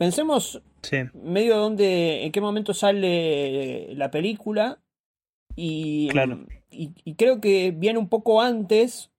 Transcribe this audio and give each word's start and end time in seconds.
pensemos 0.00 0.62
medio 1.12 1.58
donde, 1.58 2.24
en 2.24 2.32
qué 2.32 2.40
momento 2.40 2.72
sale 2.72 3.94
la 3.96 4.10
película 4.10 4.80
y, 5.54 6.08
y, 6.70 7.14
creo 7.16 7.38
que 7.42 7.70
viene 7.70 7.98
un 7.98 8.08
poco 8.08 8.40
antes 8.40 9.10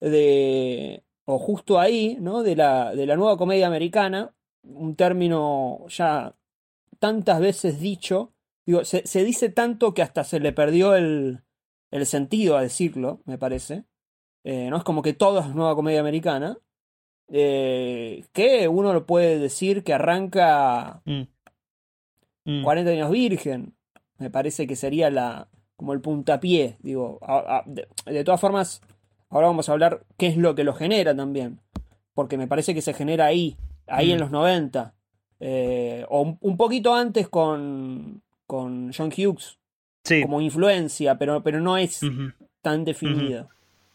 de, 0.00 1.04
o 1.26 1.38
justo 1.38 1.78
ahí, 1.78 2.16
¿no? 2.18 2.42
De 2.42 2.56
la, 2.56 2.94
de 2.94 3.04
la 3.04 3.16
nueva 3.16 3.36
comedia 3.36 3.66
americana, 3.66 4.34
un 4.62 4.96
término 4.96 5.84
ya 5.88 6.34
tantas 6.98 7.38
veces 7.38 7.78
dicho, 7.78 8.32
digo, 8.64 8.86
se, 8.86 9.06
se 9.06 9.24
dice 9.24 9.50
tanto 9.50 9.92
que 9.92 10.00
hasta 10.00 10.24
se 10.24 10.40
le 10.40 10.54
perdió 10.54 10.94
el, 10.94 11.42
el 11.90 12.06
sentido 12.06 12.56
a 12.56 12.62
decirlo, 12.62 13.20
me 13.26 13.36
parece. 13.36 13.84
Eh, 14.44 14.70
no 14.70 14.78
es 14.78 14.82
como 14.82 15.02
que 15.02 15.12
todo 15.12 15.40
es 15.40 15.54
nueva 15.54 15.74
comedia 15.74 16.00
americana. 16.00 16.56
Eh, 17.28 18.24
que 18.32 18.68
uno 18.68 18.92
lo 18.92 19.06
puede 19.06 19.38
decir 19.38 19.84
que 19.84 19.94
arranca 19.94 21.02
40 21.04 21.30
mm. 22.44 22.62
mm. 22.64 22.88
años 22.88 23.10
virgen. 23.10 23.74
Me 24.18 24.30
parece 24.30 24.66
que 24.66 24.76
sería 24.76 25.10
la 25.10 25.48
como 25.76 25.92
el 25.92 26.00
puntapié. 26.00 26.76
Digo, 26.80 27.18
de, 27.66 28.24
todas 28.24 28.40
formas, 28.40 28.80
ahora 29.30 29.48
vamos 29.48 29.68
a 29.68 29.72
hablar 29.72 30.04
qué 30.16 30.28
es 30.28 30.36
lo 30.36 30.54
que 30.54 30.64
lo 30.64 30.74
genera 30.74 31.14
también. 31.16 31.60
Porque 32.14 32.36
me 32.36 32.46
parece 32.46 32.74
que 32.74 32.82
se 32.82 32.94
genera 32.94 33.26
ahí, 33.26 33.56
ahí 33.86 34.12
en 34.12 34.18
mm. 34.18 34.20
los 34.20 34.30
90. 34.30 34.94
Eh, 35.40 36.06
o 36.08 36.38
un, 36.40 36.56
poquito 36.56 36.94
antes 36.94 37.28
con, 37.28 38.22
con 38.46 38.92
John 38.96 39.12
Hughes. 39.16 39.58
Como 40.22 40.40
influencia, 40.40 41.16
pero, 41.16 41.42
pero 41.42 41.60
no 41.60 41.76
es 41.78 42.00
tan 42.60 42.84
definida. 42.84 43.48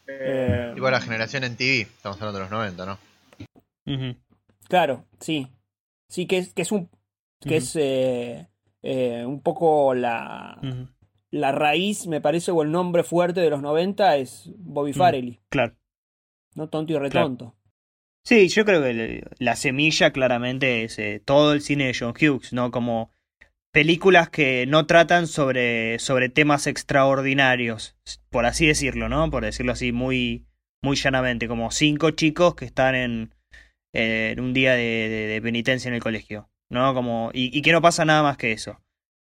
Eh, 0.06 0.74
y 0.74 0.80
la 0.80 1.00
generación 1.00 1.44
en 1.44 1.56
TV, 1.56 1.82
estamos 1.82 2.16
hablando 2.18 2.38
de 2.38 2.44
los 2.44 2.50
90, 2.50 2.86
¿no? 2.86 2.98
Claro, 4.68 5.04
sí. 5.20 5.48
Sí, 6.08 6.26
que 6.26 6.38
es, 6.38 6.54
que 6.54 6.62
es 6.62 6.72
un. 6.72 6.90
que 7.40 7.56
es 7.56 7.76
eh, 7.76 8.48
eh, 8.82 9.24
un 9.26 9.42
poco 9.42 9.94
la. 9.94 10.58
La 11.30 11.52
raíz, 11.52 12.06
me 12.06 12.22
parece, 12.22 12.50
o 12.52 12.62
el 12.62 12.70
nombre 12.70 13.02
fuerte 13.02 13.40
de 13.40 13.50
los 13.50 13.60
90 13.60 14.16
es 14.16 14.50
Bobby 14.56 14.94
Farrelly. 14.94 15.40
Claro. 15.50 15.76
No 16.54 16.70
tonto 16.70 16.94
y 16.94 16.98
retonto. 16.98 17.54
Sí, 18.24 18.48
yo 18.48 18.64
creo 18.64 18.82
que 18.82 19.26
la 19.38 19.54
semilla 19.54 20.10
claramente 20.10 20.84
es 20.84 20.98
todo 21.26 21.52
el 21.52 21.60
cine 21.60 21.86
de 21.86 21.96
John 21.98 22.14
Hughes, 22.18 22.54
¿no? 22.54 22.70
Como 22.70 23.12
películas 23.72 24.30
que 24.30 24.66
no 24.66 24.86
tratan 24.86 25.26
sobre, 25.26 25.98
sobre 25.98 26.28
temas 26.28 26.66
extraordinarios, 26.66 27.96
por 28.30 28.46
así 28.46 28.66
decirlo, 28.66 29.08
¿no? 29.08 29.30
Por 29.30 29.44
decirlo 29.44 29.72
así 29.72 29.92
muy, 29.92 30.46
muy 30.82 30.96
llanamente, 30.96 31.48
como 31.48 31.70
cinco 31.70 32.10
chicos 32.10 32.54
que 32.54 32.64
están 32.64 32.94
en, 32.94 33.34
en 33.98 34.40
un 34.40 34.52
día 34.52 34.74
de, 34.74 35.40
penitencia 35.42 35.88
en 35.88 35.94
el 35.94 36.02
colegio, 36.02 36.48
¿no? 36.68 36.94
Como, 36.94 37.30
y, 37.32 37.62
que 37.62 37.72
no 37.72 37.82
pasa 37.82 38.04
nada 38.04 38.22
más 38.22 38.36
que 38.36 38.52
eso. 38.52 38.80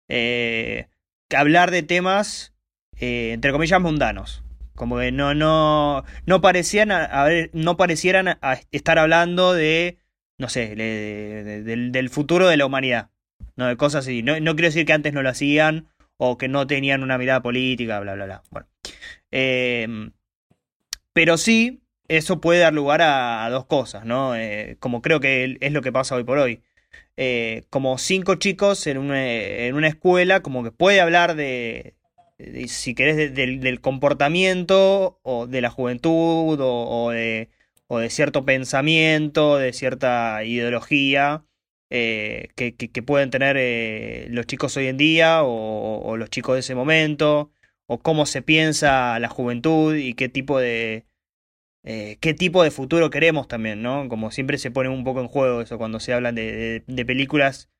Eh, 0.08 0.86
hablar 1.34 1.70
de 1.70 1.82
temas, 1.82 2.54
eh, 2.98 3.32
entre 3.32 3.52
comillas, 3.52 3.80
mundanos. 3.80 4.42
Como 4.74 4.98
que 4.98 5.10
no, 5.10 5.34
no, 5.34 6.04
no 6.26 6.40
parecían, 6.42 6.92
a, 6.92 7.24
ver, 7.24 7.50
no 7.54 7.76
parecieran 7.76 8.38
estar 8.72 8.98
hablando 8.98 9.54
de, 9.54 9.96
no 10.36 10.50
sé, 10.50 10.76
del 10.76 12.10
futuro 12.10 12.48
de 12.48 12.58
la 12.58 12.66
humanidad 12.66 13.10
no, 13.56 13.66
de 13.66 13.76
cosas 13.76 14.04
así. 14.04 14.22
No, 14.22 14.38
no 14.40 14.54
quiero 14.54 14.68
decir 14.68 14.86
que 14.86 14.92
antes 14.92 15.12
no 15.12 15.22
lo 15.22 15.30
hacían 15.30 15.88
o 16.16 16.38
que 16.38 16.48
no 16.48 16.66
tenían 16.66 17.02
una 17.02 17.18
mirada 17.18 17.42
política, 17.42 18.00
bla, 18.00 18.14
bla, 18.14 18.26
bla. 18.26 18.42
Bueno. 18.50 18.68
Em, 19.30 20.12
pero 21.12 21.36
sí, 21.38 21.82
eso 22.08 22.40
puede 22.40 22.60
dar 22.60 22.72
lugar 22.74 23.02
a, 23.02 23.48
dos 23.50 23.66
cosas, 23.66 24.04
¿no? 24.04 24.36
Eh, 24.36 24.76
como 24.80 25.02
creo 25.02 25.20
que 25.20 25.58
es 25.60 25.72
lo 25.72 25.82
que 25.82 25.92
pasa 25.92 26.14
hoy 26.16 26.24
por 26.24 26.38
hoy. 26.38 26.62
Eh, 27.16 27.64
como 27.70 27.98
cinco 27.98 28.36
chicos 28.36 28.86
en 28.86 28.98
una, 28.98 29.26
en 29.32 29.74
una, 29.74 29.88
escuela, 29.88 30.40
como 30.40 30.62
que 30.62 30.70
puede 30.70 31.00
hablar 31.00 31.34
de, 31.34 31.94
si 32.68 32.94
querés, 32.94 33.34
del 33.34 33.80
comportamiento 33.80 35.18
o 35.22 35.46
de 35.46 35.60
la 35.62 35.70
juventud 35.70 36.58
o, 36.60 37.10
de, 37.10 37.50
o 37.88 37.98
de 37.98 38.10
cierto 38.10 38.44
pensamiento, 38.44 39.56
de 39.56 39.72
cierta 39.72 40.44
ideología 40.44 41.46
eh, 41.90 42.48
que, 42.56 42.74
que, 42.74 43.02
pueden 43.02 43.30
tener 43.30 43.56
eh, 43.58 44.26
los 44.30 44.46
chicos 44.46 44.76
hoy 44.76 44.88
en 44.88 44.96
día 44.96 45.42
o, 45.44 46.16
los 46.16 46.30
chicos 46.30 46.54
de 46.54 46.60
ese 46.60 46.74
momento, 46.74 47.52
o 47.86 47.98
cómo 47.98 48.26
se 48.26 48.42
piensa 48.42 49.18
la 49.20 49.28
juventud 49.28 49.94
y 49.94 50.14
qué 50.14 50.28
tipo 50.28 50.58
de... 50.58 51.06
Eh, 51.86 52.18
qué 52.20 52.34
tipo 52.34 52.62
de 52.62 52.70
futuro 52.70 53.10
queremos 53.10 53.48
también, 53.48 53.80
¿no? 53.80 54.08
Como 54.08 54.30
siempre 54.30 54.58
se 54.58 54.70
pone 54.70 54.88
un 54.88 55.04
poco 55.04 55.20
en 55.20 55.28
juego 55.28 55.62
eso 55.62 55.78
cuando 55.78 56.00
se 56.00 56.12
hablan 56.12 56.34
de, 56.34 56.82
de, 56.86 57.04
películas 57.06 57.70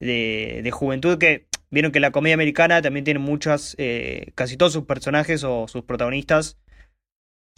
de, 0.00 0.60
de, 0.62 0.70
juventud 0.70 1.18
que 1.18 1.48
vieron 1.70 1.92
que 1.92 2.00
la 2.00 2.12
comedia 2.12 2.34
americana 2.34 2.80
también 2.80 3.04
tiene 3.04 3.18
muchas, 3.20 3.76
casi 4.36 4.56
todos 4.56 4.72
sus 4.72 4.84
personajes 4.84 5.44
o 5.44 5.66
sus 5.68 5.82
protagonistas 5.82 6.56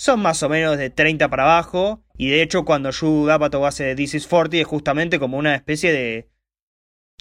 son 0.01 0.21
más 0.21 0.43
o 0.43 0.49
menos 0.49 0.79
de 0.79 0.89
30 0.91 1.29
para 1.29 1.45
abajo. 1.45 2.03
Y 2.17 2.31
de 2.31 2.43
hecho, 2.43 2.65
cuando 2.65 2.91
Yu 2.91 3.31
Apatow 3.31 3.67
hace 3.67 3.95
This 3.95 4.15
is 4.15 4.27
40, 4.27 4.57
es 4.57 4.67
justamente 4.67 5.19
como 5.19 5.37
una 5.37 5.55
especie 5.55 5.93
de. 5.93 6.31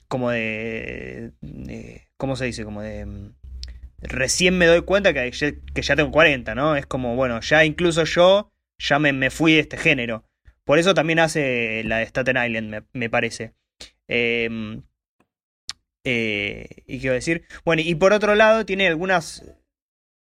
Como 0.07 0.31
de. 0.31 1.33
¿Cómo 2.17 2.35
se 2.37 2.45
dice? 2.45 2.63
Como 2.63 2.81
de. 2.81 3.31
Recién 4.01 4.57
me 4.57 4.65
doy 4.65 4.81
cuenta 4.83 5.13
que 5.13 5.31
ya 5.81 5.95
tengo 5.97 6.11
40, 6.11 6.55
¿no? 6.55 6.77
Es 6.77 6.85
como, 6.85 7.17
bueno, 7.17 7.41
ya 7.41 7.65
incluso 7.65 8.05
yo 8.05 8.49
ya 8.79 8.97
me, 8.99 9.13
me 9.13 9.29
fui 9.29 9.53
de 9.53 9.59
este 9.59 9.77
género. 9.77 10.23
Por 10.63 10.79
eso 10.79 10.93
también 10.93 11.19
hace 11.19 11.83
la 11.83 11.97
de 11.97 12.05
Staten 12.05 12.37
Island, 12.37 12.85
me, 12.93 13.09
parece. 13.09 13.53
Em, 14.07 14.83
eh, 16.03 16.83
y 16.87 16.99
quiero 16.99 17.13
decir. 17.13 17.43
Bueno, 17.65 17.81
y 17.85 17.95
por 17.95 18.13
otro 18.13 18.35
lado, 18.35 18.65
tiene 18.65 18.87
algunas 18.87 19.43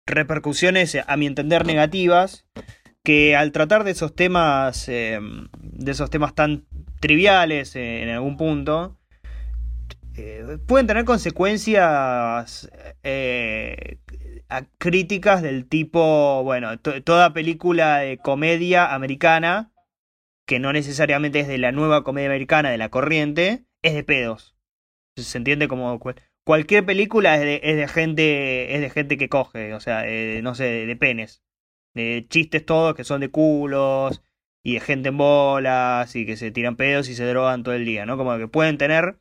repercusiones, 0.06 0.98
a 1.06 1.18
mi 1.18 1.26
entender, 1.26 1.66
negativas, 1.66 2.46
que 3.04 3.36
al 3.36 3.52
tratar 3.52 3.84
de 3.84 3.92
esos 3.92 4.16
temas, 4.16 4.88
eh, 4.88 5.20
de 5.62 5.92
esos 5.92 6.10
temas 6.10 6.36
tan 6.36 6.66
triviales 7.00 7.76
eh, 7.76 8.04
en 8.04 8.10
algún 8.10 8.38
punto, 8.38 8.98
eh, 10.16 10.58
pueden 10.68 10.88
tener 10.88 11.06
consecuencias 11.06 12.70
críticas 14.78 15.42
del 15.42 15.68
tipo, 15.68 16.44
bueno, 16.44 16.80
toda 16.80 17.34
película 17.34 18.00
de 18.00 18.18
comedia 18.18 18.94
americana, 18.94 19.72
que 20.46 20.60
no 20.60 20.74
necesariamente 20.74 21.40
es 21.40 21.48
de 21.48 21.58
la 21.58 21.72
nueva 21.72 22.04
comedia 22.04 22.30
americana, 22.30 22.70
de 22.70 22.78
la 22.78 22.90
corriente, 22.90 23.66
es 23.82 23.94
de 23.94 24.04
pedos. 24.04 24.56
Se 25.16 25.38
entiende 25.38 25.68
como 25.68 26.00
cualquier 26.44 26.86
película 26.86 27.36
es 27.36 27.42
de, 27.42 27.62
es 27.64 27.78
de 27.78 27.88
gente 27.88 28.76
es 28.76 28.82
de 28.82 28.90
gente 28.90 29.18
que 29.18 29.30
coge, 29.30 29.74
o 29.74 29.80
sea, 29.80 30.04
no 30.42 30.56
sé, 30.56 30.86
de 30.86 30.96
penes, 30.96 31.44
de 31.94 32.26
chistes 32.30 32.66
todos 32.66 32.96
que 32.96 33.04
son 33.04 33.22
de 33.22 33.30
culos 33.30 34.22
y 34.64 34.76
de 34.76 34.80
gente 34.82 35.10
en 35.10 35.18
bolas 35.18 36.16
y 36.16 36.26
que 36.26 36.38
se 36.38 36.52
tiran 36.52 36.76
pedos 36.76 37.10
y 37.10 37.16
se 37.16 37.26
drogan 37.26 37.64
todo 37.64 37.76
el 37.76 37.86
día, 37.86 38.06
¿no? 38.06 38.18
Como 38.18 38.38
que 38.38 38.48
pueden 38.48 38.78
tener 38.78 39.20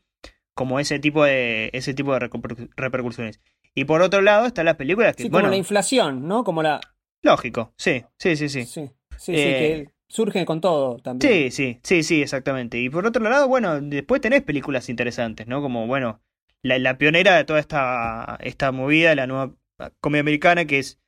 como 0.55 0.81
ese 0.81 0.99
tipo 0.99 1.25
de 1.25 1.71
ese 1.73 1.95
tipo 1.95 2.13
de 2.15 2.31
repercusiones. 2.77 3.41
Y 3.75 3.85
por 3.85 4.03
otro 4.03 4.23
lado 4.23 4.47
están 4.47 4.67
las 4.67 4.77
películas 4.77 5.17
que 5.17 5.25
sí, 5.25 5.31
como 5.31 5.49
la 5.49 5.57
inflación, 5.57 6.27
¿no? 6.29 6.45
Como 6.45 6.63
la 6.63 6.81
lógico, 7.23 7.73
sí, 7.77 8.05
sí, 8.19 8.37
sí, 8.37 8.49
sí. 8.49 8.65
Sí, 8.65 8.91
sí, 9.17 9.33
que 9.33 9.73
eh, 9.73 9.95
surge 10.09 10.45
con 10.45 10.61
todo 10.61 10.99
también. 10.99 11.33
Sí, 11.33 11.51
sí, 11.51 11.81
sí, 11.83 12.03
sí, 12.03 12.23
exactamente. 12.23 12.79
Y 12.79 12.91
por 12.91 13.07
otro 13.07 13.23
lado, 13.23 13.49
bueno, 13.49 13.81
después 13.81 14.21
tenés 14.21 14.43
películas 14.43 14.89
interesantes, 14.89 15.47
¿no? 15.47 15.61
Como, 15.61 15.87
bueno, 15.87 16.21
la, 16.63 16.99
pionera 16.99 17.37
de 17.37 17.45
toda 17.45 17.61
esta, 17.61 18.39
esta 18.41 18.73
movida, 18.73 19.15
la 19.15 19.27
nueva 19.27 19.55
comedia 20.01 20.21
americana, 20.21 20.65
que 20.65 20.79
es 20.79 21.01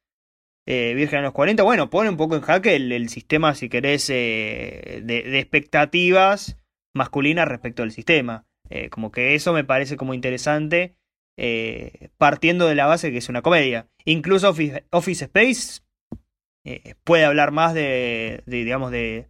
eh, 0.67 0.95
Virgen 0.95 1.21
a 1.21 1.23
los 1.23 1.33
40, 1.33 1.63
bueno, 1.63 1.91
pone 1.91 2.11
un 2.11 2.17
poco 2.17 2.35
en 2.35 2.43
jaque 2.43 2.75
el, 2.75 3.09
sistema, 3.09 3.55
si 3.55 3.69
querés, 3.69 4.11
eh, 4.11 5.01
de, 5.05 5.39
expectativas 5.39 6.59
masculinas 6.93 7.49
respecto 7.49 7.83
al 7.83 7.93
sistema. 7.93 8.47
Eh, 8.69 8.91
como 8.91 9.13
que 9.13 9.35
eso 9.35 9.53
me 9.53 9.65
parece 9.65 9.97
como 9.97 10.13
interesante, 10.13 10.97
partiendo 12.19 12.67
de 12.67 12.75
la 12.75 12.87
base 12.87 13.11
que 13.11 13.19
es 13.19 13.29
una 13.29 13.43
comedia. 13.43 13.87
Incluso 14.05 14.49
Office, 14.91 15.25
Space 15.25 15.81
puede 17.05 17.25
hablar 17.25 17.53
más 17.53 17.75
de, 17.75 18.43
digamos, 18.47 18.91
de 18.91 19.29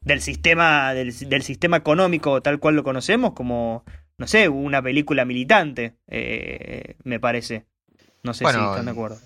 del 0.00 0.22
sistema 0.22 0.94
del, 0.94 1.12
del, 1.28 1.42
sistema 1.42 1.76
económico 1.76 2.40
tal 2.40 2.60
cual 2.60 2.76
lo 2.76 2.84
conocemos 2.84 3.32
como 3.32 3.84
no 4.18 4.26
sé, 4.26 4.48
una 4.48 4.82
película 4.82 5.24
militante, 5.24 5.94
eh, 6.08 6.96
me 7.04 7.20
parece. 7.20 7.64
No 8.24 8.34
sé 8.34 8.44
si 8.44 8.50
están 8.50 8.84
de 8.84 8.90
acuerdo. 8.90 9.16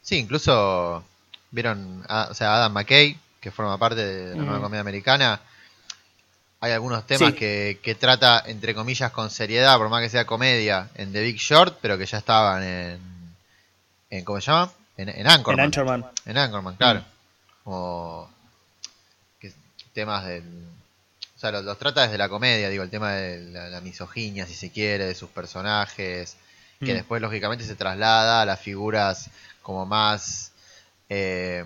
Sí, 0.00 0.16
incluso 0.16 1.04
vieron, 1.50 2.02
o 2.08 2.34
sea, 2.34 2.56
Adam 2.56 2.72
McKay, 2.72 3.16
que 3.40 3.50
forma 3.50 3.76
parte 3.78 4.04
de 4.04 4.34
la 4.34 4.42
nueva 4.42 4.62
comedia 4.62 4.80
americana. 4.80 5.40
Hay 6.62 6.72
algunos 6.72 7.06
temas 7.06 7.34
que, 7.34 7.80
que, 7.82 7.94
trata, 7.94 8.42
entre 8.46 8.74
comillas, 8.74 9.10
con 9.10 9.30
seriedad, 9.30 9.76
por 9.78 9.88
más 9.88 10.00
que 10.00 10.08
sea 10.08 10.26
comedia, 10.26 10.88
en 10.94 11.12
The 11.12 11.20
Big 11.22 11.36
Short, 11.36 11.78
pero 11.82 11.98
que 11.98 12.06
ya 12.06 12.18
estaban 12.18 12.62
en. 12.62 13.00
en 14.10 14.24
¿Cómo 14.24 14.40
se 14.40 14.50
llama? 14.50 14.72
En, 14.96 15.08
en 15.08 15.26
Anchorman. 15.26 15.58
En 15.58 15.64
Anchorman. 15.64 16.04
En 16.24 16.38
Anchorman, 16.38 16.76
claro. 16.76 17.04
Mm. 17.64 18.24
temas 19.92 20.24
del 20.26 20.44
sea, 21.50 21.60
los, 21.62 21.78
trata 21.78 22.02
desde 22.02 22.18
la 22.18 22.28
comedia, 22.28 22.68
digo, 22.68 22.82
el 22.82 22.90
tema 22.90 23.12
de 23.12 23.70
la, 23.70 23.80
misoginia, 23.80 24.46
si 24.46 24.54
se 24.54 24.70
quiere, 24.70 25.06
de 25.06 25.14
sus 25.14 25.28
personajes, 25.30 26.36
que 26.78 26.92
mm. 26.92 26.96
después 26.96 27.20
lógicamente 27.20 27.64
se 27.64 27.74
traslada 27.74 28.42
a 28.42 28.46
las 28.46 28.60
figuras 28.60 29.30
como 29.60 29.84
más... 29.84 30.52
Eh, 31.08 31.64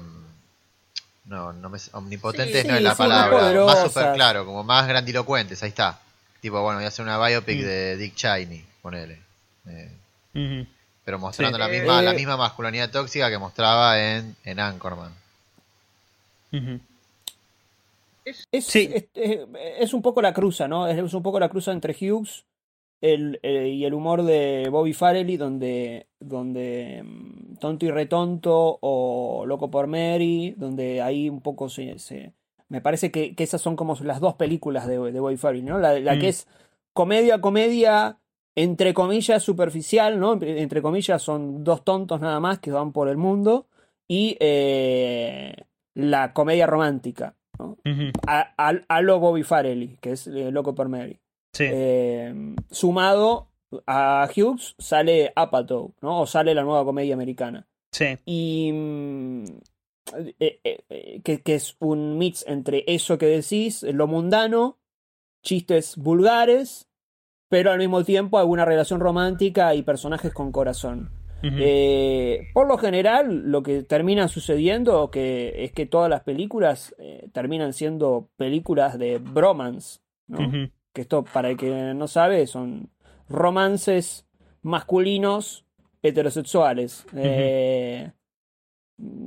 no, 1.27 1.53
no 1.53 1.69
me, 1.69 1.79
omnipotentes 1.93 2.65
no 2.65 2.77
es 2.77 2.83
la 2.83 2.95
palabra, 2.95 3.65
más 3.65 3.83
super 3.83 4.15
claro, 4.15 4.45
como 4.45 4.63
más 4.63 4.87
grandilocuentes, 4.87 5.63
ahí 5.63 5.71
está. 5.71 5.99
Tipo, 6.41 6.63
bueno, 6.63 6.79
voy 6.79 6.85
a 6.85 6.89
hacer 6.89 7.05
una 7.05 7.19
biopic 7.19 7.59
mm. 7.59 7.65
de 7.65 7.97
Dick 7.97 8.15
Cheney, 8.15 8.65
ponele. 8.81 9.19
Eh, 9.67 10.67
Pero 11.05 11.19
mostrando 11.19 11.59
la, 11.59 11.69
misma, 11.69 12.03
la 12.03 12.13
eh, 12.13 12.17
misma 12.17 12.37
masculinidad 12.37 12.91
tóxica 12.91 13.29
que 13.29 13.39
mostraba 13.39 14.01
en, 14.01 14.37
en 14.45 14.61
Anchorman. 14.61 15.13
Es, 18.25 18.49
es, 18.53 19.93
un 19.93 20.03
poco 20.03 20.23
la 20.23 20.33
cruza, 20.33 20.69
¿no? 20.69 20.87
Es 20.87 21.13
un 21.13 21.23
poco 21.23 21.39
la 21.41 21.49
cruza 21.49 21.73
entre 21.73 21.95
Hughes 21.95 22.45
el, 23.01 23.41
eh, 23.43 23.69
y 23.69 23.85
el 23.85 23.95
humor 23.95 24.23
de 24.23 24.69
Bobby 24.71 24.93
Farrelly, 24.93 25.37
donde, 25.37 26.09
donde 26.19 27.03
mm, 27.05 27.57
Tonto 27.57 27.87
y 27.87 27.91
Retonto 27.91 28.79
o 28.81 29.45
Loco 29.47 29.71
por 29.71 29.87
Mary, 29.87 30.55
donde 30.57 31.03
ahí 31.03 31.29
un 31.29 31.41
poco 31.41 31.69
se. 31.69 31.99
se 31.99 32.33
me 32.69 32.81
parece 32.81 33.11
que, 33.11 33.35
esas 33.39 33.61
son 33.61 33.77
como 33.77 33.97
las 34.03 34.21
dos 34.21 34.35
películas 34.35 34.87
de, 34.87 34.99
de 35.13 35.21
Bobby 35.21 35.37
Farrelly, 35.37 35.63
¿no? 35.63 35.79
La, 35.79 36.19
que 36.19 36.27
mm. 36.27 36.31
es 36.31 36.49
comedia, 36.93 37.41
comedia, 37.41 38.19
entre 38.57 38.93
comillas, 38.95 39.43
superficial, 39.43 40.19
¿no? 40.19 40.39
Entre 40.43 40.83
comillas, 40.83 41.23
son 41.23 41.63
dos 41.63 41.85
tontos 41.85 42.21
nada 42.21 42.41
más 42.41 42.59
que 42.59 42.73
van 42.73 42.93
por 42.93 43.09
el 43.09 43.19
mundo. 43.19 43.67
Y 44.09 44.37
eh, 44.41 45.55
la 45.95 46.33
comedia 46.33 46.67
romántica, 46.67 47.35
a, 48.27 49.03
lo 49.03 49.19
Bobby 49.19 49.43
Farrelly, 49.43 49.97
que 50.01 50.13
es 50.13 50.27
eh, 50.27 50.51
Loco 50.51 50.75
por 50.75 50.89
Mary. 50.89 51.19
Eh, 51.61 52.55
sumado 52.71 53.49
a 53.87 54.29
Hughes 54.35 54.75
sale 54.79 55.33
Apatow, 55.35 55.95
¿no? 56.01 56.21
O 56.21 56.27
sale 56.27 56.55
la 56.55 56.63
nueva 56.63 56.85
comedia 56.85 57.15
americana. 57.15 57.67
Sí. 57.93 58.19
Y 58.25 58.73
mm, 58.73 59.45
que, 61.25 61.43
que, 61.43 61.55
es 61.55 61.77
un 61.81 62.19
mix 62.19 62.45
entre 62.47 62.85
eso 62.87 63.19
que 63.19 63.27
decís, 63.27 63.83
lo 63.83 64.07
mundano, 64.07 64.79
chistes 65.43 65.97
vulgares, 65.97 66.89
pero 67.49 67.71
al 67.71 67.79
mismo 67.79 68.05
tiempo 68.05 68.39
alguna 68.39 68.65
relación 68.65 69.01
romántica 69.01 69.75
y 69.75 69.83
personajes 69.83 70.33
con 70.33 70.53
corazón. 70.53 71.11
Eh, 71.43 72.49
por 72.55 72.67
lo 72.67 72.77
general, 72.77 73.51
lo 73.51 73.63
que 73.63 73.85
termina 73.85 74.27
sucediendo 74.27 75.11
que 75.13 75.65
es 75.65 75.73
que 75.73 75.87
todas 75.87 76.11
las 76.11 76.23
películas 76.23 76.93
eh, 76.99 77.29
terminan 77.33 77.73
siendo 77.73 78.31
películas 78.37 78.99
de 78.99 79.19
bromance, 79.19 80.01
que 80.97 81.03
esto, 81.03 81.25
para 81.25 81.51
el 81.51 81.59
que 81.59 81.69
no 81.95 82.09
sabe, 82.09 82.47
son 82.47 82.89
romances 83.29 84.27
masculinos 84.63 85.67
heterosexuales. 86.03 87.05
Eh, 87.15 88.11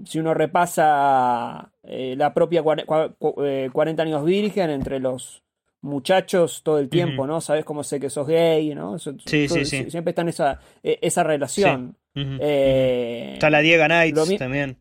si 0.04 0.18
uno 0.20 0.34
repasa 0.34 1.72
la 1.84 2.34
propia 2.34 2.64
40 2.64 4.04
años 4.04 4.26
virgen 4.26 4.72
entre 4.72 5.00
los 5.00 5.44
muchachos 5.82 6.62
todo 6.64 6.80
el 6.80 6.90
tiempo, 6.90 7.26
¿no? 7.26 7.42
Sabes 7.42 7.66
cómo 7.66 7.84
sé 7.84 8.00
que 8.00 8.10
sos 8.10 8.28
gay, 8.28 8.74
¿no? 8.76 9.00
sí, 9.00 9.48
sí, 9.48 9.66
sí. 9.66 9.90
Siempre 9.90 10.12
está 10.12 10.22
en 10.24 10.30
esa, 10.30 10.60
e, 10.84 11.00
esa 11.02 11.24
relación. 11.24 11.96
Eh, 12.16 13.32
está 13.34 13.50
la 13.50 13.60
Diega 13.60 13.88
Nights 13.88 14.38
también. 14.38 14.78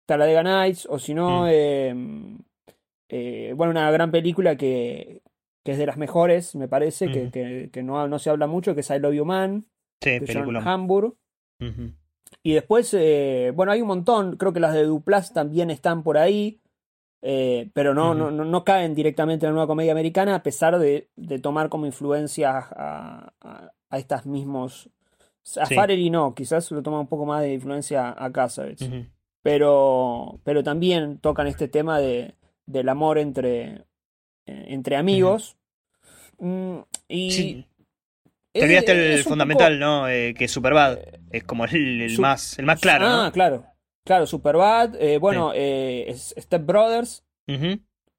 Está 0.00 0.16
la 0.16 0.26
Diega 0.26 0.42
Nights, 0.42 0.86
o 0.90 0.98
si 0.98 1.14
no, 1.14 1.42
mm. 1.42 1.48
em, 1.48 2.38
eh, 3.08 3.52
bueno, 3.54 3.70
una 3.70 3.90
gran 3.90 4.10
película 4.10 4.56
que, 4.56 5.22
que, 5.64 5.72
es 5.72 5.78
de 5.78 5.86
las 5.86 5.96
mejores, 5.96 6.54
me 6.54 6.68
parece, 6.68 7.10
que, 7.10 7.70
que, 7.72 7.82
no, 7.82 8.06
no, 8.08 8.18
se 8.18 8.30
habla 8.30 8.46
mucho, 8.46 8.74
que 8.74 8.80
es 8.80 8.90
I 8.90 8.98
Love 8.98 9.14
You 9.14 9.24
Man, 9.24 9.66
sí. 10.00 10.18
Hamburg. 10.64 11.16
Y 12.42 12.52
después, 12.52 12.94
eh, 12.94 13.52
bueno, 13.54 13.72
hay 13.72 13.80
un 13.80 13.88
montón, 13.88 14.36
creo 14.36 14.52
que 14.52 14.60
las 14.60 14.74
de 14.74 14.84
Duplas 14.84 15.32
también 15.32 15.70
están 15.70 16.02
por 16.02 16.18
ahí. 16.18 16.60
Eh, 17.20 17.70
pero 17.74 17.94
no, 17.94 18.14
no, 18.14 18.30
no, 18.30 18.64
caen 18.64 18.94
directamente 18.94 19.44
en 19.44 19.50
la 19.50 19.54
nueva 19.54 19.66
comedia 19.66 19.90
americana, 19.90 20.36
a 20.36 20.42
pesar 20.44 20.78
de, 20.78 21.08
de 21.16 21.40
tomar 21.40 21.68
como 21.68 21.84
influencia 21.84 22.56
a, 22.56 23.32
a, 23.40 23.98
estas 23.98 24.24
mismos. 24.24 24.88
A 25.60 25.66
sí. 25.66 26.10
no, 26.10 26.34
quizás 26.34 26.70
lo 26.70 26.82
toma 26.82 27.00
un 27.00 27.08
poco 27.08 27.26
más 27.26 27.42
de 27.42 27.54
influencia 27.54 28.14
a 28.16 28.30
Cassavetes. 28.30 28.88
pero, 29.42 30.38
pero 30.44 30.62
también 30.62 31.18
tocan 31.18 31.48
este 31.48 31.66
tema 31.66 31.98
de, 31.98 32.36
del 32.66 32.88
amor 32.88 33.18
entre, 33.18 33.86
entre 34.66 34.96
amigos. 34.96 35.56
Mm, 36.38 36.78
y. 37.08 37.64
Te 38.52 38.64
olvidaste 38.64 39.14
el 39.14 39.22
fundamental, 39.24 39.78
¿no? 39.78 40.08
Eh, 40.08 40.34
que 40.34 40.46
es 40.46 40.50
Superbad. 40.50 40.98
Es 41.30 41.44
como 41.44 41.64
el, 41.66 42.18
más, 42.18 42.58
el 42.58 42.66
más 42.66 42.80
claro. 42.80 43.06
Ah, 43.06 43.30
claro. 43.32 43.64
Claro, 44.04 44.26
Superbad, 44.26 44.94
eh, 44.96 45.18
bueno, 45.18 45.52
eh, 45.54 46.10
Step 46.16 46.64
Brothers. 46.64 47.24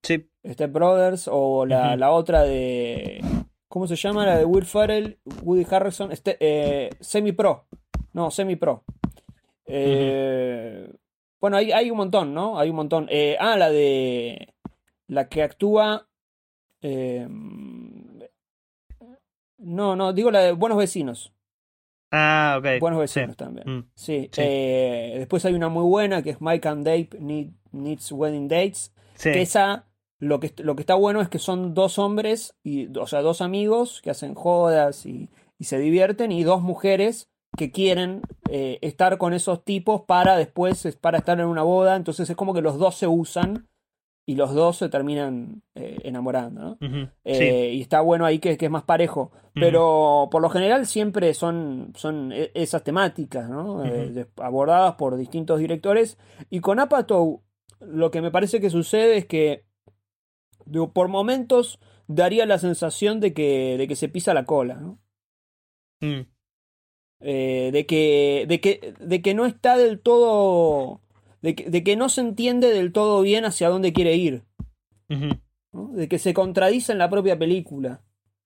Sí. 0.04 0.30
Step 0.46 0.72
Brothers 0.72 1.28
o 1.32 1.66
la, 1.66 1.96
la, 1.96 2.12
otra 2.12 2.44
de... 2.44 3.22
¿Cómo 3.68 3.88
se 3.88 3.96
llama? 3.96 4.26
La 4.26 4.38
de 4.38 4.46
Will 4.46 4.66
Ferrell, 4.66 5.20
Woody 5.42 5.66
Harrison. 5.70 6.12
Este, 6.12 6.38
eh, 6.40 6.92
Semi 7.00 7.32
Pro. 7.32 7.66
No, 8.14 8.32
Semi 8.32 8.56
Pro. 8.56 8.84
Eh, 9.66 10.92
bueno, 11.42 11.58
hay, 11.58 11.72
hay, 11.72 11.92
un 11.92 11.98
montón, 11.98 12.34
¿no? 12.36 12.60
Hay 12.60 12.70
un 12.70 12.76
montón. 12.76 13.08
Eh, 13.10 13.36
ah, 13.40 13.58
la 13.58 13.70
de... 13.70 14.54
La 15.08 15.28
que 15.28 15.42
actúa... 15.42 16.08
no, 19.58 19.96
no, 19.96 20.14
digo 20.14 20.32
la 20.32 20.40
de 20.42 20.52
Buenos 20.54 20.78
Vecinos. 20.78 21.34
Ah, 22.12 22.58
ok. 22.60 22.80
Buenos 22.80 23.00
vecinos 23.00 23.38
también. 23.38 23.70
Mm. 23.70 23.90
Sí. 23.96 24.30
Eh, 24.38 25.16
después 25.20 25.46
hay 25.46 25.54
una 25.54 25.70
muy 25.70 25.84
buena 25.84 26.24
que 26.24 26.32
es 26.32 26.42
Mike 26.42 26.68
and 26.68 26.86
Dave 26.86 27.10
Needs 27.72 28.12
Wedding 28.12 28.48
Dates. 28.48 28.94
Que 29.22 29.42
esa, 29.42 29.86
lo 30.18 30.40
que, 30.40 30.54
lo 30.58 30.76
que 30.76 30.82
está 30.82 30.96
bueno 30.96 31.22
es 31.22 31.30
que 31.30 31.40
son 31.40 31.74
dos 31.74 32.00
hombres, 32.00 32.56
y, 32.64 32.98
o 32.98 33.06
sea, 33.06 33.22
dos 33.22 33.42
amigos 33.42 34.02
que 34.02 34.10
hacen 34.10 34.34
jodas 34.34 35.06
y, 35.06 35.30
y 35.58 35.66
se 35.66 35.78
divierten, 35.78 36.32
y 36.32 36.44
dos 36.44 36.62
mujeres 36.62 37.30
que 37.58 37.72
quieren 37.72 38.22
eh, 38.50 38.80
estar 38.82 39.18
con 39.18 39.34
esos 39.34 39.64
tipos 39.66 40.04
para 40.04 40.38
después, 40.38 40.98
para 41.02 41.18
estar 41.18 41.40
en 41.40 41.48
una 41.48 41.64
boda. 41.64 41.96
Entonces 41.96 42.30
es 42.30 42.36
como 42.36 42.54
que 42.54 42.62
los 42.62 42.80
dos 42.80 42.96
se 42.96 43.08
usan 43.08 43.68
y 44.30 44.36
los 44.36 44.54
dos 44.54 44.78
se 44.78 44.90
terminan 44.90 45.64
eh, 45.74 45.98
enamorando, 46.04 46.78
¿no? 46.80 47.12
Eh, 47.24 47.72
y 47.74 47.82
está 47.82 48.02
bueno 48.02 48.28
ahí 48.28 48.38
que, 48.38 48.60
que 48.60 48.66
es 48.66 48.72
más 48.72 48.84
parejo. 48.84 49.32
Pero 49.56 50.28
por 50.30 50.40
lo 50.44 50.52
general 50.52 50.86
siempre 50.86 51.34
son, 51.34 51.94
son 51.96 52.32
e, 52.32 52.52
esas 52.54 52.84
temáticas, 52.84 53.50
¿no? 53.50 53.84
Eh, 53.84 54.28
abordadas 54.38 54.94
por 54.98 55.18
distintos 55.18 55.60
directores. 55.60 56.20
Y 56.52 56.60
con 56.60 56.80
Apatow, 56.80 57.42
lo 57.80 58.12
que 58.12 58.22
me 58.22 58.30
parece 58.30 58.62
que 58.62 58.70
sucede 58.70 59.18
es 59.18 59.26
que 59.26 59.66
por 60.94 61.08
momentos 61.08 61.80
daría 62.06 62.46
la 62.46 62.60
sensación 62.60 63.20
de 63.22 63.34
que, 63.34 63.78
de 63.80 63.88
que 63.88 63.96
se 63.96 64.10
pisa 64.10 64.36
la 64.36 64.46
cola, 64.46 64.76
¿no? 64.76 65.00
Mm. 66.02 66.28
de, 67.20 67.86
que, 67.88 68.46
de, 68.48 68.62
que, 68.62 68.94
de 69.00 69.22
que 69.24 69.34
no 69.34 69.48
está 69.48 69.76
del 69.76 70.00
todo 70.00 71.02
de 71.42 71.84
que, 71.84 71.96
no 71.96 72.10
se 72.10 72.22
entiende 72.22 72.70
del 72.70 72.92
todo 72.92 73.22
bien 73.22 73.46
hacia 73.46 73.70
dónde 73.70 73.94
quiere 73.94 74.16
ir. 74.16 74.44
De 75.08 76.08
que 76.08 76.20
se 76.20 76.34
contradice 76.34 76.92
en 76.92 76.98
la 76.98 77.10
propia 77.10 77.38
película. 77.38 78.02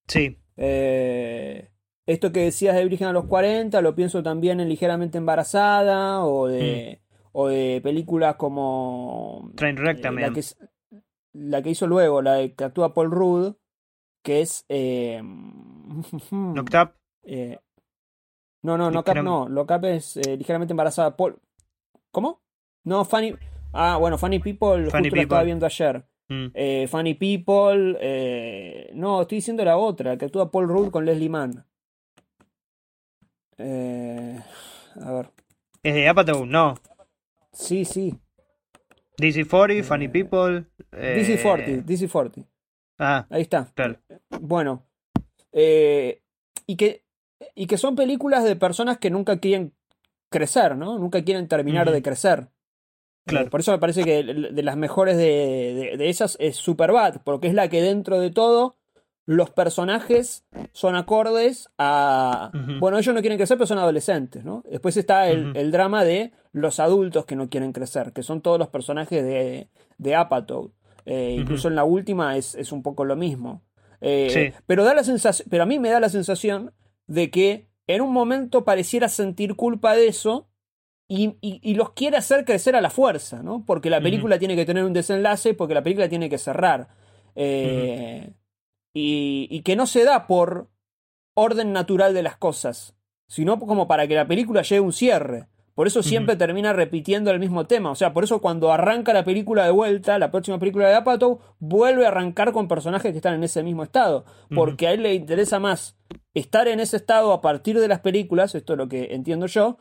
Sí. 0.08 0.38
Eh, 0.58 1.70
esto 2.06 2.32
que 2.32 2.42
decías 2.42 2.76
de 2.76 2.84
Virgen 2.86 3.08
a 3.08 3.14
los 3.14 3.26
40, 3.26 3.82
lo 3.82 3.96
pienso 3.96 4.24
también 4.24 4.60
en 4.60 4.70
Ligeramente 4.70 5.18
Embarazada 5.18 6.26
o 6.26 6.48
de, 6.48 7.02
mm. 7.02 7.26
o 7.32 7.48
de 7.48 7.80
películas 7.82 8.36
como. 8.36 9.52
Trainwreck 9.56 10.00
eh, 10.00 10.02
también. 10.02 10.30
La 10.30 10.34
que, 10.34 10.46
la 11.34 11.62
que, 11.62 11.70
hizo 11.70 11.88
luego, 11.88 12.22
la 12.22 12.36
de 12.36 12.54
que 12.54 12.64
actúa 12.66 12.94
Paul 12.94 13.12
Rudd, 13.12 13.54
que 14.22 14.42
es. 14.42 14.66
Eh, 14.70 15.22
Knocked 16.32 16.82
Up. 16.82 16.92
Eh, 17.24 17.58
no, 18.62 18.78
no, 18.78 18.92
Knocked 18.92 19.18
Up 19.18 19.24
no. 19.24 19.48
Lock 19.48 19.72
Up 19.72 19.86
es 19.86 20.16
Ligeramente 20.16 20.74
Embarazada. 20.74 21.16
Paul. 21.16 21.40
¿Cómo? 22.12 22.43
No, 22.84 23.06
Funny. 23.06 23.36
Ah, 23.72 23.98
bueno, 23.98 24.18
Funny 24.18 24.40
People, 24.40 24.84
justo 24.84 25.00
lo 25.00 25.22
estaba 25.22 25.44
viendo 25.44 25.66
ayer. 25.66 26.06
Mm. 26.30 26.48
Eh, 26.54 26.88
Funny 26.90 27.14
People. 27.16 27.98
Eh, 28.00 28.92
no, 28.94 29.22
estoy 29.22 29.38
diciendo 29.38 29.64
la 29.64 29.78
otra, 29.78 30.18
que 30.18 30.26
actúa 30.26 30.52
Paul 30.52 30.68
Rudd 30.68 30.92
con 30.92 31.06
Leslie 31.06 31.30
Mann. 31.30 31.66
Eh, 33.58 34.40
a 35.02 35.12
ver. 35.12 35.30
¿Es 35.82 35.94
de 35.94 36.08
Apatow? 36.08 36.46
No. 36.46 36.76
Sí, 37.52 37.86
sí. 37.86 38.16
DC40, 39.18 39.84
Funny 39.84 40.08
People. 40.08 40.66
DC40, 40.92 41.86
DC40. 41.86 42.46
Ah. 43.00 43.26
Ahí 43.30 43.44
está. 43.44 43.72
Claro. 43.74 44.00
Bueno. 44.42 44.86
y, 45.52 46.76
que, 46.78 47.06
y 47.56 47.68
que 47.68 47.78
son 47.78 47.96
películas 47.96 48.44
de 48.44 48.56
personas 48.56 48.98
que 48.98 49.10
nunca 49.10 49.40
quieren 49.40 49.74
crecer, 50.30 50.76
¿no? 50.76 50.98
Nunca 50.98 51.24
quieren 51.24 51.48
terminar 51.48 51.92
de 51.92 52.02
crecer. 52.02 52.50
Claro. 53.26 53.50
por 53.50 53.62
eso 53.62 53.72
me 53.72 53.80
parece 53.80 54.04
que 54.04 54.22
de 54.24 54.64
las 54.64 54.76
mejores 54.76 55.16
de, 55.16 55.96
de, 55.98 56.10
esas 56.10 56.36
es 56.42 56.58
Superbad, 56.58 57.22
porque 57.24 57.48
es 57.48 57.54
la 57.54 57.70
que 57.70 57.82
dentro 57.82 58.20
de 58.20 58.32
todo 58.32 58.76
los 59.26 59.50
personajes 59.50 60.46
son 60.74 60.96
acordes 60.96 61.70
a... 61.78 62.52
Bueno, 62.80 62.98
ellos 62.98 63.16
no 63.16 63.22
quieren 63.22 63.38
crecer, 63.38 63.58
pero 63.58 63.68
son 63.68 63.78
adolescentes, 63.78 64.44
¿no? 64.44 64.64
Después 64.70 64.98
está 64.98 65.30
el, 65.30 65.72
drama 65.72 66.04
de 66.04 66.34
los 66.52 66.80
adultos 66.80 67.26
que 67.26 67.36
no 67.36 67.50
quieren 67.50 67.72
crecer, 67.72 68.12
que 68.12 68.24
son 68.24 68.42
todos 68.42 68.60
los 68.60 68.68
personajes 68.68 69.24
de, 69.24 69.70
de 69.98 70.16
Apatow. 70.16 70.74
Eh, 71.06 71.38
incluso 71.40 71.68
en 71.68 71.76
la 71.76 71.84
última 71.84 72.38
es, 72.38 72.56
es, 72.56 72.72
un 72.72 72.84
poco 72.84 73.06
lo 73.06 73.16
mismo. 73.16 73.64
Eh, 74.02 74.54
pero, 74.68 74.84
da 74.84 74.94
la 74.94 75.04
sensación, 75.04 75.48
pero 75.50 75.64
a 75.64 75.66
mí 75.66 75.80
me 75.80 75.90
da 75.90 76.00
la 76.00 76.10
sensación 76.10 76.74
de 77.08 77.30
que 77.30 77.68
en 77.88 78.02
un 78.02 78.12
momento 78.12 78.66
pareciera 78.66 79.08
sentir 79.08 79.56
culpa 79.56 79.96
de 79.96 80.08
eso 80.08 80.48
y, 81.16 81.38
y, 81.62 81.76
los 81.76 81.92
quiere 81.92 82.18
hacer 82.18 82.44
crecer 82.44 82.76
a 82.76 82.82
la 82.82 82.90
fuerza, 82.90 83.44
¿no? 83.44 83.64
Porque 83.66 83.92
la 83.92 84.02
película 84.02 84.40
tiene 84.40 84.56
que 84.56 84.66
tener 84.66 84.84
un 84.84 84.94
desenlace, 84.94 85.54
porque 85.54 85.76
la 85.76 85.84
película 85.84 86.10
tiene 86.10 86.28
que 86.28 86.40
cerrar. 86.40 86.88
Eh, 87.36 88.34
y, 88.96 89.62
que 89.62 89.76
no 89.76 89.86
se 89.86 90.04
da 90.06 90.26
por 90.26 90.70
orden 91.36 91.72
natural 91.72 92.16
de 92.16 92.24
las 92.24 92.38
cosas, 92.38 92.96
sino 93.28 93.60
como 93.60 93.88
para 93.88 94.08
que 94.08 94.16
la 94.16 94.28
película 94.28 94.64
llegue 94.64 94.78
a 94.78 94.82
un 94.82 94.94
cierre. 94.94 95.50
Por 95.76 95.86
eso 95.88 96.02
siempre 96.02 96.36
termina 96.36 96.74
repitiendo 96.74 97.30
el 97.30 97.40
mismo 97.40 97.66
tema. 97.66 97.92
O 97.92 97.96
sea, 97.96 98.14
por 98.14 98.24
eso 98.24 98.42
cuando 98.42 98.72
arranca 98.72 99.14
la 99.14 99.24
película 99.24 99.66
de 99.66 99.72
vuelta, 99.72 100.18
la 100.18 100.32
próxima 100.32 100.58
película 100.58 100.88
de 100.88 100.96
Apatow, 100.96 101.42
vuelve 101.60 102.06
a 102.06 102.10
arrancar 102.10 102.54
con 102.54 102.68
personajes 102.68 103.12
que 103.12 103.18
están 103.18 103.36
en 103.36 103.44
ese 103.44 103.62
mismo 103.62 103.84
estado. 103.84 104.26
Porque 104.54 104.88
a 104.88 104.94
él 104.94 105.04
le 105.04 105.14
interesa 105.14 105.60
más 105.60 105.98
estar 106.34 106.68
en 106.68 106.80
ese 106.80 106.98
estado 106.98 107.34
a 107.34 107.42
partir 107.42 107.80
de 107.80 107.88
las 107.88 108.00
películas, 108.00 108.56
esto 108.56 108.74
es 108.74 108.78
lo 108.78 108.88
que 108.88 109.14
entiendo 109.16 109.48
yo, 109.48 109.78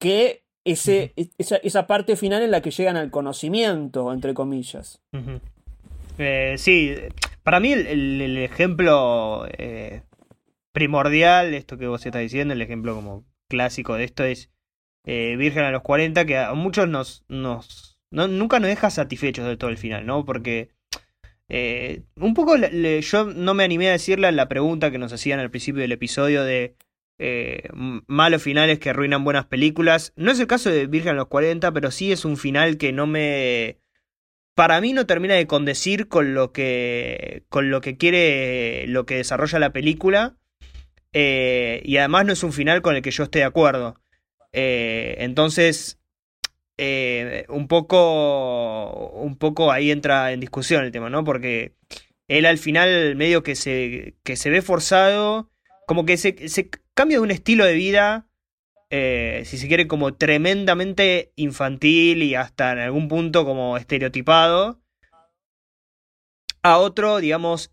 que 0.00 0.45
ese, 0.66 1.14
esa, 1.38 1.86
parte 1.86 2.16
final 2.16 2.42
en 2.42 2.50
la 2.50 2.60
que 2.60 2.72
llegan 2.72 2.96
al 2.96 3.10
conocimiento, 3.10 4.12
entre 4.12 4.34
comillas. 4.34 5.00
Eh, 6.18 6.56
sí, 6.58 6.94
para 7.44 7.60
mí 7.60 7.72
el, 7.72 8.36
ejemplo 8.38 9.46
eh, 9.56 10.02
primordial, 10.72 11.54
esto 11.54 11.78
que 11.78 11.86
vos 11.86 12.04
estás 12.04 12.20
diciendo, 12.20 12.52
el 12.52 12.62
ejemplo 12.62 12.96
como 12.96 13.24
clásico 13.48 13.94
de 13.94 14.04
esto 14.04 14.24
es 14.24 14.50
eh, 15.04 15.36
Virgen 15.38 15.62
a 15.62 15.70
los 15.70 15.82
40, 15.82 16.26
que 16.26 16.36
a 16.36 16.52
muchos 16.54 16.88
nos, 16.88 17.24
nos 17.28 18.00
nunca 18.10 18.58
nos 18.58 18.68
deja 18.68 18.90
satisfechos 18.90 19.46
de 19.46 19.56
todo 19.56 19.70
el 19.70 19.78
final, 19.78 20.04
¿no? 20.04 20.24
Porque 20.24 20.70
eh, 21.48 22.02
un 22.16 22.34
poco 22.34 22.56
yo 22.56 23.24
no 23.24 23.54
me 23.54 23.62
animé 23.62 23.88
a 23.88 23.92
decirle 23.92 24.32
la 24.32 24.48
pregunta 24.48 24.90
que 24.90 24.98
nos 24.98 25.12
hacían 25.12 25.38
al 25.38 25.50
principio 25.50 25.82
del 25.82 25.92
episodio 25.92 26.42
de 26.42 26.74
eh, 27.18 27.68
malos 28.06 28.42
finales 28.42 28.78
que 28.78 28.90
arruinan 28.90 29.24
buenas 29.24 29.46
películas. 29.46 30.12
No 30.16 30.30
es 30.30 30.40
el 30.40 30.46
caso 30.46 30.70
de 30.70 30.86
Virgen 30.86 31.12
a 31.12 31.14
los 31.14 31.28
40, 31.28 31.72
pero 31.72 31.90
sí 31.90 32.12
es 32.12 32.24
un 32.24 32.36
final 32.36 32.78
que 32.78 32.92
no 32.92 33.06
me... 33.06 33.78
Para 34.54 34.80
mí 34.80 34.92
no 34.94 35.06
termina 35.06 35.34
de 35.34 35.46
condecir 35.46 36.08
con 36.08 36.32
lo 36.34 36.52
que, 36.52 37.44
con 37.50 37.70
lo 37.70 37.82
que 37.82 37.98
quiere, 37.98 38.86
lo 38.88 39.04
que 39.04 39.16
desarrolla 39.16 39.58
la 39.58 39.72
película. 39.72 40.36
y 41.12 41.96
además 41.98 42.26
no 42.26 42.32
es 42.32 42.42
un 42.42 42.52
final 42.52 42.82
con 42.82 42.96
el 42.96 43.02
que 43.02 43.10
yo 43.10 43.24
esté 43.24 43.40
de 43.40 43.44
acuerdo. 43.44 43.96
Eh, 44.58 45.16
entonces, 45.18 46.00
eh, 46.78 47.44
un 47.50 47.68
poco 47.68 49.10
un 49.12 49.36
poco 49.36 49.70
ahí 49.70 49.90
entra 49.90 50.32
en 50.32 50.40
discusión 50.40 50.84
el 50.84 50.92
tema, 50.92 51.10
¿no? 51.10 51.24
Porque 51.24 51.74
él 52.28 52.46
al 52.46 52.58
final 52.58 53.16
medio 53.16 53.42
que 53.42 53.54
se, 53.54 54.14
que 54.24 54.36
se 54.36 54.50
ve 54.50 54.62
forzado, 54.62 55.50
como 55.86 56.06
que 56.06 56.16
se 56.16 56.34
cambia 56.96 57.18
de 57.18 57.22
un 57.22 57.30
estilo 57.30 57.64
de 57.64 57.74
vida, 57.74 58.28
eh, 58.90 59.42
si 59.44 59.58
se 59.58 59.68
quiere, 59.68 59.86
como 59.86 60.14
tremendamente 60.14 61.32
infantil 61.36 62.22
y 62.22 62.34
hasta 62.34 62.72
en 62.72 62.78
algún 62.78 63.08
punto 63.08 63.44
como 63.44 63.76
estereotipado, 63.76 64.80
a 66.62 66.78
otro, 66.78 67.18
digamos, 67.18 67.70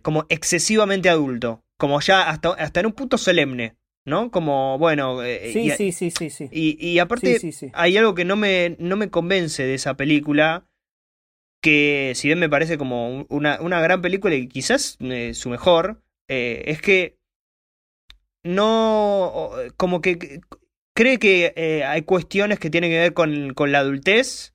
como 0.00 0.24
excesivamente 0.30 1.10
adulto, 1.10 1.62
como 1.76 2.00
ya 2.00 2.30
hasta, 2.30 2.50
hasta 2.54 2.80
en 2.80 2.86
un 2.86 2.92
punto 2.92 3.18
solemne. 3.18 3.76
¿no? 4.04 4.30
Como, 4.30 4.78
bueno... 4.78 5.22
Eh, 5.22 5.52
sí, 5.52 5.70
sí, 5.70 5.92
sí, 5.92 6.10
sí, 6.10 6.30
sí. 6.30 6.48
Y, 6.50 6.98
aparte 6.98 7.38
hay 7.72 7.96
algo 7.96 8.14
que 8.14 8.24
no 8.24 8.36
me, 8.36 8.76
no 8.78 8.96
me 8.96 9.10
convence 9.10 9.62
de 9.62 9.74
esa 9.74 9.96
película, 9.96 10.66
que 11.62 12.12
si 12.14 12.28
bien 12.28 12.38
me 12.38 12.48
parece 12.48 12.78
como 12.78 13.26
una, 13.28 13.60
una 13.60 13.80
gran 13.80 14.00
película 14.00 14.34
y 14.34 14.48
quizás 14.48 14.96
eh, 15.00 15.34
su 15.34 15.50
mejor, 15.50 16.02
eh, 16.28 16.64
es 16.66 16.80
que 16.80 17.18
no, 18.42 19.50
como 19.76 20.00
que 20.00 20.40
cree 20.94 21.18
que 21.18 21.84
hay 21.86 22.02
cuestiones 22.02 22.58
que 22.58 22.70
tienen 22.70 22.90
que 22.90 22.98
ver 22.98 23.14
con, 23.14 23.54
con, 23.54 23.72
la 23.72 23.80
adultez, 23.80 24.54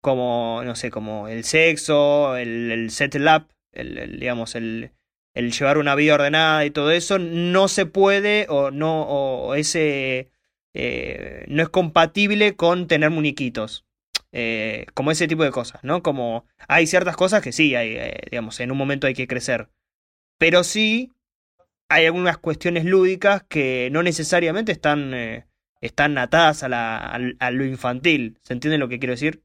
como, 0.00 0.62
no 0.64 0.74
sé, 0.74 0.90
como 0.90 1.28
el 1.28 1.44
sexo, 1.44 2.36
el, 2.36 2.70
el 2.70 2.90
setup, 2.90 3.50
el 3.72 4.18
digamos, 4.18 4.54
el, 4.54 4.92
el 5.34 5.52
llevar 5.52 5.78
una 5.78 5.94
vida 5.94 6.14
ordenada 6.14 6.64
y 6.64 6.70
todo 6.70 6.90
eso, 6.90 7.18
no 7.18 7.68
se 7.68 7.86
puede 7.86 8.46
o 8.48 8.70
no, 8.70 9.02
o 9.02 9.54
ese 9.54 10.30
eh, 10.74 11.44
no 11.48 11.62
es 11.62 11.68
compatible 11.68 12.56
con 12.56 12.86
tener 12.86 13.10
muñequitos. 13.10 13.86
Eh, 14.34 14.86
como 14.94 15.10
ese 15.10 15.28
tipo 15.28 15.44
de 15.44 15.50
cosas, 15.50 15.84
¿no? 15.84 16.02
Como 16.02 16.46
hay 16.66 16.86
ciertas 16.86 17.16
cosas 17.16 17.42
que 17.42 17.52
sí, 17.52 17.74
hay, 17.74 17.96
eh, 17.96 18.20
digamos, 18.30 18.60
en 18.60 18.70
un 18.70 18.78
momento 18.78 19.06
hay 19.06 19.12
que 19.14 19.26
crecer. 19.26 19.68
Pero 20.38 20.64
sí 20.64 21.12
hay 21.92 22.06
algunas 22.06 22.38
cuestiones 22.38 22.84
lúdicas 22.84 23.42
que 23.44 23.88
no 23.92 24.02
necesariamente 24.02 24.72
están, 24.72 25.12
están 25.80 26.18
atadas 26.18 26.62
a, 26.62 26.68
la, 26.68 26.98
a 26.98 27.50
lo 27.50 27.64
infantil. 27.64 28.38
¿Se 28.42 28.52
entiende 28.52 28.78
lo 28.78 28.88
que 28.88 28.98
quiero 28.98 29.12
decir? 29.12 29.42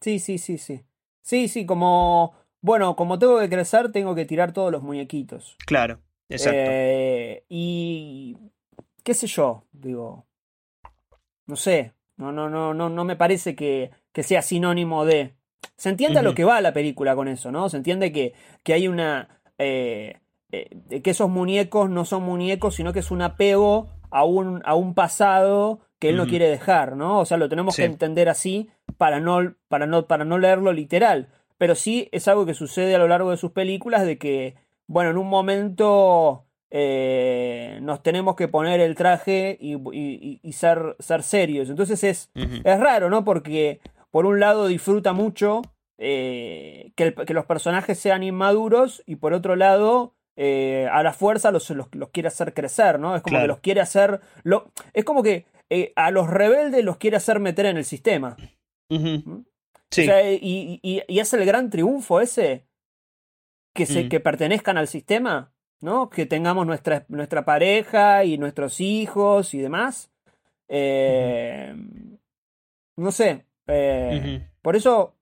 Sí, 0.00 0.18
sí, 0.18 0.38
sí, 0.38 0.58
sí. 0.58 0.82
Sí, 1.22 1.48
sí, 1.48 1.64
como 1.64 2.34
bueno, 2.64 2.96
como 2.96 3.18
tengo 3.18 3.38
que 3.40 3.50
crecer, 3.50 3.92
tengo 3.92 4.14
que 4.14 4.24
tirar 4.24 4.54
todos 4.54 4.72
los 4.72 4.82
muñequitos. 4.82 5.58
Claro, 5.66 6.00
exacto. 6.30 6.58
Eh, 6.64 7.44
y 7.50 8.38
qué 9.02 9.12
sé 9.12 9.26
yo, 9.26 9.66
digo, 9.70 10.24
no 11.44 11.56
sé, 11.56 11.92
no, 12.16 12.32
no, 12.32 12.48
no, 12.48 12.72
no, 12.72 12.88
no 12.88 13.04
me 13.04 13.16
parece 13.16 13.54
que, 13.54 13.90
que 14.12 14.22
sea 14.22 14.40
sinónimo 14.40 15.04
de. 15.04 15.34
Se 15.76 15.90
entiende 15.90 16.20
a 16.20 16.22
lo 16.22 16.34
que 16.34 16.44
va 16.44 16.62
la 16.62 16.72
película 16.72 17.14
con 17.14 17.28
eso, 17.28 17.52
¿no? 17.52 17.68
Se 17.68 17.76
entiende 17.76 18.12
que, 18.12 18.32
que 18.62 18.72
hay 18.72 18.88
una. 18.88 19.42
Eh, 19.58 20.20
eh, 20.90 21.00
que 21.02 21.10
esos 21.10 21.30
muñecos 21.30 21.90
no 21.90 22.04
son 22.04 22.22
muñecos, 22.22 22.74
sino 22.74 22.92
que 22.92 23.00
es 23.00 23.10
un 23.10 23.22
apego 23.22 23.88
a 24.10 24.24
un, 24.24 24.62
a 24.64 24.74
un 24.74 24.94
pasado 24.94 25.80
que 25.98 26.10
él 26.10 26.16
no 26.16 26.26
quiere 26.26 26.48
dejar, 26.48 26.96
¿no? 26.96 27.18
O 27.20 27.24
sea, 27.24 27.36
lo 27.36 27.48
tenemos 27.48 27.76
que 27.76 27.84
entender 27.84 28.28
así 28.28 28.68
para 28.98 29.20
no, 29.20 29.54
para 29.68 29.86
no, 29.86 30.06
para 30.06 30.24
no 30.24 30.38
leerlo 30.38 30.72
literal 30.72 31.28
pero 31.58 31.74
sí 31.74 32.08
es 32.12 32.28
algo 32.28 32.46
que 32.46 32.54
sucede 32.54 32.94
a 32.94 32.98
lo 32.98 33.08
largo 33.08 33.30
de 33.30 33.36
sus 33.36 33.52
películas 33.52 34.04
de 34.04 34.18
que, 34.18 34.56
bueno, 34.86 35.10
en 35.10 35.18
un 35.18 35.28
momento 35.28 36.44
eh, 36.70 37.78
nos 37.82 38.02
tenemos 38.02 38.36
que 38.36 38.48
poner 38.48 38.80
el 38.80 38.94
traje 38.94 39.56
y, 39.60 40.52
ser, 40.52 40.96
ser, 40.98 41.22
serios. 41.22 41.70
Entonces 41.70 42.02
es, 42.04 42.30
es 42.34 42.80
raro, 42.80 43.08
¿no? 43.08 43.24
Porque 43.24 43.80
por 44.10 44.26
un 44.26 44.40
lado 44.40 44.66
disfruta 44.66 45.12
mucho 45.12 45.62
eh, 45.98 46.92
que, 46.96 47.14
los 47.32 47.46
personajes 47.46 47.98
sean 47.98 48.22
inmaduros 48.22 49.02
y 49.06 49.16
por 49.16 49.32
otro 49.32 49.56
lado... 49.56 50.14
Eh, 50.36 50.88
a 50.90 51.02
la 51.02 51.12
fuerza 51.12 51.52
los, 51.52 51.70
los, 51.70 51.88
quiere 52.10 52.28
hacer 52.28 52.54
crecer, 52.54 52.98
¿no? 52.98 53.14
Es 53.14 53.22
como 53.22 53.38
que 53.38 53.46
los 53.46 53.60
quiere 53.60 53.80
hacer. 53.80 54.20
Lo, 54.42 54.72
es 54.92 55.04
como 55.04 55.22
que 55.22 55.46
a 55.96 56.10
los 56.10 56.28
rebeldes 56.28 56.84
los 56.84 56.96
quiere 56.96 57.16
hacer 57.16 57.40
meter 57.40 57.66
en 57.66 57.76
el 57.76 57.84
sistema. 57.84 58.36
¿Mm? 58.88 59.40
y, 59.96 60.80
y, 60.82 61.18
es 61.18 61.32
el 61.34 61.44
gran 61.44 61.70
triunfo 61.70 62.20
ese, 62.20 62.66
que, 63.74 63.86
se, 63.86 64.04
mm. 64.04 64.08
que 64.08 64.20
pertenezcan 64.20 64.78
al 64.78 64.88
sistema, 64.88 65.52
¿no? 65.80 66.08
Que 66.08 66.26
tengamos 66.26 66.66
nuestra, 66.66 67.04
nuestra 67.08 67.44
pareja 67.44 68.24
y 68.24 68.38
nuestros 68.38 68.80
hijos 68.80 69.54
y 69.54 69.58
demás. 69.58 70.10
Eh, 70.68 71.74
no 72.96 73.12
sé. 73.12 73.44
Eh, 73.66 74.48
por 74.62 74.76
eso, 74.76 75.14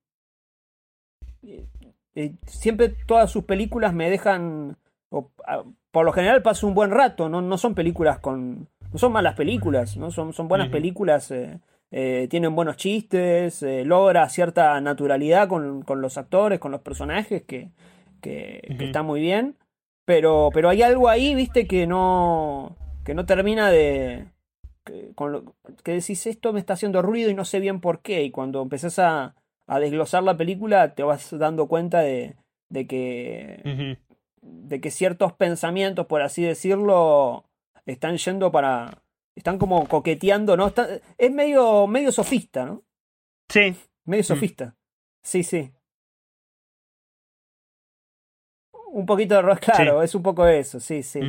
eh, 2.14 2.34
siempre 2.46 2.88
todas 3.06 3.30
sus 3.30 3.44
películas 3.44 3.94
me 3.94 4.10
dejan, 4.10 4.76
por 5.90 6.04
lo 6.04 6.12
general 6.12 6.42
paso 6.42 6.66
un 6.66 6.74
buen 6.74 6.90
rato, 6.90 7.28
no, 7.28 7.42
no 7.42 7.58
son 7.58 7.74
películas 7.74 8.18
con... 8.18 8.68
No 8.92 8.98
son 8.98 9.12
malas 9.12 9.34
películas, 9.34 9.96
¿no? 9.96 10.10
Son, 10.10 10.32
son 10.32 10.48
buenas 10.48 10.68
películas 10.68 11.32
eh, 11.94 12.26
tienen 12.30 12.56
buenos 12.56 12.78
chistes, 12.78 13.62
eh, 13.62 13.84
logra 13.84 14.26
cierta 14.30 14.80
naturalidad 14.80 15.46
con, 15.46 15.82
con, 15.82 16.00
los 16.00 16.16
actores, 16.16 16.58
con 16.58 16.72
los 16.72 16.80
personajes, 16.80 17.42
que, 17.42 17.68
que, 18.22 18.62
está 18.78 19.02
muy 19.02 19.20
bien. 19.20 19.56
Pero, 20.06 20.48
pero 20.54 20.70
hay 20.70 20.80
algo 20.80 21.10
ahí, 21.10 21.34
viste, 21.34 21.66
que 21.66 21.86
no, 21.86 22.76
que 23.04 23.14
no 23.14 23.26
termina 23.26 23.70
de... 23.70 24.24
Que, 24.84 25.12
con 25.14 25.32
lo, 25.32 25.54
que 25.84 25.92
decís, 25.92 26.26
esto 26.26 26.54
me 26.54 26.60
está 26.60 26.72
haciendo 26.72 27.02
ruido 27.02 27.30
y 27.30 27.34
no 27.34 27.44
sé 27.44 27.60
bien 27.60 27.80
por 27.80 28.00
qué. 28.00 28.24
Y 28.24 28.30
cuando 28.30 28.62
empezás 28.62 28.98
a, 28.98 29.34
a 29.66 29.78
desglosar 29.78 30.22
la 30.22 30.38
película, 30.38 30.94
te 30.94 31.02
vas 31.02 31.36
dando 31.38 31.68
cuenta 31.68 32.00
de, 32.00 32.36
de 32.70 32.86
que... 32.86 33.98
De 34.42 34.80
que 34.80 34.90
ciertos 34.90 35.32
pensamientos, 35.32 36.06
por 36.06 36.22
así 36.22 36.42
decirlo, 36.42 37.44
están 37.86 38.16
yendo 38.18 38.52
para, 38.52 39.02
están 39.36 39.58
como 39.58 39.86
coqueteando, 39.86 40.56
¿no? 40.56 40.72
es 41.18 41.32
medio, 41.32 41.86
medio 41.86 42.12
sofista, 42.12 42.66
¿no? 42.66 42.82
Sí, 43.48 43.74
Medio 44.04 44.24
sofista. 44.24 44.76
Sí, 45.22 45.44
sí. 45.44 45.72
Un 48.72 49.06
poquito 49.06 49.40
de 49.40 49.56
claro, 49.60 50.02
es 50.02 50.14
un 50.14 50.22
poco 50.22 50.46
eso, 50.46 50.80
sí, 50.80 51.02
sí. 51.02 51.20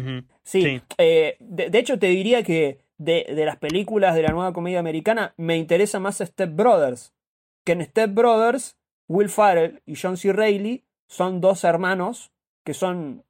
Sí, 0.44 0.82
eh, 0.98 1.38
de, 1.40 1.78
hecho 1.78 1.98
te 1.98 2.08
diría 2.08 2.44
que 2.44 2.80
de, 2.98 3.26
de, 3.36 3.46
las 3.46 3.58
películas 3.58 4.16
de 4.16 4.24
la 4.24 4.32
nueva 4.32 4.54
comedia 4.54 4.80
americana 4.80 5.34
me 5.38 5.56
interesa 5.58 6.00
más 6.00 6.18
Step 6.18 6.54
Brothers. 6.54 7.14
Que 7.64 7.74
en 7.74 7.86
Step 7.86 8.14
Brothers, 8.14 8.78
Will 9.08 9.30
Farrell 9.30 9.82
y 9.86 9.96
John 9.96 10.18
C. 10.18 10.34
Reilly 10.34 10.84
son 11.08 11.40
dos 11.40 11.64
hermanos 11.64 12.33
que 12.64 12.74
son 12.74 13.24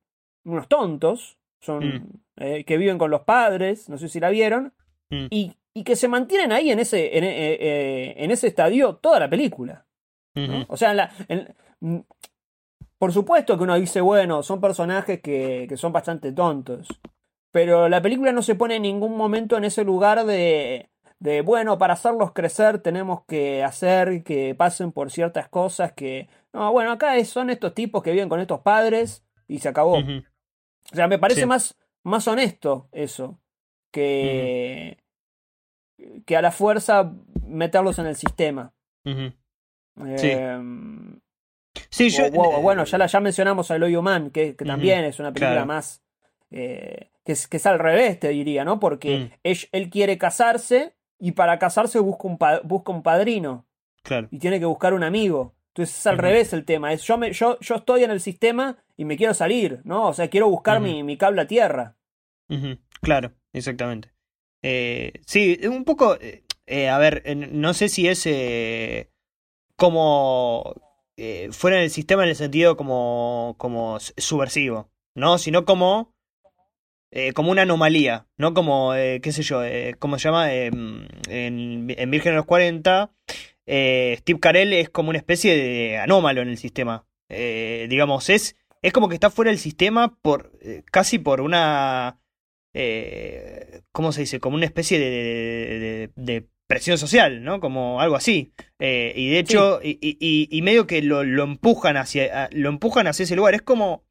unos 0.45 0.67
tontos, 0.67 1.37
son 1.59 1.85
mm. 1.85 2.09
eh, 2.37 2.63
que 2.65 2.77
viven 2.77 2.97
con 2.97 3.11
los 3.11 3.21
padres, 3.21 3.89
no 3.89 3.97
sé 3.97 4.09
si 4.09 4.19
la 4.19 4.29
vieron, 4.29 4.73
mm. 5.09 5.27
y, 5.29 5.57
y, 5.73 5.83
que 5.83 5.95
se 5.95 6.07
mantienen 6.07 6.51
ahí 6.51 6.71
en 6.71 6.79
ese, 6.79 7.17
en, 7.17 7.23
eh, 7.23 8.13
en 8.17 8.31
ese 8.31 8.47
estadio 8.47 8.95
toda 8.95 9.19
la 9.19 9.29
película. 9.29 9.85
O 10.67 10.77
sea, 10.77 10.95
la, 10.95 11.11
mm, 11.79 11.99
por 12.97 13.11
supuesto 13.11 13.57
que 13.57 13.63
uno 13.63 13.75
dice, 13.75 14.01
bueno, 14.01 14.41
son 14.43 14.59
personajes 14.59 15.21
que, 15.21 15.65
que 15.69 15.77
son 15.77 15.91
bastante 15.91 16.31
tontos. 16.31 16.87
Pero 17.51 17.87
la 17.87 18.01
película 18.01 18.31
no 18.31 18.41
se 18.41 18.55
pone 18.55 18.77
en 18.77 18.81
ningún 18.81 19.15
momento 19.15 19.57
en 19.57 19.65
ese 19.65 19.83
lugar 19.83 20.25
de, 20.25 20.89
de, 21.19 21.41
bueno, 21.41 21.77
para 21.77 21.93
hacerlos 21.93 22.31
crecer 22.33 22.79
tenemos 22.79 23.23
que 23.25 23.63
hacer 23.63 24.23
que 24.23 24.55
pasen 24.55 24.91
por 24.91 25.11
ciertas 25.11 25.47
cosas 25.49 25.93
que... 25.93 26.27
No, 26.53 26.71
bueno, 26.71 26.91
acá 26.91 27.23
son 27.25 27.49
estos 27.49 27.73
tipos 27.73 28.03
que 28.03 28.11
viven 28.11 28.29
con 28.29 28.39
estos 28.39 28.61
padres 28.61 29.25
y 29.47 29.59
se 29.59 29.69
acabó. 29.69 29.97
O 29.97 30.95
sea, 30.95 31.07
me 31.07 31.19
parece 31.19 31.45
más, 31.45 31.77
más 32.03 32.27
honesto 32.27 32.89
eso 32.91 33.39
que, 33.91 35.03
que 36.25 36.37
a 36.37 36.41
la 36.41 36.51
fuerza 36.51 37.13
meterlos 37.45 37.99
en 37.99 38.05
el 38.05 38.15
sistema. 38.15 38.73
Em, 39.95 41.19
Sí, 41.89 42.09
yo, 42.09 42.29
bueno, 42.31 42.85
ya, 42.85 42.97
la, 42.97 43.05
ya 43.05 43.19
mencionamos 43.19 43.69
a 43.69 43.75
Eloy 43.75 43.95
Man, 44.01 44.31
que, 44.31 44.55
que 44.55 44.65
también 44.65 45.05
es 45.05 45.19
una 45.19 45.31
película 45.31 45.65
más. 45.65 46.03
Eh, 46.51 47.11
que, 47.23 47.31
es, 47.31 47.47
que 47.47 47.57
es 47.57 47.65
al 47.65 47.79
revés, 47.79 48.19
te 48.19 48.29
diría, 48.29 48.63
¿no? 48.63 48.79
Porque 48.79 49.31
mm. 49.43 49.67
él, 49.71 49.89
quiere 49.89 50.17
casarse 50.17 50.95
y 51.19 51.31
para 51.31 51.57
casarse 51.57 51.99
busca 51.99 52.27
un, 52.27 52.37
busca 52.63 52.91
un 52.91 53.03
padrino. 53.03 53.65
Claro. 54.03 54.27
Y 54.31 54.39
tiene 54.39 54.59
que 54.59 54.65
buscar 54.65 54.93
un 54.93 55.03
amigo. 55.03 55.55
Entonces 55.73 55.97
es 55.97 56.07
al 56.07 56.17
revés 56.19 56.53
el 56.53 56.65
tema. 56.65 56.93
Es 56.93 57.03
yo, 57.03 57.17
me, 57.17 57.33
yo, 57.33 57.59
yo 57.59 57.75
estoy 57.75 58.03
en 58.03 58.11
el 58.11 58.21
sistema 58.21 58.77
y 58.95 59.05
me 59.05 59.17
quiero 59.17 59.33
salir, 59.33 59.81
¿no? 59.83 60.07
O 60.07 60.13
sea, 60.13 60.29
quiero 60.29 60.47
buscar 60.49 60.79
mi, 60.79 61.03
mi, 61.03 61.17
cable 61.17 61.41
a 61.41 61.47
tierra. 61.47 61.97
Claro, 63.01 63.33
exactamente. 63.53 64.13
Eh, 64.61 65.13
sí, 65.25 65.59
un 65.67 65.83
poco. 65.83 66.17
Eh, 66.65 66.89
a 66.89 66.97
ver, 66.99 67.23
no 67.35 67.73
sé 67.73 67.89
si 67.89 68.07
es 68.07 68.27
como 69.75 70.75
eh, 71.17 71.49
fuera 71.51 71.77
del 71.77 71.89
sistema 71.89 72.23
en 72.23 72.29
el 72.29 72.35
sentido 72.35 72.75
como, 72.75 73.55
como 73.57 73.99
subversivo, 73.99 74.89
¿no? 75.15 75.37
Sino 75.37 75.65
como, 75.65 76.13
eh, 77.11 77.33
como 77.33 77.51
una 77.51 77.63
anomalía, 77.63 78.27
¿no? 78.37 78.53
Como, 78.53 78.95
eh, 78.95 79.19
qué 79.21 79.31
sé 79.31 79.43
yo, 79.43 79.63
eh, 79.63 79.95
¿cómo 79.99 80.17
se 80.17 80.29
llama? 80.29 80.53
en, 80.53 81.07
en 81.27 82.11
Virgen 82.11 82.31
de 82.31 82.37
los 82.37 82.45
40, 82.45 83.11
Steve 83.65 84.39
Carell 84.39 84.73
es 84.73 84.89
como 84.89 85.09
una 85.09 85.19
especie 85.19 85.55
de 85.55 85.97
anómalo 85.97 86.41
en 86.41 86.49
el 86.49 86.57
sistema. 86.57 87.05
digamos, 87.29 88.29
es, 88.29 88.55
es 88.81 88.93
como 88.93 89.09
que 89.09 89.15
está 89.15 89.29
fuera 89.29 89.51
del 89.51 89.59
sistema 89.59 90.15
por 90.21 90.51
casi 90.91 91.19
por 91.19 91.41
una... 91.41 92.19
¿Cómo 93.91 94.11
se 94.11 94.21
dice? 94.21 94.39
Como 94.39 94.55
una 94.55 94.65
especie 94.65 94.99
de, 94.99 96.11
de 96.15 96.47
presión 96.67 96.97
social, 96.97 97.43
¿no? 97.43 97.59
Como 97.59 98.01
algo 98.01 98.15
así. 98.15 98.51
Eh, 98.79 99.13
y 99.15 99.29
de 99.29 99.39
hecho, 99.39 99.79
y, 99.83 100.59
medio 100.63 100.87
que 100.87 101.01
lo, 101.01 101.21
empujan 101.21 101.97
hacia, 101.97 102.49
lo 102.51 102.69
empujan 102.69 103.07
hacia 103.07 103.23
ese 103.23 103.35
lugar. 103.35 103.53
Es 103.53 103.61
como 103.61 104.03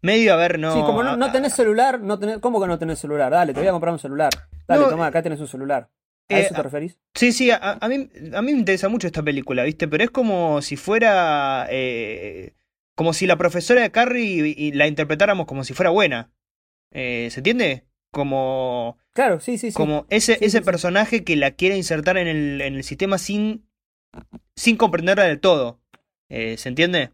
medio 0.00 0.32
a 0.32 0.36
ver, 0.36 0.58
no. 0.58 0.72
Sí, 0.72 0.80
como 0.80 1.02
no, 1.02 1.32
tenés 1.32 1.54
celular, 1.54 2.00
no 2.00 2.18
tenés, 2.18 2.38
¿cómo 2.38 2.60
que 2.60 2.66
no 2.66 2.78
tenés 2.78 2.98
celular? 2.98 3.30
Dale, 3.30 3.52
te 3.52 3.60
voy 3.60 3.68
a 3.68 3.72
comprar 3.72 3.92
un 3.92 3.98
celular. 3.98 4.30
Dale, 4.66 4.86
toma, 4.86 5.06
acá 5.06 5.22
tenés 5.22 5.40
un 5.40 5.48
celular. 5.48 5.88
¿A 6.30 6.38
eh, 6.38 6.42
eso 6.42 6.54
te 6.54 6.62
referís? 6.62 6.98
Sí, 7.14 7.32
sí, 7.32 7.50
a, 7.50 7.78
mí, 7.88 8.10
a 8.34 8.42
mí 8.42 8.52
me 8.52 8.58
interesa 8.58 8.88
mucho 8.88 9.06
esta 9.06 9.22
película, 9.22 9.64
¿viste? 9.64 9.88
Pero 9.88 10.04
es 10.04 10.10
como 10.10 10.62
si 10.62 10.76
fuera. 10.76 11.66
Eh, 11.70 12.54
como 12.94 13.12
si 13.12 13.26
la 13.26 13.36
profesora 13.36 13.82
de 13.82 13.90
Carrie 13.90 14.54
y, 14.56 14.72
la 14.72 14.86
interpretáramos 14.88 15.46
como 15.46 15.64
si 15.64 15.72
fuera 15.72 15.90
buena. 15.90 16.32
¿Se 16.92 17.32
entiende? 17.34 17.84
Como. 18.10 18.98
Claro, 19.12 19.40
sí, 19.40 19.58
sí, 19.58 19.70
sí. 19.70 19.76
Como 19.76 20.06
ese, 20.10 20.38
ese 20.40 20.62
personaje 20.62 21.24
que 21.24 21.36
la 21.36 21.52
quiere 21.52 21.76
insertar 21.76 22.16
en 22.18 22.26
el, 22.26 22.60
en 22.60 22.74
el 22.74 22.84
sistema 22.84 23.18
sin, 23.18 23.68
sin 24.56 24.76
comprenderla 24.76 25.24
del 25.24 25.40
todo. 25.40 25.80
Eh, 26.28 26.56
¿Se 26.56 26.68
entiende? 26.68 27.10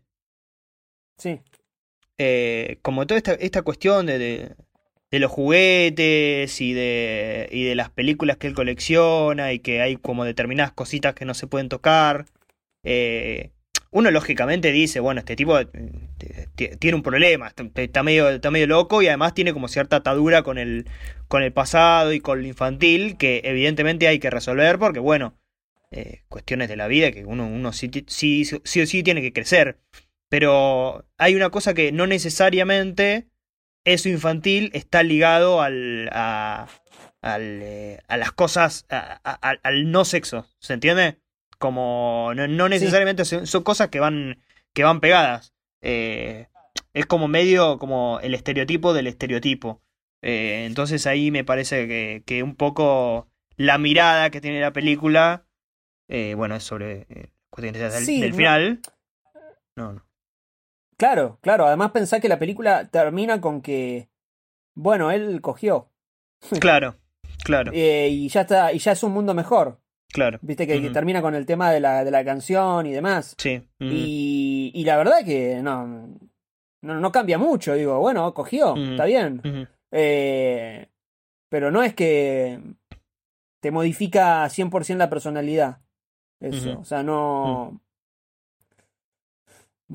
Sí. 1.19 1.41
Eh, 2.19 2.79
como 2.83 3.07
toda 3.07 3.19
esta, 3.19 3.33
esta 3.35 3.63
cuestión 3.63 4.07
de, 4.07 4.19
de, 4.19 4.57
de, 5.15 5.21
los 5.21 5.31
juguetes 5.31 6.61
y 6.61 6.73
de, 6.73 7.49
y 7.51 7.65
de 7.65 7.75
las 7.75 7.91
películas 7.91 8.37
que 8.37 8.47
él 8.47 8.55
colecciona 8.55 9.53
y 9.53 9.61
que 9.61 9.81
hay 9.81 9.97
como 9.97 10.25
determinadas 10.25 10.73
cositas 10.73 11.15
que 11.15 11.25
no 11.25 11.35
se 11.35 11.47
pueden 11.47 11.69
tocar. 11.69 12.27
Eh, 12.85 13.51
uno 13.91 14.11
lógicamente 14.11 14.73
dice, 14.73 14.99
bueno, 14.99 15.21
este 15.21 15.37
tipo 15.37 15.59
eh, 15.59 15.69
tiene 16.81 16.97
un 16.97 17.03
problema, 17.03 17.53
está 17.77 18.03
medio, 18.03 18.29
está 18.29 18.51
medio 18.51 18.67
loco 18.67 19.03
y 19.03 19.07
además 19.07 19.35
tiene 19.35 19.53
como 19.53 19.69
cierta 19.69 19.97
atadura 19.97 20.43
con 20.43 20.59
el, 20.59 20.87
con 21.29 21.45
el 21.45 21.53
pasado 21.53 22.13
y 22.13 22.19
con 22.19 22.43
lo 22.43 22.49
infantil 22.49 23.17
que 23.17 23.43
evidentemente 23.45 24.09
hay 24.09 24.19
que 24.19 24.31
resolver 24.31 24.81
porque, 24.81 24.99
bueno, 24.99 25.39
eh, 25.93 26.23
cuestiones 26.29 26.69
de 26.69 26.77
la 26.77 26.89
vida 26.89 27.13
que 27.13 27.25
uno, 27.25 27.47
uno 27.47 27.73
sí, 27.73 27.89
sí, 28.09 28.45
sí, 28.45 28.81
o 28.81 28.87
sí 28.87 29.03
tiene 29.05 29.23
que 29.23 29.33
crecer. 29.33 29.79
Pero 30.29 31.07
hay 31.17 31.37
una 31.37 31.51
cosa 31.51 31.73
que 31.73 31.93
no 31.93 32.09
necesariamente 32.09 33.29
eso 33.85 34.09
infantil 34.09 34.71
está 34.73 35.03
ligado 35.03 35.61
al, 35.61 36.09
a, 36.13 36.69
al, 37.21 37.61
eh, 37.63 38.01
a 38.09 38.17
las 38.17 38.33
cosas, 38.33 38.87
al 38.89 39.91
no 39.91 40.05
sexo, 40.05 40.47
¿se 40.59 40.75
entiende? 40.75 41.19
Como 41.59 42.33
no, 42.35 42.69
necesariamente 42.69 43.25
son, 43.25 43.63
cosas 43.63 43.89
que 43.89 44.01
van, 44.01 44.43
que 44.73 44.85
van 44.85 45.01
pegadas. 45.01 45.55
Eh, 45.81 46.49
es 46.93 47.07
como 47.07 47.29
medio 47.29 47.79
como 47.79 48.21
el 48.21 48.35
estereotipo 48.35 48.93
del 48.93 49.07
estereotipo. 49.07 49.83
Eh, 50.23 50.65
entonces 50.67 51.07
ahí 51.07 51.31
me 51.31 51.45
parece 51.45 51.87
que, 51.87 52.23
que, 52.27 52.43
un 52.43 52.57
poco 52.57 53.29
la 53.57 53.79
mirada 53.79 54.31
que 54.31 54.41
tiene 54.41 54.61
la 54.61 54.73
película, 54.73 55.47
bueno, 56.09 56.57
es 56.57 56.65
sobre 56.65 57.07
cuestiones 57.51 58.07
del, 58.07 58.35
final. 58.35 58.81
No, 59.77 59.93
no. 59.93 60.07
Claro, 61.05 61.39
claro. 61.43 61.67
Además 61.67 61.91
pensá 61.91 62.19
que 62.19 62.31
la 62.31 62.39
película 62.39 62.89
termina 62.89 63.39
con 63.39 63.61
que, 63.61 64.09
bueno, 64.75 65.11
él 65.11 65.41
cogió. 65.43 65.91
Claro, 66.61 66.97
claro. 67.43 67.73
y 67.75 68.29
ya 68.29 68.43
está, 68.43 68.73
y 68.73 68.79
ya 68.79 68.93
es 68.93 69.03
un 69.03 69.13
mundo 69.13 69.35
mejor. 69.35 69.81
Claro. 70.09 70.39
Viste 70.43 70.67
que, 70.67 70.79
termina 70.91 71.21
con 71.21 71.35
el 71.35 71.45
tema 71.45 71.71
de 71.71 71.81
la, 71.81 72.05
de 72.05 72.11
la 72.11 72.25
canción 72.25 72.87
y 72.87 72.93
demás. 72.93 73.35
Sí. 73.37 73.63
y, 73.81 74.71
y, 74.75 74.85
la 74.85 74.97
verdad 74.97 75.25
que 75.25 75.61
no, 75.63 76.19
no, 76.83 77.13
cambia 77.13 77.37
mucho. 77.37 77.75
Digo, 77.75 77.99
bueno, 77.99 78.33
cogió, 78.33 78.75
está 78.77 79.05
bien. 79.05 79.69
Eh, 79.91 80.89
pero 81.51 81.71
no 81.71 81.83
es 81.83 81.95
que 81.95 82.61
te 83.61 83.71
modifica 83.71 84.45
100% 84.47 84.97
la 84.97 85.11
personalidad. 85.11 85.81
Eso, 86.41 86.81
o 86.81 86.85
sea, 86.85 87.03
no... 87.03 87.81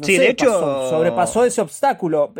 sí, 0.02 0.18
de 0.18 0.30
hecho... 0.30 0.90
sobrepasó 0.90 1.46
ese 1.46 1.62
obstáculo. 1.62 2.34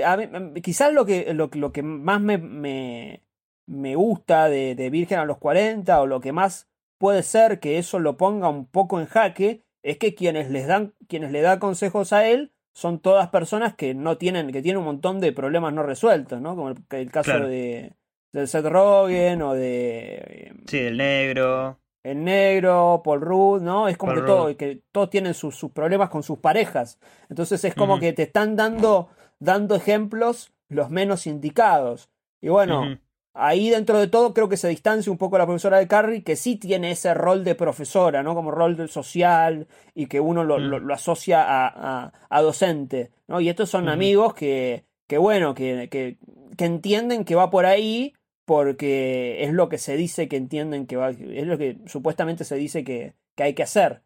quizás 0.64 0.94
lo 0.94 1.06
que, 1.06 1.34
lo, 1.34 1.50
lo 1.54 1.72
que 1.72 1.84
más 1.84 2.22
me, 2.22 2.38
me, 2.38 3.24
me 3.68 3.96
gusta 3.96 4.50
de, 4.50 4.76
de 4.76 4.90
Virgen 4.90 5.20
a 5.20 5.26
los 5.26 5.38
40 5.38 6.02
o 6.02 6.08
lo 6.08 6.20
que 6.20 6.32
más 6.32 6.70
puede 7.00 7.24
ser 7.24 7.60
que 7.60 7.80
eso 7.80 7.98
lo 8.00 8.18
ponga 8.18 8.50
un 8.50 8.68
poco 8.68 9.00
en 9.00 9.08
jaque, 9.08 9.64
es 9.82 9.98
que 9.98 10.14
quienes 10.14 10.52
les 10.52 10.68
dan, 10.68 10.94
quienes 11.08 11.32
le 11.32 11.42
dan 11.42 11.60
consejos 11.60 12.14
a 12.14 12.28
él 12.28 12.52
son 12.74 13.00
todas 13.00 13.30
personas 13.30 13.76
que 13.76 13.94
no 13.94 14.18
tienen, 14.18 14.52
que 14.52 14.62
tienen 14.62 14.80
un 14.80 14.86
montón 14.86 15.20
de 15.20 15.32
problemas 15.32 15.74
no 15.74 15.84
resueltos, 15.84 16.40
¿no? 16.40 16.56
Como 16.56 16.70
el, 16.70 17.12
caso 17.12 17.40
de, 17.40 17.94
de 18.32 18.48
Seth 18.48 18.66
Rogen 18.66 19.42
o 19.42 19.54
de. 19.54 20.54
Sí, 20.68 20.78
el 20.78 20.98
negro. 20.98 21.80
El 22.04 22.24
negro, 22.24 23.02
Paul 23.04 23.22
Rudd, 23.22 23.62
¿no? 23.62 23.88
Es 23.88 23.98
como 23.98 24.14
que, 24.14 24.22
todo, 24.22 24.58
que 24.58 24.82
todos 24.92 25.10
tienen 25.10 25.34
sus, 25.34 25.56
sus, 25.56 25.72
problemas 25.72 26.10
con 26.10 26.24
sus 26.24 26.40
parejas. 26.40 27.00
Entonces 27.30 27.64
es 27.66 27.76
como 27.76 28.00
que 28.00 28.14
te 28.14 28.24
están 28.24 28.56
dando, 28.56 29.10
dando 29.40 29.76
ejemplos 29.76 30.54
los 30.70 30.90
menos 30.90 31.28
indicados. 31.28 32.10
Y 32.42 32.48
bueno, 32.48 32.98
ahí 33.34 33.70
dentro 33.70 34.00
de 34.00 34.08
todo 34.08 34.34
creo 34.34 34.50
que 34.50 34.58
se 34.58 34.68
distancia 34.68 35.12
un 35.12 35.18
poco 35.18 35.38
la 35.38 35.46
profesora 35.46 35.78
de 35.78 35.88
Carrie, 35.88 36.24
que 36.24 36.36
sí 36.36 36.56
tiene 36.56 36.92
ese 36.92 37.14
rol 37.14 37.44
de 37.44 37.56
profesora, 37.56 38.24
¿no? 38.24 38.36
Como 38.36 38.52
rol 38.52 38.76
del 38.76 38.90
social 38.90 39.68
y 39.94 40.08
que 40.08 40.20
uno 40.20 40.44
lo, 40.44 40.60
lo, 40.60 40.94
asocia 40.94 41.44
a, 41.44 42.12
a, 42.30 42.42
docente, 42.42 43.12
¿no? 43.28 43.40
Y 43.40 43.50
estos 43.50 43.70
son 43.70 43.90
amigos 43.90 44.34
que, 44.34 44.86
que 45.08 45.18
bueno, 45.18 45.54
que, 45.54 45.90
que, 45.90 46.18
que, 46.58 46.66
entienden 46.66 47.26
que 47.26 47.36
va 47.36 47.50
por 47.50 47.66
ahí 47.66 48.14
porque 48.50 49.44
es 49.44 49.54
lo 49.54 49.70
que 49.70 49.78
se 49.78 49.96
dice 49.96 50.28
que 50.28 50.36
entienden 50.36 50.88
que 50.88 50.96
va, 50.96 51.12
es 51.12 51.46
lo 51.46 51.56
que 51.60 51.78
supuestamente 51.86 52.44
se 52.44 52.56
dice 52.56 52.84
que, 52.84 53.14
que 53.36 53.44
hay 53.44 53.54
que 53.54 53.62
hacer. 53.62 54.02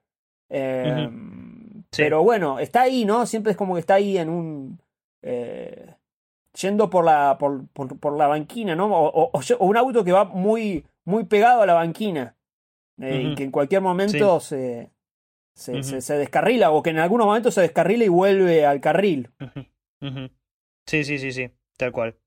Em, 0.50 1.86
pero 1.96 2.24
bueno, 2.24 2.60
está 2.60 2.82
ahí, 2.82 3.06
¿no? 3.06 3.26
Siempre 3.26 3.54
es 3.54 3.58
como 3.58 3.76
que 3.76 3.80
está 3.80 3.94
ahí 3.94 4.18
en 4.18 4.28
un... 4.28 4.82
Eh, 5.22 5.96
yendo 6.62 6.90
por 6.90 7.06
la, 7.06 7.38
por, 7.40 7.70
por, 7.70 8.18
la 8.18 8.28
banquina, 8.28 8.76
¿no? 8.76 8.88
O, 8.94 9.32
un 9.60 9.78
auto 9.78 10.04
que 10.04 10.12
va 10.12 10.26
muy, 10.26 10.84
muy 11.06 11.24
pegado 11.24 11.62
a 11.62 11.66
la 11.66 11.76
banquina. 11.76 12.36
Eh, 13.00 13.30
y 13.32 13.36
que 13.36 13.46
en 13.46 13.52
cualquier 13.52 13.80
momento 13.80 14.42
se, 14.42 14.92
se, 15.56 16.02
se, 16.02 16.18
descarrila 16.18 16.72
o 16.72 16.84
que 16.84 16.90
en 16.90 17.00
algunos 17.00 17.28
momentos 17.28 17.54
se 17.54 17.62
descarrila 17.62 18.04
y 18.04 18.10
vuelve 18.10 18.66
al 18.66 18.82
carril. 18.82 19.30
Sí, 20.86 21.06
sí, 21.06 21.18
sí, 21.18 21.32
sí, 21.32 21.50
tal 21.78 21.94
cual. 21.94 22.18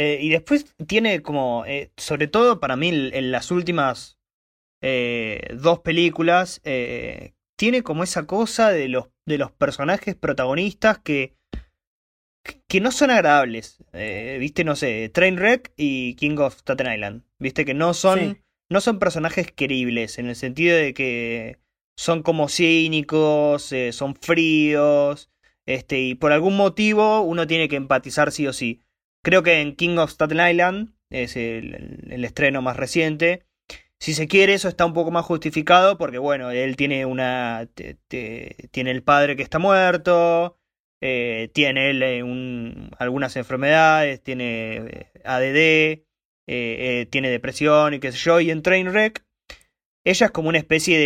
Eh, 0.00 0.20
y 0.22 0.28
después 0.28 0.76
tiene 0.86 1.22
como, 1.22 1.64
eh, 1.66 1.90
sobre 1.96 2.28
todo 2.28 2.60
para 2.60 2.76
mí 2.76 2.90
en 2.90 3.32
las 3.32 3.50
últimas 3.50 4.16
eh, 4.80 5.40
dos 5.60 5.80
películas, 5.80 6.60
tiene 7.56 7.82
como 7.82 8.04
esa 8.04 8.24
cosa 8.24 8.70
de 8.70 8.86
los, 8.88 9.08
de 9.26 9.38
los 9.38 9.50
personajes 9.50 10.14
protagonistas 10.14 11.00
que, 11.00 11.34
que 12.68 12.80
no 12.80 12.92
son 12.92 13.10
agradables. 13.10 13.82
Viste, 14.38 14.62
no 14.62 14.76
sé, 14.76 15.08
Trainwreck 15.08 15.72
y 15.76 16.14
King 16.14 16.36
of 16.38 16.58
Staten 16.58 16.92
Island. 16.92 17.24
Viste 17.40 17.64
que 17.64 17.74
no 17.74 17.92
son, 17.92 18.40
no 18.70 18.80
son 18.80 19.00
personajes 19.00 19.50
queribles 19.50 20.20
en 20.20 20.28
el 20.28 20.36
sentido 20.36 20.76
de 20.76 20.94
que 20.94 21.58
son 21.96 22.22
como 22.22 22.48
cínicos, 22.48 23.74
son 23.90 24.14
fríos, 24.14 25.28
este, 25.66 25.98
y 25.98 26.14
por 26.14 26.30
algún 26.30 26.56
motivo 26.56 27.22
uno 27.22 27.48
tiene 27.48 27.68
que 27.68 27.74
empatizar 27.74 28.30
sí 28.30 28.46
o 28.46 28.52
sí. 28.52 28.80
Creo 29.28 29.42
que 29.42 29.60
en 29.60 29.76
King 29.76 29.98
of 29.98 30.10
Staten 30.10 30.40
Island 30.40 30.94
es 31.10 31.36
el, 31.36 32.24
estreno 32.24 32.62
más 32.62 32.78
reciente. 32.78 33.44
Si 34.00 34.14
se 34.14 34.26
quiere, 34.26 34.54
eso 34.54 34.70
está 34.70 34.86
un 34.86 34.94
poco 34.94 35.10
más 35.10 35.26
justificado 35.26 35.98
porque, 35.98 36.16
bueno, 36.16 36.50
él 36.50 36.76
tiene 36.76 37.04
una. 37.04 37.68
tiene 38.08 38.90
el 38.90 39.02
padre 39.02 39.36
que 39.36 39.42
está 39.42 39.58
muerto, 39.58 40.56
eh, 41.02 41.50
tiene 41.52 41.90
él 41.90 42.02
eh, 42.02 42.88
algunas 42.98 43.36
enfermedades, 43.36 44.22
tiene 44.22 44.76
eh, 44.76 45.12
ADD, 45.26 47.10
tiene 47.10 47.28
depresión 47.28 47.92
y 47.92 48.00
qué 48.00 48.12
sé 48.12 48.18
yo. 48.18 48.40
Y 48.40 48.50
en 48.50 48.62
Trainwreck, 48.62 49.26
ella 50.04 50.26
es 50.26 50.32
como 50.32 50.48
una 50.48 50.56
especie 50.56 50.98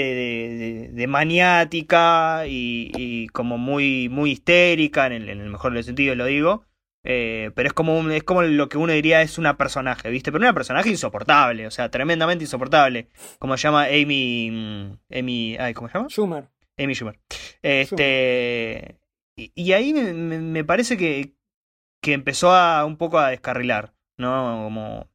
de, 0.92 1.06
maniática 1.08 2.44
y, 2.46 3.26
como 3.32 3.58
muy, 3.58 4.08
muy 4.08 4.30
histérica, 4.30 5.06
en 5.06 5.12
el, 5.12 5.28
en 5.28 5.40
el 5.40 5.50
mejor 5.50 5.82
sentido 5.82 6.14
lo 6.14 6.26
digo. 6.26 6.66
Eh, 7.04 7.50
pero 7.54 7.68
es 7.68 7.72
como, 7.72 8.08
es 8.10 8.22
como 8.22 8.42
lo 8.42 8.68
que 8.68 8.78
uno 8.78 8.92
diría 8.92 9.22
es 9.22 9.38
una 9.38 9.56
personaje, 9.56 10.08
¿viste? 10.10 10.30
Pero 10.30 10.42
una 10.42 10.54
personaje 10.54 10.88
insoportable, 10.88 11.66
o 11.66 11.70
sea, 11.70 11.90
tremendamente 11.90 12.44
insoportable. 12.44 13.08
Como 13.38 13.56
se 13.56 13.64
llama 13.64 13.84
Amy. 13.84 14.50
Mm, 14.50 15.18
Amy. 15.18 15.56
Ay, 15.58 15.74
¿Cómo 15.74 15.88
se 15.88 15.94
llama? 15.98 16.08
Schumer. 16.08 16.48
Amy 16.78 16.94
Schumer. 16.94 17.18
Este. 17.62 18.98
Y, 19.36 19.72
ahí 19.72 19.92
me, 19.94 20.64
parece 20.64 20.96
que, 20.96 21.34
que 22.00 22.12
empezó 22.12 22.54
a 22.54 22.84
un 22.84 22.96
poco 22.98 23.18
a 23.18 23.30
descarrilar, 23.30 23.94
¿no? 24.16 24.62
Como. 24.64 25.08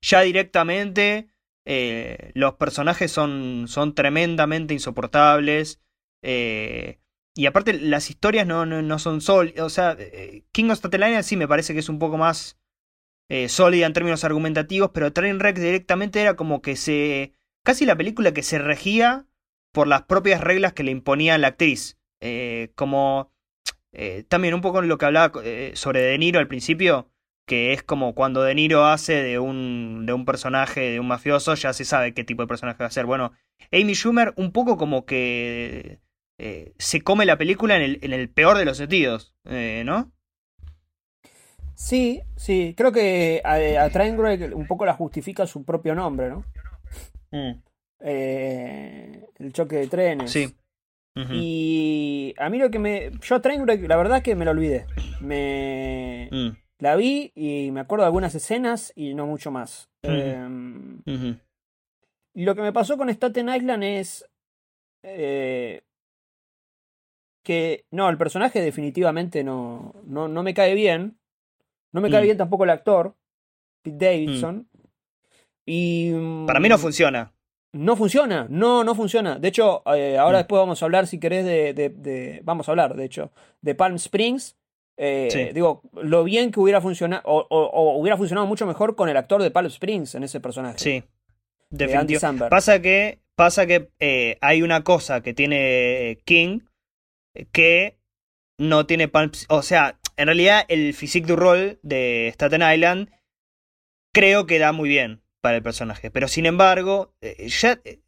Ya 0.00 0.20
directamente. 0.22 1.28
Eh, 1.66 2.30
los 2.34 2.54
personajes 2.54 3.10
son, 3.10 3.66
son 3.68 3.94
tremendamente 3.94 4.74
insoportables. 4.74 5.80
Eh, 6.22 6.98
y 7.36 7.46
aparte, 7.46 7.72
las 7.72 8.10
historias 8.10 8.46
no, 8.46 8.64
no, 8.64 8.98
son 8.98 9.20
sólidas. 9.20 9.64
O 9.64 9.70
sea, 9.70 9.96
eh, 9.98 10.44
King 10.52 10.70
of 10.70 10.78
Staten 10.78 11.22
sí 11.24 11.36
me 11.36 11.48
parece 11.48 11.72
que 11.74 11.80
es 11.80 11.88
un 11.88 11.98
poco 11.98 12.16
más 12.16 12.58
eh, 13.28 13.48
sólida 13.48 13.86
en 13.86 13.92
términos 13.92 14.22
argumentativos, 14.22 14.90
pero 14.94 15.12
Trainwreck 15.12 15.58
directamente 15.58 16.20
era 16.20 16.36
como 16.36 16.62
que 16.62 16.76
se. 16.76 17.32
casi 17.64 17.86
la 17.86 17.96
película 17.96 18.32
que 18.32 18.44
se 18.44 18.58
regía 18.58 19.26
por 19.72 19.88
las 19.88 20.02
propias 20.02 20.40
reglas 20.40 20.74
que 20.74 20.84
le 20.84 20.92
imponía 20.92 21.36
la 21.38 21.48
actriz. 21.48 21.98
Eh, 22.20 22.70
como. 22.76 23.32
también 24.28 24.54
un 24.54 24.60
poco 24.60 24.80
en 24.80 24.88
lo 24.88 24.98
que 24.98 25.06
hablaba 25.06 25.32
sobre 25.74 26.02
De 26.02 26.18
Niro 26.18 26.38
al 26.38 26.48
principio, 26.48 27.10
que 27.46 27.72
es 27.72 27.82
como 27.82 28.14
cuando 28.14 28.42
De 28.42 28.54
Niro 28.54 28.84
hace 28.86 29.22
de 29.22 29.40
un, 29.40 30.06
de 30.06 30.12
un 30.12 30.24
personaje, 30.24 30.92
de 30.92 31.00
un 31.00 31.08
mafioso, 31.08 31.54
ya 31.56 31.72
se 31.72 31.84
sabe 31.84 32.14
qué 32.14 32.22
tipo 32.22 32.42
de 32.42 32.48
personaje 32.48 32.78
va 32.82 32.86
a 32.86 32.90
ser. 32.90 33.06
Bueno, 33.06 33.32
Amy 33.72 33.94
Schumer 33.94 34.34
un 34.36 34.52
poco 34.52 34.76
como 34.76 35.04
que 35.04 36.00
eh, 36.38 36.74
se 36.78 37.02
come 37.02 37.26
la 37.26 37.38
película 37.38 37.76
en 37.76 37.82
el, 37.82 37.98
en 38.02 38.12
el 38.12 38.28
peor 38.28 38.58
de 38.58 38.64
los 38.64 38.76
sentidos, 38.76 39.34
eh, 39.44 39.82
¿no? 39.84 40.12
Sí, 41.74 42.22
sí, 42.36 42.74
creo 42.76 42.92
que 42.92 43.40
a, 43.44 43.84
a 43.84 44.54
un 44.54 44.66
poco 44.66 44.86
la 44.86 44.94
justifica 44.94 45.46
su 45.46 45.64
propio 45.64 45.94
nombre, 45.94 46.30
¿no? 46.30 46.44
Mm. 47.30 47.62
Eh, 48.00 49.26
el 49.38 49.52
choque 49.52 49.76
de 49.76 49.86
trenes. 49.88 50.30
Sí. 50.30 50.54
Y 51.30 52.34
a 52.38 52.48
mí 52.50 52.58
lo 52.58 52.70
que 52.70 52.80
me. 52.80 53.12
Yo 53.22 53.36
a 53.36 53.40
la 53.44 53.96
verdad 53.96 54.22
que 54.22 54.34
me 54.34 54.44
lo 54.44 54.50
olvidé. 54.50 54.86
Me. 55.20 56.28
Mm. 56.30 56.48
La 56.78 56.96
vi 56.96 57.32
y 57.36 57.70
me 57.70 57.80
acuerdo 57.80 58.02
de 58.02 58.06
algunas 58.06 58.34
escenas 58.34 58.92
y 58.96 59.14
no 59.14 59.26
mucho 59.26 59.52
más. 59.52 59.88
Em, 60.02 61.00
lo 62.34 62.54
que 62.54 62.62
me 62.62 62.72
pasó 62.72 62.98
con 62.98 63.08
Staten 63.08 63.48
Island 63.48 63.84
es 63.84 64.28
que 67.44 67.84
no, 67.90 68.08
el 68.08 68.18
personaje 68.18 68.60
definitivamente 68.60 69.44
no, 69.44 69.94
no, 70.04 70.26
no 70.26 70.42
me 70.42 70.54
cae 70.54 70.74
bien. 70.74 71.18
No 71.92 72.00
me 72.00 72.10
cae 72.10 72.22
mm. 72.22 72.24
bien 72.24 72.36
tampoco 72.36 72.64
el 72.64 72.70
actor, 72.70 73.14
Pete 73.82 74.04
Davidson. 74.04 74.56
Mm. 74.56 74.78
Y. 75.66 76.12
Para 76.46 76.58
mí 76.58 76.68
no 76.68 76.78
funciona. 76.78 77.32
No 77.72 77.96
funciona, 77.96 78.46
no, 78.48 78.84
no 78.84 78.94
funciona. 78.94 79.38
De 79.38 79.48
hecho, 79.48 79.82
eh, 79.94 80.16
ahora 80.16 80.38
mm. 80.38 80.40
después 80.42 80.60
vamos 80.60 80.80
a 80.80 80.84
hablar, 80.84 81.06
si 81.06 81.18
querés, 81.18 81.44
de, 81.44 81.74
de, 81.74 82.40
Vamos 82.44 82.68
a 82.68 82.72
hablar, 82.72 82.94
de 82.94 83.04
hecho, 83.04 83.32
de 83.60 83.74
Palm 83.74 83.96
Springs. 83.96 84.56
Eh, 84.96 85.50
digo, 85.52 85.82
lo 85.92 86.22
bien 86.22 86.52
que 86.52 86.60
hubiera 86.60 86.80
funcionado, 86.80 87.22
o, 87.24 87.98
hubiera 87.98 88.16
funcionado 88.16 88.46
mucho 88.46 88.64
mejor 88.64 88.94
con 88.94 89.08
el 89.08 89.16
actor 89.16 89.42
de 89.42 89.50
Palm 89.50 89.66
Springs 89.66 90.14
en 90.14 90.22
ese 90.22 90.40
personaje. 90.40 90.78
Sí, 90.78 91.02
definitivamente. 91.68 92.48
Pasa 92.48 92.80
que, 92.80 93.18
pasa 93.34 93.66
que 93.66 93.90
eh, 93.98 94.38
hay 94.40 94.62
una 94.62 94.84
cosa 94.84 95.20
que 95.20 95.34
tiene 95.34 96.20
King, 96.24 96.60
que 97.52 97.98
no 98.58 98.86
tiene 98.86 99.08
Palm 99.08 99.32
O 99.48 99.62
sea, 99.62 99.98
en 100.16 100.26
realidad 100.26 100.64
el 100.68 100.94
physique 100.94 101.26
du 101.26 101.36
rol 101.36 101.78
de 101.82 102.28
Staten 102.34 102.62
Island 102.62 103.10
creo 104.12 104.46
que 104.46 104.58
da 104.58 104.72
muy 104.72 104.88
bien 104.88 105.22
para 105.40 105.56
el 105.56 105.62
personaje. 105.62 106.10
Pero 106.10 106.28
sin 106.28 106.46
embargo, 106.46 107.12
eh, 107.20 107.48
ya 107.48 107.78
eh, 107.84 108.00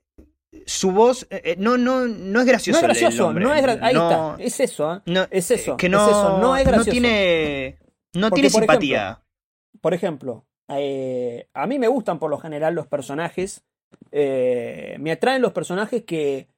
su 0.64 0.92
voz 0.92 1.26
eh, 1.30 1.56
no, 1.58 1.76
no, 1.76 2.06
no 2.06 2.40
es 2.40 2.46
gracioso. 2.46 2.80
No 2.80 2.86
es 2.86 2.98
gracioso, 3.00 3.32
no 3.32 3.54
es 3.54 3.64
ahí 3.82 3.94
está, 3.94 4.36
es 4.38 4.60
eso, 4.60 5.02
no, 5.04 5.26
es 5.30 5.50
eso. 5.50 5.76
Que 5.76 5.88
no, 5.88 6.38
no 6.38 6.56
es 6.56 6.64
gracioso. 6.64 6.86
No 6.86 6.92
tiene, 6.92 7.78
no 8.14 8.30
tiene 8.30 8.50
simpatía. 8.50 9.22
por 9.80 9.92
ejemplo, 9.92 10.46
a 10.68 11.66
mí 11.66 11.78
me 11.78 11.88
gustan 11.88 12.18
por 12.18 12.30
lo 12.30 12.38
general 12.38 12.74
los 12.74 12.86
personajes. 12.86 13.64
me 14.10 15.12
atraen 15.12 15.42
los 15.42 15.52
personajes 15.52 16.04
que 16.04 16.48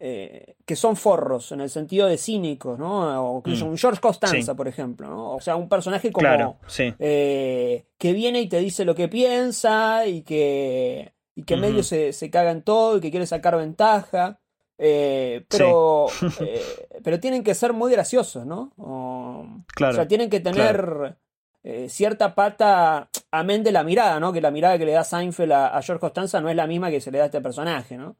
eh, 0.00 0.54
que 0.64 0.76
son 0.76 0.94
forros 0.94 1.50
en 1.50 1.60
el 1.60 1.70
sentido 1.70 2.06
de 2.06 2.18
cínicos, 2.18 2.78
¿no? 2.78 3.32
O 3.32 3.42
que 3.42 3.50
mm. 3.50 3.62
un 3.64 3.76
George 3.76 4.00
Costanza, 4.00 4.54
por 4.54 4.68
ejemplo, 4.68 5.08
¿no? 5.08 5.34
O 5.34 5.40
sea, 5.40 5.56
un 5.56 5.68
personaje 5.68 6.12
como 6.12 6.56
eh, 6.78 7.84
que 7.98 8.12
viene 8.12 8.40
y 8.40 8.48
te 8.48 8.60
dice 8.60 8.84
lo 8.84 8.94
que 8.94 9.08
piensa 9.08 10.06
y 10.06 10.22
que, 10.22 11.14
y 11.34 11.42
que 11.42 11.56
medio 11.56 11.82
se, 11.82 12.12
se 12.12 12.30
caga 12.30 12.52
en 12.52 12.62
todo 12.62 12.98
y 12.98 13.00
que 13.00 13.10
quiere 13.10 13.26
sacar 13.26 13.56
ventaja. 13.56 14.38
Eh, 14.78 15.44
pero, 15.48 16.06
pero 17.02 17.18
tienen 17.18 17.42
que 17.42 17.56
ser 17.56 17.72
muy 17.72 17.90
graciosos, 17.90 18.46
¿no? 18.46 18.70
O, 18.76 19.48
sea, 19.76 20.06
tienen 20.06 20.30
que 20.30 20.38
tener 20.38 21.16
cierta 21.88 22.36
pata, 22.36 23.10
amén 23.32 23.64
de 23.64 23.72
la 23.72 23.82
mirada, 23.82 24.20
¿no? 24.20 24.32
Que 24.32 24.40
la 24.40 24.52
mirada 24.52 24.78
que 24.78 24.86
le 24.86 24.92
da 24.92 25.02
Seinfeld 25.02 25.50
a, 25.50 25.76
a, 25.76 25.82
George 25.82 26.00
Costanza 26.00 26.40
no 26.40 26.48
es 26.48 26.54
la 26.54 26.68
misma 26.68 26.88
que 26.88 27.00
se 27.00 27.10
le 27.10 27.18
da 27.18 27.24
a 27.24 27.26
este 27.26 27.40
personaje, 27.40 27.96
¿no? 27.98 28.14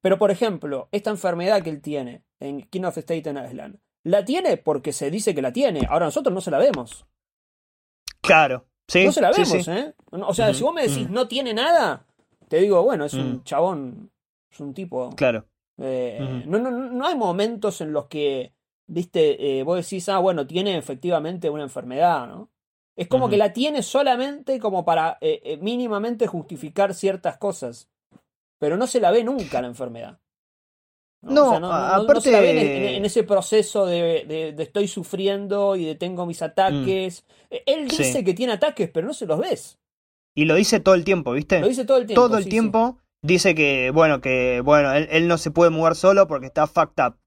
Pero, 0.00 0.18
por 0.18 0.30
ejemplo, 0.30 0.88
esta 0.92 1.10
enfermedad 1.10 1.62
que 1.62 1.70
él 1.70 1.80
tiene 1.80 2.24
en 2.38 2.62
King 2.62 2.84
of 2.84 2.96
Staten 2.96 3.36
Island, 3.36 3.78
la 4.02 4.24
tiene 4.24 4.56
porque 4.56 4.92
se 4.92 5.10
dice 5.10 5.34
que 5.34 5.42
la 5.42 5.52
tiene. 5.52 5.86
Ahora 5.88 6.06
nosotros 6.06 6.34
no 6.34 6.40
se 6.40 6.50
la 6.50 6.58
vemos. 6.58 7.06
Claro. 8.22 8.66
Sí, 8.88 9.04
no 9.04 9.12
se 9.12 9.20
la 9.20 9.30
vemos, 9.30 9.68
¿eh? 9.68 9.94
O 10.10 10.34
sea, 10.34 10.52
si 10.52 10.62
vos 10.62 10.74
me 10.74 10.82
decís 10.82 11.08
no 11.10 11.28
tiene 11.28 11.54
nada, 11.54 12.06
te 12.48 12.58
digo, 12.58 12.82
bueno, 12.82 13.04
es 13.04 13.14
un 13.14 13.44
chabón, 13.44 14.10
es 14.50 14.58
un 14.58 14.74
tipo. 14.74 15.10
Claro. 15.10 15.46
Eh, 15.78 16.42
no, 16.46 16.58
no, 16.58 16.70
no 16.70 17.06
hay 17.06 17.14
momentos 17.14 17.80
en 17.80 17.92
los 17.92 18.06
que, 18.06 18.52
viste, 18.86 19.60
eh, 19.60 19.62
vos 19.62 19.76
decís, 19.76 20.08
ah, 20.08 20.18
bueno, 20.18 20.46
tiene 20.46 20.76
efectivamente 20.76 21.48
una 21.48 21.62
enfermedad, 21.62 22.26
¿no? 22.26 22.50
Es 22.96 23.06
como 23.06 23.30
que 23.30 23.38
la 23.38 23.52
tiene 23.52 23.82
solamente 23.82 24.58
como 24.58 24.84
para 24.84 25.16
eh, 25.20 25.58
mínimamente 25.62 26.26
justificar 26.26 26.92
ciertas 26.92 27.38
cosas 27.38 27.88
pero 28.60 28.76
no 28.76 28.86
se 28.86 29.00
la 29.00 29.10
ve 29.10 29.24
nunca 29.24 29.60
la 29.60 29.68
enfermedad. 29.68 30.20
No, 31.22 31.54
aparte... 31.54 32.20
se 32.20 32.30
la 32.30 32.40
ve 32.40 32.96
en, 32.96 33.04
ese 33.04 33.24
proceso 33.24 33.86
de, 33.86 34.54
estoy 34.58 34.86
sufriendo 34.86 35.76
y 35.76 35.84
de 35.84 35.94
tengo 35.94 36.26
mis 36.26 36.42
ataques. 36.42 37.24
Mm. 37.50 37.54
Él 37.66 37.88
dice 37.88 38.22
que 38.22 38.34
tiene 38.34 38.52
ataques, 38.52 38.90
pero 38.90 39.06
no 39.06 39.14
se 39.14 39.26
los 39.26 39.38
ves. 39.38 39.78
Y 40.34 40.44
lo 40.44 40.54
dice 40.54 40.78
todo 40.78 40.94
el 40.94 41.04
tiempo, 41.04 41.32
¿viste? 41.32 41.60
Lo 41.60 41.68
dice 41.68 41.84
todo 41.84 41.98
el 41.98 42.06
tiempo. 42.06 42.22
Todo 42.22 42.38
el 42.38 42.48
tiempo 42.48 42.98
dice 43.22 43.54
que, 43.54 43.90
bueno, 43.92 44.20
que, 44.20 44.60
bueno, 44.62 44.92
él, 44.92 45.26
no 45.26 45.38
se 45.38 45.50
puede 45.50 45.70
mover 45.70 45.94
solo 45.94 46.26
porque 46.26 46.46
está 46.46 46.66
fucked 46.66 47.02
up. 47.04 47.18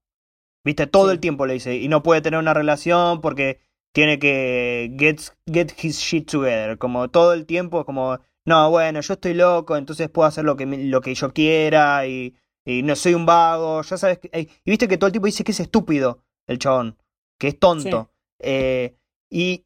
Viste, 0.64 0.88
todo 0.88 1.12
el 1.12 1.20
tiempo 1.20 1.46
le 1.46 1.56
dice, 1.56 1.76
y 1.76 1.88
no 1.88 2.04
puede 2.04 2.22
tener 2.22 2.40
una 2.40 2.54
relación 2.54 3.22
porque 3.22 3.60
tiene 3.92 4.18
que 4.18 4.96
get, 4.98 5.20
get 5.52 5.72
his 5.82 6.00
shit 6.00 6.32
together. 6.32 6.78
Como 6.78 7.10
todo 7.10 7.34
el 7.34 7.46
tiempo, 7.46 7.86
como, 7.86 8.20
no, 8.46 8.70
bueno, 8.70 9.02
yo 9.02 9.14
estoy 9.14 9.34
loco, 9.34 9.78
entonces 9.78 10.10
puedo 10.10 10.28
hacer 10.28 10.46
lo 10.46 10.56
que, 10.56 10.66
lo 10.66 11.02
que 11.02 11.16
yo 11.16 11.34
quiera 11.34 12.06
y, 12.08 12.36
y 12.66 12.84
no 12.84 12.96
soy 12.96 13.14
un 13.14 13.26
vago, 13.26 13.82
ya 13.82 13.98
sabes. 13.98 14.20
y 14.34 14.50
viste 14.66 14.88
que 14.88 14.98
todo 14.98 15.08
el 15.08 15.14
tiempo 15.14 15.28
dice 15.28 15.44
que 15.44 15.52
es 15.52 15.60
estúpido 15.60 16.24
el 16.48 16.60
chabón, 16.60 16.98
que 17.40 17.50
es 17.50 17.60
tonto. 17.60 18.12
Eh, 18.40 18.98
y 19.30 19.66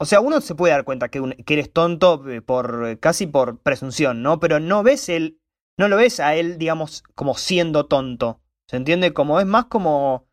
o 0.00 0.04
sea, 0.04 0.20
uno 0.20 0.40
se 0.40 0.54
puede 0.54 0.72
dar 0.72 0.84
cuenta 0.84 1.08
que, 1.08 1.36
que, 1.44 1.54
eres 1.54 1.72
tonto 1.72 2.28
eh, 2.30 2.40
por 2.40 2.98
casi 3.00 3.26
por 3.26 3.58
presunción, 3.60 4.22
¿no? 4.22 4.38
Pero 4.38 4.60
no 4.60 4.82
ves 4.82 5.08
él, 5.08 5.40
no 5.76 5.88
lo 5.88 5.96
ves 5.96 6.20
a 6.20 6.36
él, 6.36 6.58
digamos, 6.58 7.02
como 7.14 7.34
siendo 7.34 7.86
tonto. 7.86 8.40
¿Se 8.68 8.76
entiende? 8.76 9.12
Como 9.12 9.40
es 9.40 9.46
más 9.46 9.64
como 9.64 10.28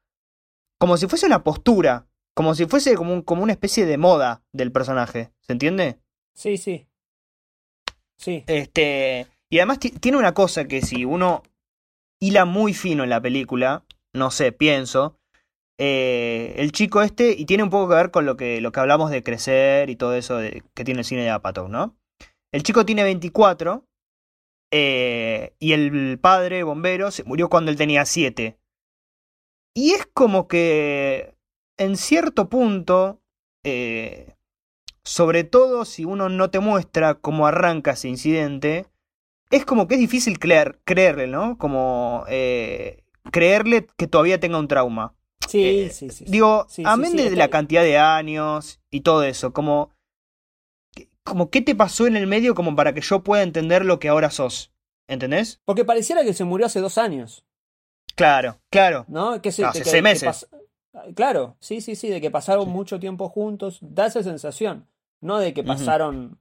como 0.78 0.98
si 0.98 1.08
fuese 1.08 1.26
una 1.26 1.44
postura, 1.44 2.08
como 2.34 2.54
si 2.54 2.66
fuese 2.66 2.96
como, 2.96 3.14
un, 3.14 3.22
como 3.22 3.44
una 3.44 3.54
especie 3.54 3.86
de 3.86 3.98
moda 3.98 4.44
del 4.52 4.72
personaje. 4.72 5.32
¿Se 5.40 5.54
entiende? 5.54 6.00
Sí, 6.34 6.58
sí. 6.58 6.88
Sí. 8.18 8.44
Este, 8.48 9.28
y 9.50 9.60
además 9.60 9.80
tiene 9.80 10.18
una 10.18 10.34
cosa 10.34 10.66
que 10.66 10.82
si 10.82 11.06
uno 11.06 11.44
hila 12.20 12.46
muy 12.46 12.74
fino 12.74 13.04
en 13.04 13.10
la 13.10 13.22
película, 13.22 13.84
no 14.14 14.32
sé, 14.32 14.52
pienso, 14.52 15.18
eh, 15.78 16.54
el 16.58 16.72
chico 16.72 17.02
este, 17.02 17.36
y 17.38 17.46
tiene 17.46 17.64
un 17.64 17.70
poco 17.70 17.90
que 17.90 17.96
ver 17.96 18.12
con 18.12 18.26
lo 18.26 18.38
que, 18.38 18.62
lo 18.62 18.72
que 18.72 18.80
hablamos 18.80 19.12
de 19.12 19.24
crecer 19.24 19.90
y 19.90 19.96
todo 19.96 20.16
eso 20.16 20.40
que 20.74 20.84
tiene 20.84 21.02
el 21.02 21.06
cine 21.06 21.24
de 21.24 21.30
Apatow, 21.30 21.68
¿no? 21.68 21.96
El 22.54 22.64
chico 22.64 22.86
tiene 22.86 23.04
24 23.04 23.86
eh, 24.72 25.54
y 25.60 25.74
el 25.74 26.20
padre 26.20 26.64
bombero 26.64 27.12
se 27.12 27.24
murió 27.24 27.50
cuando 27.50 27.72
él 27.72 27.78
tenía 27.78 28.06
7. 28.06 28.58
Y 29.74 29.92
es 29.92 30.06
como 30.14 30.48
que, 30.48 31.36
en 31.78 31.98
cierto 31.98 32.48
punto, 32.48 33.20
eh, 33.66 34.35
sobre 35.06 35.46
todo 35.46 35.86
si 35.86 36.04
uno 36.04 36.28
no 36.28 36.50
te 36.50 36.60
muestra 36.60 37.14
cómo 37.14 37.48
arranca 37.48 37.92
ese 37.92 38.10
incidente, 38.10 38.88
es 39.52 39.64
como 39.64 39.88
que 39.88 39.94
es 39.94 40.02
difícil 40.02 40.40
creer, 40.40 40.82
creerle, 40.84 41.28
¿no? 41.28 41.58
Como 41.58 42.26
creerle 43.32 43.88
que 43.96 44.08
todavía 44.08 44.40
tenga 44.40 44.60
un 44.60 44.68
trauma. 44.68 45.14
Sí, 45.48 45.64
eh, 45.64 45.90
sí, 45.92 46.10
sí. 46.10 46.26
Digo, 46.28 46.68
amén 46.84 47.16
de 47.16 47.32
la 47.36 47.50
cantidad 47.50 47.84
de 47.84 47.98
años 47.98 48.82
y 48.90 49.02
todo 49.02 49.24
eso, 49.24 49.54
como, 49.54 49.92
como 51.24 51.50
qué 51.50 51.62
te 51.62 51.76
pasó 51.76 52.08
en 52.08 52.16
el 52.16 52.28
medio 52.28 52.56
como 52.56 52.76
para 52.76 52.94
que 52.94 53.02
yo 53.02 53.24
pueda 53.24 53.44
entender 53.44 53.86
lo 53.86 54.00
que 54.00 54.10
ahora 54.10 54.32
sos. 54.32 54.72
¿Entendés? 55.08 55.62
Porque 55.66 55.86
pareciera 55.86 56.24
que 56.24 56.34
se 56.34 56.46
murió 56.46 56.66
hace 56.66 56.80
dos 56.80 56.98
años. 56.98 57.46
Claro, 58.16 58.60
claro. 58.72 59.06
¿No? 59.08 59.40
Que 59.40 59.52
se, 59.52 59.64
hace 59.64 59.84
seis 59.84 60.02
meses. 60.02 60.48
claro, 61.14 61.58
sí, 61.60 61.80
sí, 61.80 61.96
sí, 61.96 62.10
de 62.10 62.22
que 62.22 62.32
pasaron 62.32 62.70
mucho 62.70 63.00
tiempo 63.00 63.30
juntos. 63.30 63.78
Da 63.82 64.08
esa 64.08 64.24
sensación. 64.24 64.88
No 65.22 65.38
de 65.40 65.54
que 65.54 65.64
pasaron 65.64 66.40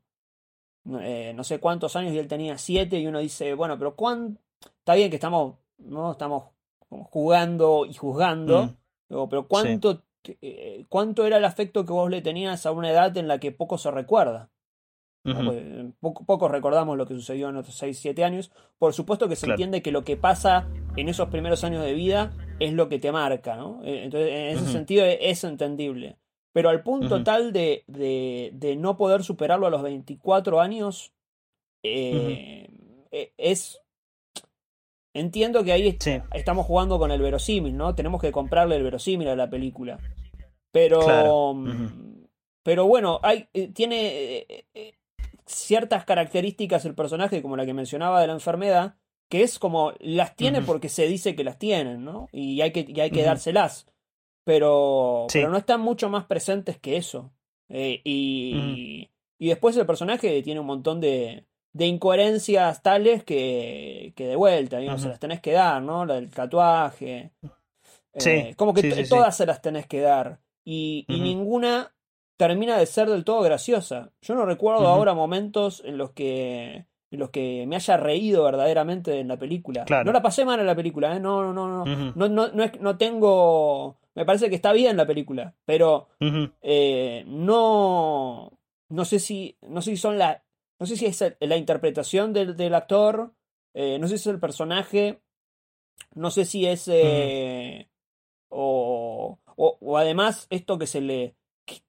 eh, 1.01 1.33
no 1.35 1.45
sé 1.45 1.61
cuántos 1.61 1.97
años 1.97 2.13
y 2.13 2.19
él 2.19 2.29
tenía 2.29 2.59
siete 2.59 2.99
y 2.99 3.07
uno 3.07 3.19
dice, 3.19 3.55
bueno, 3.55 3.79
pero 3.79 3.95
¿cuánto? 3.95 4.41
Está 4.79 4.95
bien 4.95 5.11
que 5.11 5.17
estamos, 5.17 5.57
¿no? 5.79 6.13
Estamos 6.13 6.45
jugando 6.89 7.87
y 7.87 7.95
juzgando. 7.95 8.65
Mm 8.65 8.77
pero 9.29 9.47
¿cuánto, 9.47 10.03
eh, 10.25 10.85
¿cuánto 10.89 11.27
era 11.27 11.37
el 11.39 11.45
afecto 11.45 11.85
que 11.85 11.93
vos 11.93 12.11
le 12.11 12.23
tenías 12.23 12.67
a 12.67 12.73
una 12.73 12.91
edad 12.91 13.17
en 13.17 13.29
la 13.29 13.39
que 13.39 13.53
poco 13.53 13.79
se 13.79 13.91
recuerda? 13.91 14.51
Pues, 15.23 15.65
poco, 16.01 16.49
recordamos 16.49 16.99
lo 16.99 17.07
que 17.07 17.15
sucedió 17.15 17.49
en 17.49 17.57
otros 17.57 17.77
6, 17.77 17.99
7 17.99 18.25
años. 18.25 18.53
Por 18.79 18.93
supuesto 18.93 19.27
que 19.27 19.37
se 19.37 19.49
entiende 19.49 19.81
que 19.81 19.91
lo 19.91 20.05
que 20.05 20.19
pasa 20.19 20.69
en 20.97 21.09
esos 21.09 21.31
primeros 21.31 21.65
años 21.65 21.83
de 21.83 21.95
vida 21.95 22.33
es 22.61 22.75
lo 22.75 22.91
que 22.91 22.99
te 22.99 23.11
marca, 23.11 23.57
¿no? 23.57 23.81
Eh, 23.85 24.05
entonces, 24.05 24.29
en 24.31 24.59
ese 24.59 24.71
sentido 24.71 25.07
es 25.07 25.43
entendible. 25.45 26.19
Pero 26.55 26.71
al 26.71 26.85
punto 26.85 27.25
tal 27.25 27.53
de, 27.53 27.83
de, 27.89 28.77
no 28.79 28.97
poder 28.97 29.25
superarlo 29.25 29.67
a 29.67 29.71
los 29.71 29.83
24 29.83 30.61
años, 30.61 31.13
eh, 31.83 32.69
e, 33.11 33.33
es 33.37 33.81
Entiendo 35.17 35.63
que 35.63 35.73
ahí 35.73 35.97
estamos 36.33 36.67
jugando 36.67 36.99
con 36.99 37.13
el 37.13 37.23
verosímil, 37.23 37.77
¿no? 37.77 37.95
Tenemos 37.95 38.21
que 38.21 38.33
comprarle 38.33 38.75
el 38.75 38.83
verosímil 38.83 39.29
a 39.29 39.37
la 39.37 39.49
película. 39.49 39.99
Pero. 40.73 41.55
Mm, 41.55 42.25
pero 42.65 42.87
bueno, 42.87 43.21
hay, 43.23 43.47
eh, 43.53 43.69
tiene 43.69 44.45
eh, 44.49 44.95
ciertas 45.47 46.05
características 46.05 46.85
el 46.85 46.97
personaje, 46.97 47.43
como 47.43 47.57
la 47.57 47.65
que 47.65 47.75
mencionaba 47.75 48.21
de 48.21 48.27
la 48.27 48.33
enfermedad, 48.33 48.97
que 49.29 49.43
es 49.43 49.61
como 49.61 49.93
las 50.01 50.35
tiene 50.35 50.63
porque 50.63 50.89
se 50.89 51.07
dice 51.07 51.37
que 51.37 51.45
las 51.45 51.59
tienen, 51.59 52.05
¿no? 52.05 52.29
Y 52.33 52.61
hay 52.61 52.73
que, 52.73 53.01
hay 53.01 53.11
que 53.11 53.23
dárselas. 53.23 53.87
Pero, 54.45 55.27
pero 55.33 55.49
no 55.49 55.57
están 55.57 55.81
mucho 55.81 56.09
más 56.11 56.27
presentes 56.27 56.79
que 56.79 56.97
eso. 56.97 57.33
y, 57.69 59.11
y 59.39 59.49
después 59.49 59.77
el 59.77 59.87
personaje 59.87 60.43
tiene 60.43 60.61
un 60.61 60.67
montón 60.67 61.01
de, 61.01 61.47
de 61.75 61.87
incoherencias 61.87 62.83
tales 62.83 63.25
que, 63.25 64.13
que 64.17 64.29
de 64.29 64.37
vuelta, 64.37 64.79
digamos, 64.79 65.03
se 65.03 65.09
las 65.09 65.19
tenés 65.19 65.41
que 65.41 65.53
dar, 65.53 65.83
¿no? 65.83 66.07
La 66.07 66.15
del 66.15 66.31
tatuaje. 66.31 67.33
Sí, 68.17 68.31
eh, 68.31 68.55
como 68.57 68.73
que 68.73 69.05
todas 69.09 69.37
se 69.37 69.45
las 69.45 69.61
tenés 69.61 69.87
que 69.89 70.01
dar. 70.01 70.39
Y, 70.65 71.05
y, 71.09 71.21
ninguna 71.21 71.93
termina 72.37 72.79
de 72.79 72.87
ser 72.87 73.11
del 73.11 73.25
todo 73.25 73.43
graciosa. 73.43 74.13
Yo 74.23 74.37
no 74.37 74.47
recuerdo 74.47 74.87
ahora 74.87 75.15
momentos 75.15 75.83
en 75.85 75.99
los 75.99 76.13
que 76.13 76.87
en 77.11 77.19
los 77.19 77.31
que 77.31 77.65
me 77.67 77.77
haya 77.77 77.97
reído 77.97 78.45
verdaderamente 78.45 79.19
en 79.19 79.29
la 79.29 79.37
película. 79.37 79.85
No 80.05 80.13
la 80.13 80.23
pasé 80.23 80.45
mal 80.45 80.61
en 80.61 80.67
la 80.67 80.77
película, 80.77 81.15
¿eh? 81.17 81.21
No, 81.21 81.43
no, 81.43 81.53
no, 81.53 81.85
no. 81.85 82.13
no, 82.15 82.29
no, 82.29 82.49
no, 82.49 82.63
es, 82.63 82.81
no 82.81 82.97
tengo. 82.97 83.99
Me 84.15 84.25
parece 84.25 84.49
que 84.49 84.57
está 84.57 84.73
bien 84.73 84.97
la 84.97 85.07
película. 85.07 85.55
Pero 85.65 86.09
eh, 86.21 87.25
no. 87.27 88.59
No 88.89 89.05
sé 89.05 89.19
si. 89.19 89.57
No 89.63 89.83
sé 89.83 89.93
si 89.93 89.97
son 89.97 90.19
las 90.19 90.45
no 90.79 90.87
sé 90.87 90.97
si 90.97 91.07
es 91.07 91.25
la 91.41 91.57
interpretación 91.57 92.33
del, 92.33 92.75
actor, 92.75 93.33
eh, 93.75 93.99
no 93.99 94.09
sé 94.09 94.19
si 94.19 94.29
es 94.29 94.35
el 94.35 94.41
personaje, 94.41 95.21
no 96.15 96.31
sé 96.31 96.45
si 96.45 96.67
es... 96.67 96.89
Eh, 96.89 97.89
o, 98.49 99.39
o, 99.57 99.99
además 99.99 100.47
esto 100.51 100.79
que 100.79 100.87
se 100.87 101.01
le... 101.01 101.37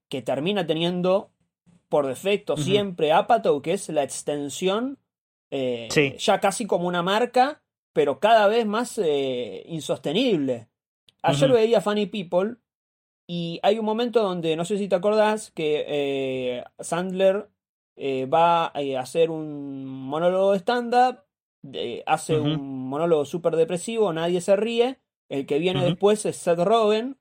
que, 0.08 0.22
termina 0.22 0.66
teniendo 0.66 1.32
por 1.90 2.08
defecto 2.08 2.58
siempre 2.58 3.12
Apatow, 3.12 3.62
que 3.62 3.74
es 3.74 3.90
la 3.90 4.04
extensión 4.04 4.98
eh, 5.52 5.90
ya 6.18 6.40
casi 6.40 6.66
como 6.66 6.88
una 6.88 7.04
marca, 7.04 7.62
pero 7.92 8.20
cada 8.20 8.48
vez 8.48 8.66
más 8.66 9.00
insostenible. 9.66 10.70
Ayer 11.26 11.52
veía 11.52 11.82
Funny 11.82 12.06
People 12.06 12.58
y 13.28 13.60
hay 13.64 13.80
un 13.80 13.86
momento 13.86 14.22
donde, 14.22 14.56
no 14.56 14.66
sé 14.66 14.78
si 14.78 14.88
te 14.88 14.96
acordás, 14.96 15.52
que 15.52 16.64
Sandler 16.80 17.50
eh, 17.98 18.26
va 18.26 18.66
a 18.66 19.00
hacer 19.00 19.30
un 19.30 19.86
monólogo 19.86 20.52
de 20.52 20.60
stand-up, 20.60 21.20
hace 22.06 22.38
un 22.38 22.90
monólogo 22.90 23.26
súper 23.26 23.56
depresivo, 23.56 24.12
nadie 24.14 24.42
se 24.42 24.56
ríe. 24.56 25.00
El 25.30 25.48
que 25.48 25.58
viene 25.58 25.84
después 25.84 26.26
es 26.26 26.38
Seth 26.38 26.60
Rogen. 26.60 27.18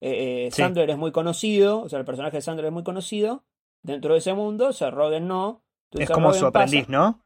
Eh, 0.00 0.46
eh, 0.46 0.50
Sandler 0.50 0.90
es 0.90 0.96
muy 0.96 1.10
conocido, 1.10 1.82
o 1.82 1.88
sea, 1.88 1.98
el 1.98 2.04
personaje 2.04 2.36
de 2.36 2.42
Sandler 2.42 2.66
es 2.66 2.72
muy 2.72 2.84
conocido 2.84 3.44
dentro 3.82 4.12
de 4.12 4.18
ese 4.18 4.34
mundo, 4.34 4.72
Seth 4.72 4.94
Rogen 4.94 5.26
no. 5.26 5.62
es 5.90 6.08
como 6.08 6.32
su 6.32 6.46
aprendiz, 6.46 6.88
¿no? 6.88 7.24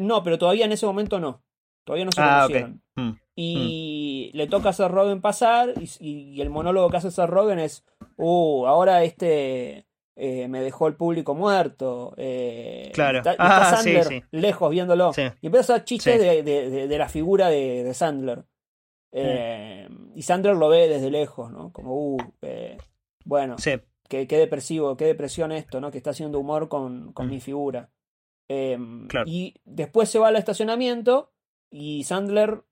no, 0.00 0.22
pero 0.22 0.38
todavía 0.38 0.64
en 0.64 0.72
ese 0.72 0.86
momento 0.86 1.20
no. 1.20 1.42
Todavía 1.84 2.04
no 2.04 2.12
se 2.12 2.20
ah, 2.20 2.42
conocieron. 2.42 2.82
Mm, 2.96 3.10
y 3.34 4.30
mm. 4.32 4.36
le 4.36 4.46
toca 4.46 4.70
a 4.70 4.72
Seth 4.72 4.90
Rogen 4.90 5.20
pasar 5.20 5.74
y, 5.80 5.88
y, 6.00 6.40
el 6.40 6.50
monólogo 6.50 6.90
que 6.90 6.98
hace 6.98 7.10
Seth 7.10 7.30
Rogen 7.30 7.58
es, 7.58 7.84
uh, 8.16 8.66
ahora 8.66 9.04
este 9.04 9.86
eh, 10.14 10.46
me 10.46 10.60
dejó 10.60 10.88
el 10.88 10.94
público 10.94 11.34
muerto. 11.34 12.14
Eh, 12.16 12.90
claro. 12.92 13.18
Está, 13.18 13.34
ah, 13.38 13.76
Sandler 13.76 14.24
lejos 14.30 14.70
viéndolo. 14.70 15.12
Y 15.40 15.46
empieza 15.46 15.72
a 15.72 15.76
hacer 15.76 15.84
chistes 15.84 16.44
de, 16.44 16.98
la 16.98 17.08
figura 17.08 17.48
de, 17.48 17.92
Sandler. 17.94 18.44
Eh, 19.10 19.88
y 20.14 20.22
Sandler 20.22 20.56
lo 20.56 20.68
ve 20.68 20.88
desde 20.88 21.10
lejos, 21.10 21.50
¿no? 21.50 21.72
Como, 21.72 21.94
uh, 21.94 22.18
bueno, 23.24 23.56
qué, 24.08 24.26
qué, 24.26 24.38
depresivo, 24.38 24.96
qué 24.96 25.06
depresión 25.06 25.52
esto, 25.52 25.80
¿no? 25.80 25.90
Que 25.90 25.98
está 25.98 26.10
haciendo 26.10 26.38
humor 26.38 26.68
con, 26.68 27.12
con 27.12 27.28
mi 27.28 27.40
figura. 27.40 27.90
Y 28.48 29.54
después 29.64 30.10
se 30.10 30.18
va 30.18 30.28
al 30.28 30.36
estacionamiento 30.36 31.32
y 31.70 32.04
Sandler 32.04 32.64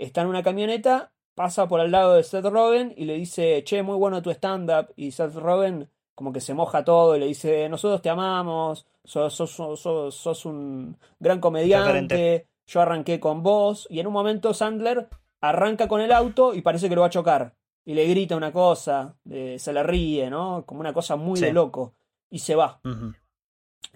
está 0.00 0.22
en 0.22 0.28
una 0.28 0.42
camioneta, 0.42 1.12
pasa 1.34 1.68
por 1.68 1.80
al 1.80 1.90
lado 1.90 2.14
de 2.14 2.22
Seth 2.22 2.46
Rogen 2.46 2.94
y 2.96 3.04
le 3.04 3.14
dice, 3.14 3.62
che, 3.64 3.82
muy 3.82 3.96
bueno 3.96 4.22
tu 4.22 4.30
stand-up. 4.30 4.92
Y 4.96 5.10
Seth 5.10 5.34
Rogen 5.34 5.90
como 6.16 6.32
que 6.32 6.40
se 6.40 6.54
moja 6.54 6.82
todo 6.82 7.14
y 7.14 7.20
le 7.20 7.26
dice, 7.26 7.68
nosotros 7.68 8.00
te 8.00 8.08
amamos, 8.08 8.86
sos, 9.04 9.34
sos, 9.34 10.46
un 10.46 10.96
gran 11.20 11.40
comediante, 11.40 12.48
yo 12.66 12.80
arranqué 12.80 13.20
con 13.20 13.42
vos, 13.42 13.86
y 13.90 14.00
en 14.00 14.06
un 14.06 14.14
momento 14.14 14.54
Sandler 14.54 15.08
arranca 15.42 15.86
con 15.86 16.00
el 16.00 16.10
auto 16.12 16.54
y 16.54 16.62
parece 16.62 16.88
que 16.88 16.94
lo 16.94 17.02
va 17.02 17.08
a 17.08 17.10
chocar, 17.10 17.54
y 17.84 17.92
le 17.92 18.06
grita 18.06 18.34
una 18.34 18.50
cosa, 18.50 19.14
se 19.28 19.72
le 19.74 19.82
ríe, 19.82 20.30
¿no? 20.30 20.64
Como 20.64 20.80
una 20.80 20.94
cosa 20.94 21.16
muy 21.16 21.38
de 21.38 21.52
loco, 21.52 21.94
y 22.30 22.38
se 22.38 22.54
va. 22.54 22.80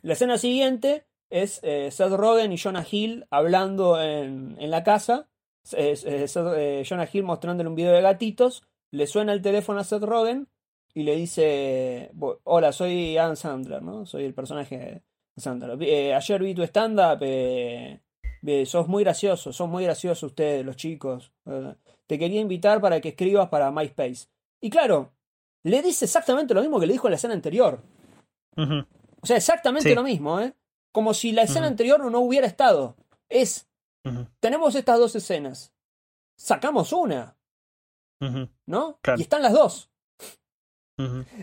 La 0.03 0.13
escena 0.13 0.37
siguiente 0.37 1.07
es 1.31 1.61
eh, 1.63 1.91
Seth 1.91 2.13
Rogen 2.13 2.53
y 2.53 2.59
Jonah 2.59 2.85
Hill 2.89 3.27
hablando 3.31 3.99
en, 3.99 4.57
en 4.59 4.71
la 4.71 4.85
casa. 4.85 5.30
Jonah 5.64 7.09
Hill 7.12 7.23
mostrándole 7.23 7.68
un 7.68 7.75
video 7.75 7.92
de 7.92 8.03
gatitos. 8.03 8.62
Le 8.92 9.07
suena 9.07 9.33
el 9.33 9.42
teléfono 9.42 9.81
a 9.81 9.85
Seth 9.85 10.03
Rogen 10.03 10.49
y 10.94 11.03
le 11.03 11.16
dice: 11.16 12.11
Hola, 12.44 12.73
soy 12.73 13.16
Adam 13.16 13.37
Sandler, 13.37 13.83
¿no? 13.83 14.07
Soy 14.07 14.25
el 14.25 14.35
personaje 14.35 14.79
de 14.79 15.03
Sandler. 15.37 15.73
ayer 16.14 16.42
vi 16.42 16.55
tu 16.55 16.62
stand-up. 16.62 17.25
sos 18.66 18.88
muy 18.88 19.05
gracioso, 19.05 19.53
son 19.53 19.70
muy 19.70 19.85
graciosos 19.85 20.31
ustedes, 20.31 20.64
los 20.64 20.77
chicos. 20.77 21.33
te 22.07 22.18
quería 22.18 22.40
invitar 22.40 22.81
para 22.81 23.01
que 23.01 23.11
escribas 23.11 23.49
para 23.49 23.70
MySpace. 23.70 24.27
Y 24.61 24.70
claro, 24.70 25.12
le 25.62 25.83
dice 25.83 26.05
exactamente 26.07 26.55
lo 26.55 26.61
mismo 26.61 26.81
que 26.81 26.87
le 26.87 26.94
dijo 26.94 27.07
en 27.07 27.12
la 27.12 27.16
escena 27.16 27.35
anterior. 27.35 27.81
O 28.57 29.27
sea, 29.27 29.37
exactamente 29.37 29.94
lo 29.94 30.03
mismo, 30.03 30.40
¿eh? 30.40 30.55
Como 30.92 31.14
si 31.14 31.33
la 31.33 31.42
escena 31.42 31.66
anterior 31.66 32.05
no 32.11 32.20
hubiera 32.20 32.46
estado. 32.46 32.96
Es, 33.29 33.70
tenemos 34.41 34.75
estas 34.75 34.99
dos 34.99 35.15
escenas. 35.17 35.73
Sacamos 36.37 36.93
una. 36.93 37.37
¿No? 38.67 38.99
Y 39.17 39.23
están 39.23 39.43
las 39.43 39.53
dos. 39.53 39.91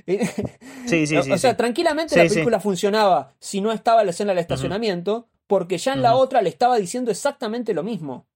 sí, 0.06 0.20
sí, 0.88 1.08
sí. 1.08 1.18
O 1.18 1.38
sea, 1.38 1.58
tranquilamente 1.58 2.16
la 2.16 2.30
película 2.30 2.60
funcionaba 2.60 3.34
si 3.40 3.62
no 3.62 3.72
estaba 3.72 4.04
la 4.04 4.12
escena 4.12 4.32
del 4.32 4.40
estacionamiento, 4.40 5.30
porque 5.48 5.78
ya 5.78 5.94
en 5.94 6.02
la 6.02 6.16
otra 6.16 6.42
le 6.42 6.50
estaba 6.50 6.78
diciendo 6.78 7.12
exactamente 7.12 7.74
lo 7.74 7.84
mismo. 7.84 8.28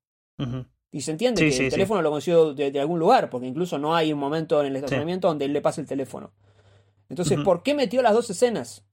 Y 0.91 1.01
se 1.01 1.11
entiende 1.11 1.47
que 1.47 1.65
el 1.65 1.71
teléfono 1.71 2.01
lo 2.01 2.11
consiguió 2.11 2.53
de, 2.53 2.79
algún 2.79 2.99
lugar, 2.99 3.29
porque 3.29 3.47
incluso 3.47 3.77
no 3.77 3.95
hay 3.95 4.11
un 4.11 4.19
momento 4.19 4.59
en 4.61 4.67
el 4.67 4.75
estacionamiento 4.75 5.27
donde 5.27 5.45
él 5.45 5.53
le 5.53 5.61
pase 5.61 5.81
el 5.81 5.87
teléfono. 5.87 6.33
Entonces, 7.09 7.39
¿por 7.41 7.61
qué 7.63 7.73
metió 7.73 8.01
las 8.01 8.13
dos 8.13 8.29
escenas? 8.29 8.85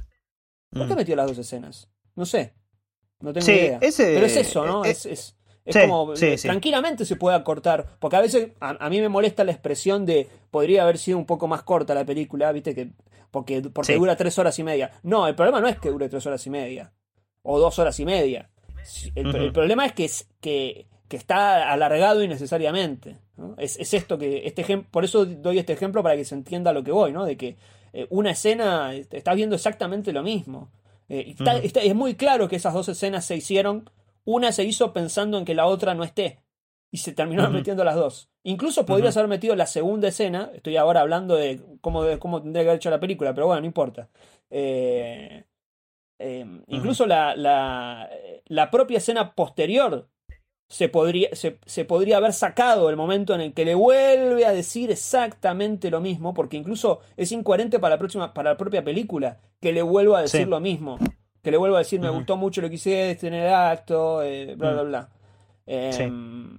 ¿Por 0.70 0.86
qué 0.86 0.94
metió 0.94 1.16
las 1.16 1.26
dos 1.26 1.38
escenas? 1.38 1.88
No 2.14 2.26
sé. 2.26 2.54
No 3.20 3.32
tengo 3.32 3.50
idea. 3.50 3.78
Pero 3.80 4.26
es 4.26 4.36
eso, 4.36 4.66
¿no? 4.66 4.84
Eh, 4.84 4.90
es, 4.90 5.06
es, 5.06 5.34
como. 5.86 6.14
tranquilamente 6.42 7.04
se 7.04 7.16
puede 7.16 7.36
acortar. 7.36 7.96
Porque 7.98 8.16
a 8.16 8.20
veces 8.20 8.50
a, 8.60 8.88
mí 8.88 9.00
me 9.00 9.08
molesta 9.08 9.44
la 9.44 9.52
expresión 9.52 10.06
de. 10.06 10.28
Podría 10.50 10.82
haber 10.82 10.98
sido 10.98 11.18
un 11.18 11.26
poco 11.26 11.46
más 11.48 11.62
corta 11.62 11.94
la 11.94 12.04
película, 12.04 12.50
¿viste? 12.52 12.74
que 12.74 12.90
Porque, 13.30 13.62
porque 13.62 13.96
dura 13.96 14.16
tres 14.16 14.38
horas 14.38 14.58
y 14.58 14.64
media. 14.64 14.92
No, 15.02 15.26
el 15.26 15.34
problema 15.34 15.60
no 15.60 15.68
es 15.68 15.78
que 15.78 15.90
dure 15.90 16.08
tres 16.08 16.26
horas 16.26 16.46
y 16.46 16.50
media. 16.50 16.92
O 17.42 17.58
dos 17.58 17.78
horas 17.78 17.98
y 18.00 18.04
media. 18.04 18.50
El, 19.14 19.34
el 19.34 19.52
problema 19.52 19.84
es 19.84 19.92
que, 19.92 20.10
que 20.40 20.86
que 21.08 21.16
está 21.16 21.72
alargado 21.72 22.22
innecesariamente. 22.22 23.18
Es, 23.56 23.94
esto 23.94 24.18
que, 24.18 24.46
este 24.46 24.78
por 24.78 25.04
eso 25.04 25.24
doy 25.24 25.58
este 25.58 25.72
ejemplo 25.72 26.02
para 26.02 26.16
que 26.16 26.24
se 26.24 26.34
entienda 26.34 26.72
lo 26.72 26.84
que 26.84 26.92
voy, 26.92 27.12
¿no? 27.12 27.24
De 27.24 27.36
que 27.36 27.56
eh, 27.92 28.06
una 28.10 28.30
escena, 28.30 28.94
estás 28.94 29.34
viendo 29.34 29.56
exactamente 29.56 30.12
lo 30.12 30.22
mismo. 30.22 30.70
Eh, 31.08 31.34
es 31.82 31.94
muy 31.94 32.14
claro 32.14 32.48
que 32.48 32.56
esas 32.56 32.74
dos 32.74 32.88
escenas 32.88 33.24
se 33.24 33.36
hicieron, 33.36 33.90
una 34.24 34.52
se 34.52 34.64
hizo 34.64 34.92
pensando 34.92 35.38
en 35.38 35.44
que 35.44 35.54
la 35.54 35.66
otra 35.66 35.94
no 35.94 36.04
esté, 36.04 36.42
y 36.90 36.98
se 36.98 37.12
terminaron 37.12 37.52
metiendo 37.52 37.84
las 37.84 37.96
dos. 37.96 38.30
Incluso 38.44 38.86
podrías 38.86 39.16
haber 39.16 39.28
metido 39.28 39.54
la 39.56 39.66
segunda 39.66 40.08
escena, 40.08 40.50
estoy 40.54 40.76
ahora 40.76 41.00
hablando 41.00 41.34
de 41.34 41.60
cómo, 41.80 42.02
cómo 42.18 42.42
tendría 42.42 42.62
que 42.62 42.68
haber 42.70 42.78
hecho 42.78 42.90
la 42.90 43.00
película, 43.00 43.34
pero 43.34 43.46
bueno, 43.46 43.60
no 43.60 43.66
importa. 43.66 44.08
Eh, 44.50 45.44
incluso 46.66 47.06
la, 47.06 47.36
la, 47.36 48.10
la 48.46 48.70
propia 48.70 48.98
escena 48.98 49.34
posterior 49.34 50.08
se 50.68 50.90
podría, 50.90 51.30
se, 51.32 51.84
podría 51.86 52.18
haber 52.18 52.34
sacado 52.34 52.90
el 52.90 52.96
momento 52.96 53.34
en 53.34 53.40
el 53.40 53.54
que 53.54 53.64
le 53.64 53.74
vuelve 53.74 54.44
a 54.44 54.52
decir 54.52 54.90
exactamente 54.90 55.90
lo 55.90 56.00
mismo, 56.00 56.34
porque 56.34 56.58
incluso 56.58 57.00
es 57.16 57.32
incoherente 57.32 57.78
para 57.78 57.94
la, 57.94 57.98
próxima, 57.98 58.34
para 58.34 58.50
la 58.50 58.56
propia 58.58 58.84
película 58.84 59.38
que 59.60 59.72
le 59.72 59.80
vuelva 59.80 60.18
a 60.18 60.22
decir 60.22 60.46
lo 60.46 60.60
mismo. 60.60 60.98
Que 61.42 61.50
le 61.50 61.56
vuelva 61.56 61.78
a 61.78 61.80
decir, 61.80 62.00
me 62.00 62.10
gustó 62.10 62.36
mucho 62.36 62.60
lo 62.60 62.68
que 62.68 62.74
hiciste 62.74 63.26
en 63.26 63.34
el 63.34 63.48
acto, 63.48 64.22
eh, 64.22 64.54
bla, 64.56 64.72
bla, 64.72 64.82
bla. 64.82 65.08
Em, 65.64 66.58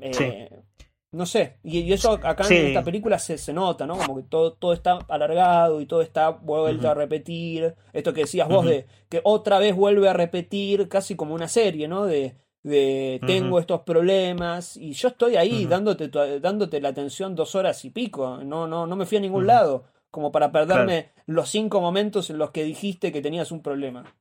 eh, 0.00 0.62
no 1.10 1.26
sé, 1.26 1.56
y, 1.64 1.92
eso 1.92 2.12
acá 2.12 2.46
en 2.50 2.66
esta 2.66 2.84
película 2.84 3.18
se, 3.18 3.38
se, 3.38 3.52
nota, 3.52 3.86
¿no? 3.86 3.96
Como 3.96 4.16
que 4.16 4.22
todo, 4.24 4.52
todo 4.52 4.72
está 4.72 4.98
alargado 5.08 5.80
y 5.80 5.86
todo 5.86 6.02
está 6.02 6.30
vuelto 6.30 6.88
a 6.88 6.94
repetir. 6.94 7.74
Esto 7.92 8.12
que 8.12 8.20
decías 8.20 8.48
vos 8.48 8.66
de 8.66 8.86
que 9.08 9.20
otra 9.24 9.58
vez 9.58 9.74
vuelve 9.74 10.08
a 10.08 10.12
repetir 10.12 10.88
casi 10.88 11.16
como 11.16 11.34
una 11.34 11.48
serie, 11.48 11.88
¿no? 11.88 12.04
De, 12.04 12.36
de 12.68 13.20
tengo 13.26 13.58
estos 13.58 13.82
problemas 13.82 14.76
y 14.76 14.92
yo 14.92 15.08
estoy 15.08 15.36
ahí 15.36 15.66
dándote, 15.66 16.08
dándote 16.40 16.80
la 16.80 16.90
atención 16.90 17.34
dos 17.34 17.54
horas 17.54 17.84
y 17.84 17.90
pico, 17.90 18.38
no, 18.44 18.66
no, 18.66 18.86
no 18.86 18.96
me 18.96 19.06
fui 19.06 19.18
a 19.18 19.20
ningún 19.20 19.46
lado, 19.46 19.84
como 20.10 20.30
para 20.30 20.52
perderme 20.52 21.10
los 21.26 21.50
cinco 21.50 21.80
momentos 21.80 22.30
en 22.30 22.38
los 22.38 22.50
que 22.50 22.64
dijiste 22.64 23.12
que 23.12 23.22
tenías 23.22 23.52
un 23.52 23.62
problema. 23.62 24.14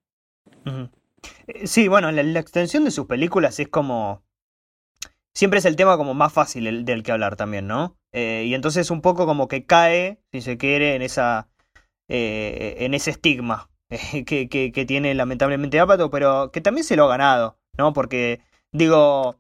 Eh, 1.48 1.68
sí, 1.68 1.88
bueno, 1.88 2.12
la, 2.12 2.40
extensión 2.40 2.84
de 2.84 2.92
sus 2.92 3.06
películas 3.06 3.60
es 3.60 3.68
como... 3.68 4.24
Siempre 5.34 5.60
es 5.60 5.66
el 5.66 5.76
tema 5.76 5.98
como 5.98 6.16
más 6.16 6.34
fácil 6.34 6.84
del 6.84 7.04
que 7.04 7.12
hablar 7.12 7.36
también, 7.36 7.68
¿no? 7.68 7.96
Eh, 8.12 8.46
y 8.48 8.56
entonces 8.56 8.90
un 8.90 9.02
poco 9.02 9.28
como 9.28 9.48
que 9.48 9.66
cae, 9.66 10.20
si 10.32 10.42
se 10.42 10.58
quiere, 10.58 10.96
en 10.96 11.02
esa... 11.02 11.50
Eh, 12.10 12.78
en 12.80 12.94
ese 12.94 13.12
estigma 13.12 13.70
que, 14.26 14.48
que, 14.50 14.72
que, 14.72 14.86
tiene 14.86 15.14
lamentablemente 15.14 15.80
Apatow, 15.80 16.10
pero 16.10 16.52
que 16.52 16.62
también 16.62 16.86
se 16.86 16.96
lo 16.96 17.06
ha 17.06 17.10
ganado. 17.10 17.58
¿No? 17.78 17.94
Porque, 17.94 18.42
digo, 18.72 19.36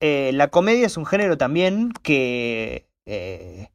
eh, 0.00 0.32
la 0.34 0.48
comedia 0.48 0.86
es 0.86 0.96
un 0.96 1.06
género 1.06 1.38
también 1.38 1.92
que 2.02 2.88
eh, 3.06 3.68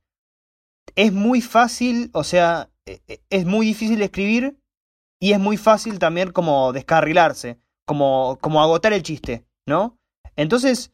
es 0.95 1.13
muy 1.13 1.41
fácil, 1.41 2.10
o 2.13 2.23
sea, 2.23 2.69
e, 2.86 3.01
e, 3.08 3.21
es 3.30 3.45
muy 3.45 3.65
difícil 3.67 4.01
escribir 4.01 4.58
y 5.19 5.32
es 5.32 5.39
muy 5.39 5.58
fácil 5.58 5.99
también 5.99 6.32
como 6.32 6.73
descarrilarse, 6.73 7.60
como, 7.86 8.38
como 8.41 8.62
agotar 8.62 8.93
el 8.93 9.03
chiste, 9.03 9.45
¿no? 9.65 9.97
Entonces, 10.36 10.91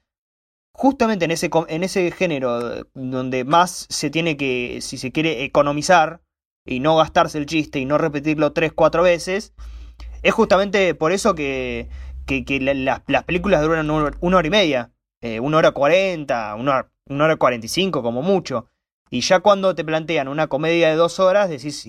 justamente 0.73 1.25
en 1.25 1.31
ese, 1.31 1.49
en 1.67 1.83
ese 1.83 2.11
género 2.11 2.85
donde 2.93 3.43
más 3.43 3.87
se 3.89 4.09
tiene 4.09 4.37
que, 4.37 4.79
si 4.81 4.97
se 4.97 5.11
quiere, 5.11 5.43
economizar 5.43 6.21
y 6.65 6.79
no 6.79 6.95
gastarse 6.95 7.37
el 7.37 7.45
chiste 7.45 7.79
y 7.79 7.85
no 7.85 7.97
repetirlo 7.97 8.53
tres, 8.53 8.71
cuatro 8.73 9.03
veces, 9.03 9.53
es 10.23 10.33
justamente 10.33 10.95
por 10.95 11.11
eso 11.11 11.35
que, 11.35 11.89
que, 12.25 12.43
las 12.59 13.23
películas 13.23 13.61
duran 13.61 13.89
una 13.89 14.37
hora 14.37 14.47
y 14.47 14.51
media, 14.51 14.91
eh, 15.21 15.39
una 15.39 15.57
hora 15.57 15.71
cuarenta, 15.71 16.55
una, 16.55 16.89
una 17.05 17.25
hora 17.25 17.35
cuarenta 17.37 17.65
y 17.65 17.69
cinco 17.69 18.01
como 18.01 18.21
mucho. 18.21 18.67
Y 19.09 19.21
ya 19.21 19.41
cuando 19.41 19.75
te 19.75 19.85
plantean 19.85 20.27
una 20.27 20.47
comedia 20.47 20.89
de 20.89 20.95
dos 20.95 21.19
horas, 21.19 21.49
decís, 21.49 21.85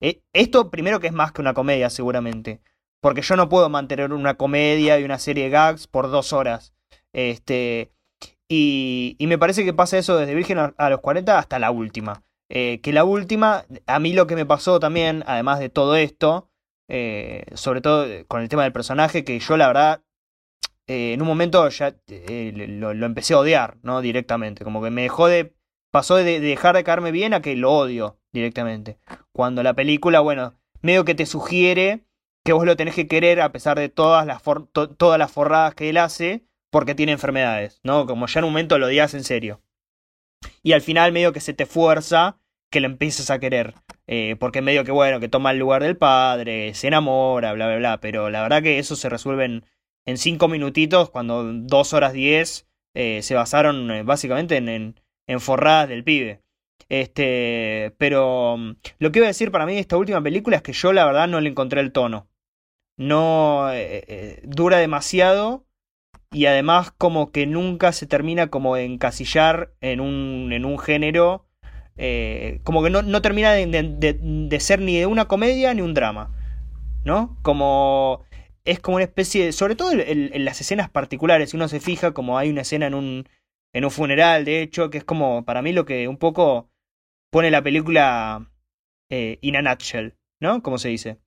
eh, 0.00 0.20
esto 0.32 0.70
primero 0.70 1.00
que 1.00 1.06
es 1.06 1.12
más 1.12 1.32
que 1.32 1.40
una 1.40 1.54
comedia 1.54 1.90
seguramente, 1.90 2.60
porque 3.00 3.22
yo 3.22 3.36
no 3.36 3.48
puedo 3.48 3.68
mantener 3.68 4.12
una 4.12 4.34
comedia 4.34 4.98
y 4.98 5.04
una 5.04 5.18
serie 5.18 5.44
de 5.44 5.50
gags 5.50 5.86
por 5.86 6.10
dos 6.10 6.32
horas. 6.32 6.74
Este, 7.12 7.92
y, 8.48 9.16
y 9.18 9.26
me 9.28 9.38
parece 9.38 9.64
que 9.64 9.72
pasa 9.72 9.96
eso 9.96 10.16
desde 10.16 10.34
Virgen 10.34 10.58
a, 10.58 10.90
los 10.90 11.00
40 11.00 11.38
hasta 11.38 11.58
la 11.58 11.70
última. 11.70 12.22
Eh, 12.50 12.80
que 12.82 12.92
la 12.92 13.04
última, 13.04 13.64
a 13.86 13.98
mí 13.98 14.12
lo 14.12 14.26
que 14.26 14.36
me 14.36 14.44
pasó 14.44 14.78
también, 14.78 15.24
además 15.26 15.58
de 15.58 15.70
todo 15.70 15.96
esto, 15.96 16.50
eh, 16.94 17.46
sobre 17.54 17.80
todo 17.80 18.04
eh, 18.04 18.26
con 18.28 18.42
el 18.42 18.50
tema 18.50 18.64
del 18.64 18.72
personaje, 18.72 19.24
que 19.24 19.38
yo 19.38 19.56
la 19.56 19.66
verdad 19.66 20.02
eh, 20.86 21.14
en 21.14 21.22
un 21.22 21.26
momento 21.26 21.66
ya 21.70 21.96
lo, 22.06 23.06
empecé 23.06 23.32
a 23.32 23.38
odiar, 23.38 23.78
¿no? 23.82 24.02
Directamente, 24.02 24.62
como 24.62 24.82
que 24.82 24.90
me 24.90 25.00
dejó 25.00 25.26
de... 25.26 25.54
pasó 25.90 26.16
de, 26.16 26.38
dejar 26.38 26.76
de 26.76 26.84
caerme 26.84 27.10
bien 27.10 27.32
a 27.32 27.40
que 27.40 27.56
lo 27.56 27.72
odio 27.72 28.18
directamente. 28.30 28.98
Cuando 29.32 29.62
la 29.62 29.72
película, 29.72 30.20
bueno, 30.20 30.52
medio 30.82 31.06
que 31.06 31.14
te 31.14 31.24
sugiere 31.24 32.04
que 32.44 32.52
vos 32.52 32.66
lo 32.66 32.76
tenés 32.76 32.94
que 32.94 33.08
querer 33.08 33.40
a 33.40 33.52
pesar 33.52 33.78
de 33.78 33.88
todas 33.88 34.26
las, 34.26 34.42
todas 34.98 35.18
las 35.18 35.32
forradas 35.32 35.74
que 35.74 35.88
él 35.88 35.96
hace, 35.96 36.44
porque 36.70 36.94
tiene 36.94 37.12
enfermedades, 37.12 37.80
¿no? 37.84 38.04
Como 38.04 38.26
ya 38.26 38.40
en 38.40 38.44
un 38.44 38.50
momento 38.50 38.76
lo 38.76 38.86
odias 38.88 39.14
en 39.14 39.24
serio. 39.24 39.62
Y 40.62 40.72
al 40.72 40.82
final 40.82 41.10
medio 41.12 41.32
que 41.32 41.40
se 41.40 41.54
te 41.54 41.64
fuerza 41.64 42.38
que 42.72 42.80
lo 42.80 42.86
empieces 42.88 43.30
a 43.30 43.38
querer. 43.38 43.74
Eh, 44.08 44.36
porque 44.40 44.62
medio 44.62 44.84
que 44.84 44.90
bueno, 44.90 45.20
que 45.20 45.28
toma 45.28 45.52
el 45.52 45.58
lugar 45.58 45.82
del 45.84 45.96
padre, 45.96 46.74
se 46.74 46.88
enamora, 46.88 47.52
bla, 47.52 47.68
bla, 47.68 47.76
bla. 47.76 48.00
Pero 48.00 48.30
la 48.30 48.42
verdad 48.42 48.62
que 48.62 48.80
eso 48.80 48.96
se 48.96 49.08
resuelve 49.08 49.44
en, 49.44 49.64
en 50.06 50.18
cinco 50.18 50.48
minutitos, 50.48 51.10
cuando 51.10 51.44
dos 51.44 51.92
horas 51.92 52.12
diez 52.12 52.66
eh, 52.94 53.22
se 53.22 53.34
basaron 53.34 53.90
eh, 53.92 54.02
básicamente 54.02 54.56
en, 54.56 55.00
en, 55.28 55.40
forradas 55.40 55.88
del 55.88 56.02
pibe. 56.02 56.42
Este, 56.88 57.94
pero 57.98 58.56
mm, 58.58 58.72
lo 58.98 59.12
que 59.12 59.20
iba 59.20 59.26
a 59.26 59.28
decir 59.28 59.52
para 59.52 59.66
mí 59.66 59.74
de 59.74 59.80
esta 59.80 59.96
última 59.96 60.22
película 60.22 60.56
es 60.56 60.62
que 60.62 60.72
yo 60.72 60.92
la 60.92 61.06
verdad 61.06 61.28
no 61.28 61.40
le 61.40 61.50
encontré 61.50 61.80
el 61.80 61.92
tono. 61.92 62.28
No 62.98 63.70
dura 64.44 64.76
demasiado 64.78 65.64
y 66.30 66.46
además 66.46 66.92
como 66.92 67.32
que 67.32 67.46
nunca 67.46 67.92
se 67.92 68.06
termina 68.06 68.48
como 68.48 68.76
de 68.76 68.84
encasillar 68.84 69.72
en 69.80 70.00
un, 70.00 70.52
en 70.52 70.64
un 70.64 70.78
género 70.78 71.46
eh, 71.96 72.60
como 72.64 72.82
que 72.82 72.90
no, 72.90 73.22
termina 73.22 73.52
de, 73.52 74.58
ser 74.60 74.80
ni 74.80 74.98
de 74.98 75.06
una 75.06 75.26
comedia 75.26 75.74
ni 75.74 75.82
un 75.82 75.94
drama, 75.94 76.30
¿no? 77.04 77.38
Como 77.42 78.24
es 78.64 78.80
como 78.80 78.96
una 78.96 79.04
especie 79.04 79.46
de, 79.46 79.52
sobre 79.52 79.74
todo 79.76 79.92
en, 79.92 80.44
las 80.44 80.60
escenas 80.60 80.88
particulares, 80.90 81.50
si 81.50 81.56
uno 81.56 81.68
se 81.68 81.80
fija, 81.80 82.12
como 82.12 82.38
hay 82.38 82.50
una 82.50 82.62
escena 82.62 82.86
en 82.86 82.94
un, 82.94 83.28
en 83.72 83.84
un 83.84 83.90
funeral, 83.90 84.44
de 84.44 84.62
hecho, 84.62 84.90
que 84.90 84.98
es 84.98 85.04
como 85.04 85.44
para 85.44 85.62
mí 85.62 85.72
lo 85.72 85.84
que 85.84 86.08
un 86.08 86.16
poco 86.18 86.70
pone 87.30 87.50
la 87.50 87.62
película 87.62 88.50
eh, 89.10 89.38
in 89.42 89.56
a 89.56 89.62
nutshell, 89.62 90.14
¿no? 90.40 90.62
Como 90.62 90.78
se 90.78 90.88
dice. 90.88 91.18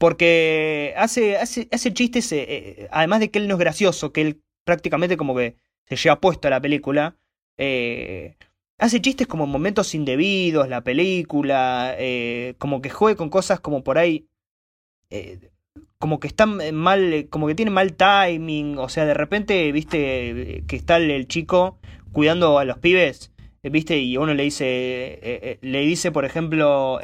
Porque 0.00 0.94
hace, 0.96 1.36
hace, 1.36 1.68
hace 1.70 1.92
chistes, 1.92 2.32
eh, 2.32 2.46
eh, 2.48 2.88
además 2.90 3.20
de 3.20 3.30
que 3.30 3.38
él 3.38 3.48
no 3.48 3.54
es 3.56 3.60
gracioso, 3.60 4.12
que 4.12 4.22
él 4.22 4.42
prácticamente 4.64 5.18
como 5.18 5.36
que 5.36 5.56
se 5.84 5.96
lleva 5.96 6.20
puesto 6.20 6.48
a 6.48 6.50
la 6.50 6.60
película, 6.60 7.18
eh, 7.58 8.36
hace 8.80 9.00
chistes 9.00 9.26
como 9.26 9.46
momentos 9.46 9.94
indebidos, 9.94 10.68
la 10.68 10.82
película, 10.82 11.96
como 12.58 12.82
que 12.82 12.90
juegue 12.90 13.16
con 13.16 13.30
cosas 13.30 13.60
como 13.60 13.84
por 13.84 13.98
ahí, 13.98 14.26
como 15.98 16.18
que 16.18 16.28
están 16.28 16.74
mal, 16.74 17.28
como 17.30 17.46
que 17.46 17.54
tiene 17.54 17.70
mal 17.70 17.94
timing, 17.94 18.78
o 18.78 18.88
sea, 18.88 19.04
de 19.04 19.14
repente, 19.14 19.70
viste, 19.72 20.64
que 20.66 20.76
está 20.76 20.96
el, 20.96 21.28
chico 21.28 21.78
cuidando 22.12 22.58
a 22.58 22.64
los 22.64 22.78
pibes, 22.78 23.32
viste, 23.62 23.98
y 23.98 24.16
uno 24.16 24.34
le 24.34 24.44
dice, 24.44 25.58
le 25.60 25.80
dice, 25.80 26.10
por 26.10 26.24
ejemplo, 26.24 26.98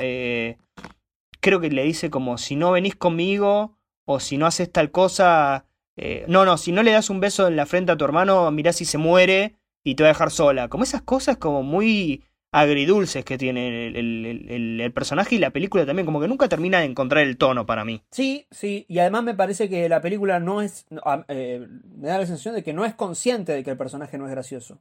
creo 1.47 1.61
que 1.61 1.71
le 1.71 1.85
dice 1.85 2.11
como 2.11 2.39
si 2.39 2.57
no 2.57 2.73
venís 2.73 2.97
conmigo 2.97 3.77
o 4.05 4.19
si 4.19 4.37
no 4.37 4.47
haces 4.47 4.71
tal 4.73 4.91
cosa, 4.91 5.65
eh, 5.97 6.25
no, 6.29 6.45
no, 6.45 6.59
si 6.59 6.73
no 6.73 6.83
le 6.83 6.91
das 6.91 7.09
un 7.09 7.21
beso 7.21 7.47
en 7.47 7.55
la 7.55 7.67
frente 7.67 7.93
a 7.93 7.97
tu 7.97 8.05
hermano, 8.05 8.51
mirá 8.51 8.73
si 8.73 8.85
se 8.85 8.99
muere 8.99 9.55
y 9.87 9.95
te 9.95 10.03
va 10.03 10.09
a 10.09 10.13
dejar 10.13 10.33
sola. 10.33 10.67
Como 10.69 10.83
esas 10.83 11.03
cosas 11.03 11.37
como 11.37 11.63
muy 11.63 12.25
agridulces 12.51 13.25
que 13.25 13.39
tiene 13.39 13.87
el, 13.87 14.93
personaje 14.93 15.37
y 15.37 15.39
la 15.39 15.51
película 15.51 15.87
también, 15.87 16.07
como 16.07 16.21
que 16.21 16.27
nunca 16.27 16.49
termina 16.49 16.81
de 16.81 16.87
encontrar 16.87 17.23
el 17.23 17.37
tono 17.37 17.67
para 17.67 17.85
mí. 17.85 18.03
Sí, 18.11 18.49
sí, 18.51 18.85
y 18.89 18.99
además 18.99 19.23
me 19.23 19.35
parece 19.35 19.69
que 19.69 19.89
la 19.89 20.01
película 20.01 20.41
no 20.41 20.61
es, 20.61 20.87
eh, 21.29 21.65
me 21.97 22.09
da 22.09 22.19
la 22.19 22.27
sensación 22.27 22.57
de 22.57 22.65
que 22.65 22.73
no 22.73 22.85
es 22.85 22.95
consciente 22.95 23.53
de 23.53 23.63
que 23.63 23.71
el 23.71 23.77
personaje 23.77 24.19
no 24.19 24.25
es 24.25 24.33
gracioso. 24.33 24.81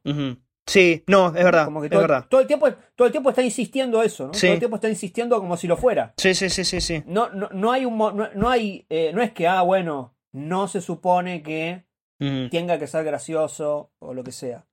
Sí, 0.65 1.03
no, 1.05 1.27
es 1.27 1.43
verdad. 1.43 1.65
Como 1.65 1.83
que 1.83 1.89
todo, 1.89 2.01
es 2.01 2.07
verdad. 2.07 2.25
Todo 2.27 2.41
el, 2.41 2.47
tiempo, 2.47 2.67
todo 2.95 3.05
el 3.05 3.11
tiempo 3.11 3.29
está 3.29 3.43
insistiendo 3.43 4.01
eso, 4.01 4.25
¿no? 4.25 4.31
Todo 4.31 4.53
el 4.53 4.59
tiempo 4.59 4.77
está 4.77 4.89
insistiendo 4.89 5.37
como 5.39 5.55
si 5.55 5.67
lo 5.67 5.77
fuera. 5.77 6.15
Sí, 6.17 6.33
sí, 6.33 6.49
sí, 6.49 6.63
sí, 6.63 6.81
sí. 6.81 7.03
No, 7.05 7.29
no, 7.29 7.49
no 7.51 7.71
hay 7.71 7.85
un 7.85 7.95
no, 7.95 8.49
hay 8.49 8.87
eh, 8.89 9.11
no 9.13 9.21
es 9.21 9.31
que, 9.33 9.47
ah, 9.47 9.61
bueno, 9.61 10.15
no 10.31 10.67
se 10.67 10.81
supone 10.81 11.43
que 11.43 11.85
tenga 12.17 12.79
que 12.79 12.87
ser 12.87 13.03
gracioso 13.03 13.91
o 13.99 14.15
lo 14.15 14.23
que 14.23 14.31
sea. 14.31 14.65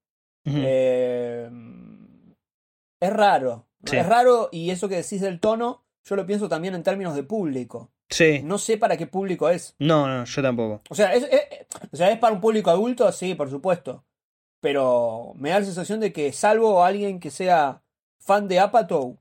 Eh, 0.44 1.50
es 3.00 3.12
raro. 3.12 3.66
Es 3.90 4.06
raro 4.06 4.48
y 4.52 4.70
eso 4.70 4.88
que 4.88 4.96
decís 4.96 5.20
del 5.20 5.40
tono, 5.40 5.84
yo 6.04 6.16
lo 6.16 6.26
pienso 6.26 6.48
también 6.48 6.74
en 6.74 6.82
términos 6.82 7.14
de 7.14 7.24
público. 7.24 7.90
Sí. 8.08 8.42
No 8.44 8.58
sé 8.58 8.76
para 8.76 8.96
qué 8.96 9.06
público 9.06 9.48
es. 9.48 9.74
No, 9.78 10.06
no, 10.06 10.24
yo 10.24 10.42
tampoco. 10.42 10.82
O 10.90 10.94
sea, 10.94 11.14
es, 11.14 11.28
o 11.90 11.96
sea, 11.96 12.10
¿es 12.10 12.18
para 12.18 12.34
un 12.34 12.40
público 12.40 12.70
adulto? 12.70 13.10
Sí, 13.10 13.34
por 13.34 13.50
supuesto 13.50 14.04
pero 14.62 15.34
me 15.36 15.50
da 15.50 15.58
la 15.58 15.64
sensación 15.64 15.98
de 15.98 16.12
que 16.12 16.32
salvo 16.32 16.84
alguien 16.84 17.18
que 17.18 17.32
sea 17.32 17.82
fan 18.20 18.46
de 18.46 18.60
Apatow, 18.60 19.18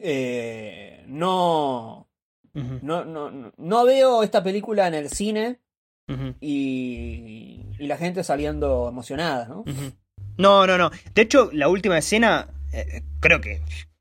eh, 0.00 1.04
no, 1.08 2.08
no, 2.54 3.04
no, 3.04 3.52
no, 3.56 3.84
veo 3.84 4.22
esta 4.22 4.44
película 4.44 4.86
en 4.86 4.94
el 4.94 5.10
cine 5.10 5.58
y, 6.40 7.66
y, 7.76 7.86
la 7.88 7.96
gente 7.96 8.22
saliendo 8.22 8.88
emocionada, 8.88 9.48
¿no? 9.48 9.64
No, 10.38 10.66
no, 10.66 10.78
no. 10.78 10.90
De 11.14 11.22
hecho, 11.22 11.50
la 11.52 11.68
última 11.68 11.98
escena, 11.98 12.48
eh, 12.72 13.02
creo 13.20 13.40
que 13.40 13.60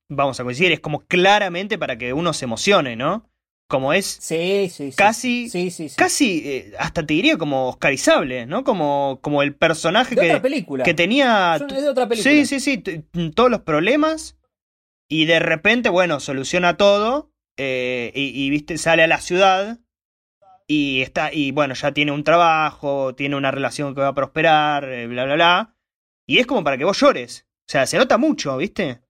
vamos 0.10 0.40
a 0.40 0.44
coincidir, 0.44 0.72
es 0.72 0.80
como 0.80 1.02
claramente 1.02 1.78
para 1.78 1.98
que 1.98 2.14
uno 2.14 2.34
se 2.34 2.46
emocione, 2.46 2.96
¿no? 2.96 3.30
como 3.68 3.94
es 3.94 4.06
sí, 4.06 4.70
sí, 4.72 4.92
casi 4.96 5.50
sí, 5.50 5.72
sí, 5.72 5.90
casi 5.96 6.44
eh, 6.46 6.74
hasta 6.78 7.06
te 7.06 7.14
diría 7.16 7.38
como 7.38 7.70
oscarizable 7.70 8.46
no 8.46 8.64
como 8.64 9.20
como 9.22 9.42
el 9.42 9.56
personaje 9.56 10.16
que, 10.16 10.38
película. 10.40 10.84
que 10.84 10.94
tenía 10.94 11.58
de 11.58 11.90
otra 11.90 12.08
película. 12.08 12.32
sí 12.32 12.46
sí 12.46 12.60
sí 12.60 12.78
todos 13.34 13.50
los 13.50 13.62
problemas 13.62 14.38
y 15.10 15.26
de 15.26 15.40
repente 15.40 15.90
bueno 15.90 16.20
soluciona 16.20 16.78
todo 16.78 17.32
eh, 17.58 18.12
y, 18.14 18.50
viste 18.50 18.78
sale 18.78 19.04
a 19.04 19.08
la 19.08 19.22
ciudad 19.22 19.80
y 20.68 21.02
está 21.02 21.34
y 21.34 21.52
bueno 21.52 21.74
ya 21.74 21.92
tiene 21.92 22.12
un 22.12 22.24
trabajo 22.24 23.16
tiene 23.16 23.36
una 23.36 23.50
relación 23.50 23.96
que 23.96 24.02
va 24.02 24.10
a 24.10 24.16
prosperar 24.16 24.84
eh, 24.90 25.08
bla 25.08 25.26
bla 25.26 25.36
bla 25.36 25.75
y 26.26 26.40
es 26.40 26.46
como 26.46 26.64
para 26.64 26.78
que 26.78 26.86
vos 26.86 27.00
llores 27.00 27.46
o 27.62 27.72
sea 27.72 27.86
se 27.86 27.98
nota 27.98 28.18
mucho 28.18 28.58
viste 28.58 29.02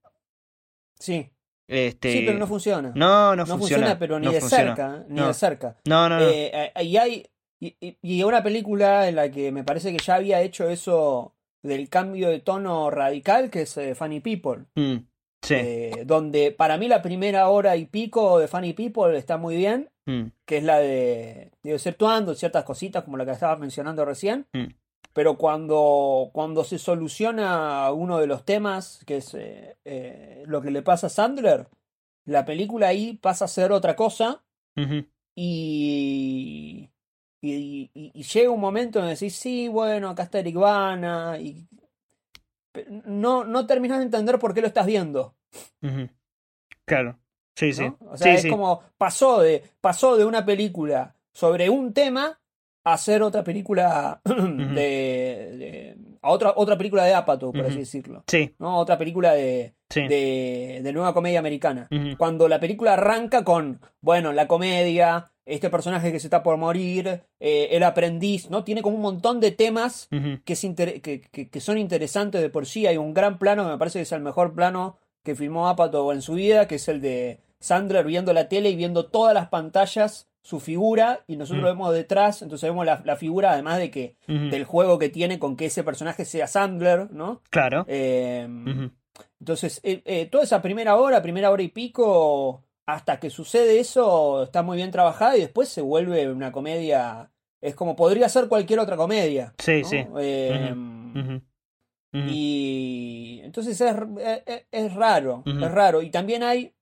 sí 0.98 1.30
este... 1.68 2.12
Sí, 2.12 2.22
pero 2.24 2.38
no 2.38 2.46
funciona. 2.46 2.92
No, 2.94 3.34
no, 3.34 3.44
no 3.44 3.58
funciona. 3.58 3.98
pero 3.98 4.20
ni 4.20 4.32
de 4.32 4.40
cerca, 4.40 5.04
ni 5.08 5.20
de 5.20 5.34
cerca. 5.34 5.76
No, 5.84 6.08
no, 6.08 6.20
eh, 6.20 6.72
eh, 6.74 6.84
y 6.84 6.96
hay 6.96 7.26
y, 7.58 8.22
una 8.22 8.42
película 8.42 9.08
en 9.08 9.16
la 9.16 9.30
que 9.30 9.50
me 9.50 9.64
parece 9.64 9.92
que 9.92 10.02
ya 10.02 10.16
había 10.16 10.42
hecho 10.42 10.68
eso 10.68 11.34
del 11.62 11.88
cambio 11.88 12.28
de 12.28 12.40
tono 12.40 12.90
radical, 12.90 13.50
que 13.50 13.62
es 13.62 13.76
eh, 13.78 13.94
Funny 13.94 14.20
People. 14.20 14.66
Mm, 14.76 14.96
sí. 15.42 15.56
donde 16.04 16.52
para 16.52 16.76
mí 16.76 16.86
la 16.86 17.02
primera 17.02 17.48
hora 17.48 17.76
y 17.76 17.86
pico 17.86 18.38
de 18.38 18.46
Funny 18.46 18.72
People 18.72 19.16
está 19.18 19.36
muy 19.36 19.56
bien, 19.56 19.90
mm. 20.04 20.26
que 20.44 20.58
es 20.58 20.64
la 20.64 20.78
de, 20.78 21.50
de 21.62 21.74
exceptuando 21.74 22.34
ciertas 22.36 22.62
cositas 22.62 23.02
como 23.02 23.16
la 23.16 23.24
que 23.24 23.32
estabas 23.32 23.58
mencionando 23.58 24.04
recién. 24.04 24.46
Mm 24.52 24.66
pero 25.16 25.38
cuando, 25.38 26.28
cuando 26.34 26.62
se 26.62 26.78
soluciona 26.78 27.90
uno 27.90 28.18
de 28.18 28.26
los 28.26 28.44
temas, 28.44 29.02
que 29.06 29.16
es 29.16 29.32
eh, 29.32 29.78
eh, 29.82 30.44
lo 30.46 30.60
que 30.60 30.70
le 30.70 30.82
pasa 30.82 31.06
a 31.06 31.10
Sandler, 31.10 31.68
la 32.26 32.44
película 32.44 32.88
ahí 32.88 33.14
pasa 33.14 33.46
a 33.46 33.48
ser 33.48 33.72
otra 33.72 33.96
cosa 33.96 34.44
y, 35.34 36.90
y, 37.40 38.22
llega 38.24 38.50
un 38.50 38.60
momento 38.60 38.98
en 39.00 39.06
decís, 39.06 39.34
sí, 39.34 39.68
bueno, 39.68 40.10
acá 40.10 40.24
está 40.24 40.40
Eric 40.40 40.56
Bana, 40.56 41.38
y 41.38 41.66
no, 43.06 43.42
no 43.42 43.66
terminas 43.66 43.96
de 43.96 44.04
entender 44.04 44.38
por 44.38 44.52
qué 44.52 44.60
lo 44.60 44.66
estás 44.66 44.84
viendo. 44.84 45.34
Claro, 46.84 47.18
sí, 47.54 47.72
sí. 47.72 47.90
O 48.00 48.18
sea, 48.18 48.34
es 48.34 48.46
como 48.46 48.82
pasó 48.98 49.40
de, 49.40 49.62
pasó 49.80 50.18
de 50.18 50.26
una 50.26 50.44
película 50.44 51.16
sobre 51.32 51.70
un 51.70 51.94
tema 51.94 52.38
hacer 52.92 53.22
otra 53.22 53.42
película 53.42 54.20
de, 54.24 55.96
a 56.22 56.30
otra 56.30 56.52
otra 56.54 56.78
película 56.78 57.04
de 57.04 57.14
Apatow, 57.14 57.52
por 57.52 57.66
así 57.66 57.78
decirlo. 57.78 58.22
Sí. 58.28 58.54
¿no? 58.58 58.78
Otra 58.78 58.96
película 58.96 59.32
de, 59.32 59.74
de, 59.92 60.90
nueva 60.92 61.12
comedia 61.12 61.40
americana. 61.40 61.88
Cuando 62.16 62.48
la 62.48 62.60
película 62.60 62.92
arranca 62.92 63.42
con, 63.42 63.80
bueno, 64.00 64.32
la 64.32 64.46
comedia, 64.46 65.32
este 65.44 65.68
personaje 65.68 66.12
que 66.12 66.20
se 66.20 66.28
está 66.28 66.44
por 66.44 66.56
morir, 66.58 67.22
eh, 67.40 67.68
el 67.72 67.82
aprendiz, 67.82 68.50
¿no? 68.50 68.62
Tiene 68.62 68.82
como 68.82 68.96
un 68.96 69.02
montón 69.02 69.40
de 69.40 69.50
temas 69.50 70.08
que, 70.44 71.20
que, 71.32 71.48
que, 71.50 71.60
son 71.60 71.78
interesantes 71.78 72.40
de 72.40 72.50
por 72.50 72.66
sí. 72.66 72.86
Hay 72.86 72.98
un 72.98 73.14
gran 73.14 73.38
plano 73.38 73.64
que 73.64 73.70
me 73.70 73.78
parece 73.78 73.98
que 73.98 74.04
es 74.04 74.12
el 74.12 74.22
mejor 74.22 74.54
plano 74.54 74.98
que 75.24 75.34
filmó 75.34 75.68
Apatow 75.68 76.12
en 76.12 76.22
su 76.22 76.34
vida, 76.34 76.68
que 76.68 76.76
es 76.76 76.86
el 76.86 77.00
de 77.00 77.40
Sandler 77.58 78.06
viendo 78.06 78.32
la 78.32 78.48
tele 78.48 78.70
y 78.70 78.76
viendo 78.76 79.06
todas 79.06 79.34
las 79.34 79.48
pantallas 79.48 80.28
su 80.46 80.60
figura 80.60 81.24
y 81.26 81.34
nosotros 81.34 81.64
lo 81.64 81.70
vemos 81.70 81.92
detrás, 81.92 82.40
entonces 82.40 82.70
vemos 82.70 82.86
la, 82.86 83.16
figura 83.16 83.50
además 83.50 83.78
de 83.78 83.90
que 83.90 84.14
del 84.28 84.62
juego 84.62 84.96
que 84.96 85.08
tiene 85.08 85.40
con 85.40 85.56
que 85.56 85.66
ese 85.66 85.82
personaje 85.82 86.24
sea 86.24 86.46
Sandler, 86.46 87.10
¿no? 87.10 87.42
Claro. 87.50 87.84
Em, 87.88 88.92
entonces, 89.40 89.80
eh, 89.82 90.02
eh, 90.04 90.26
toda 90.26 90.44
esa 90.44 90.62
primera 90.62 90.94
hora, 90.98 91.20
primera 91.20 91.50
hora 91.50 91.64
y 91.64 91.68
pico, 91.68 92.62
hasta 92.86 93.18
que 93.18 93.28
sucede 93.28 93.80
eso, 93.80 94.44
está 94.44 94.62
muy 94.62 94.76
bien 94.76 94.92
trabajada 94.92 95.36
y 95.36 95.40
después 95.40 95.68
se 95.68 95.80
vuelve 95.80 96.30
una 96.30 96.52
comedia, 96.52 97.28
es 97.60 97.74
como 97.74 97.96
podría 97.96 98.28
ser 98.28 98.46
cualquier 98.46 98.78
otra 98.78 98.96
comedia. 98.96 99.52
Sí, 99.58 99.82
sí. 99.82 100.06
Em, 100.16 101.40
y 102.12 103.40
entonces 103.42 103.80
es, 103.80 103.96
es, 104.70 104.94
raro, 104.94 105.42
es 105.44 105.72
raro. 105.72 106.02
Y 106.02 106.10
también 106.10 106.44
hay... 106.44 106.72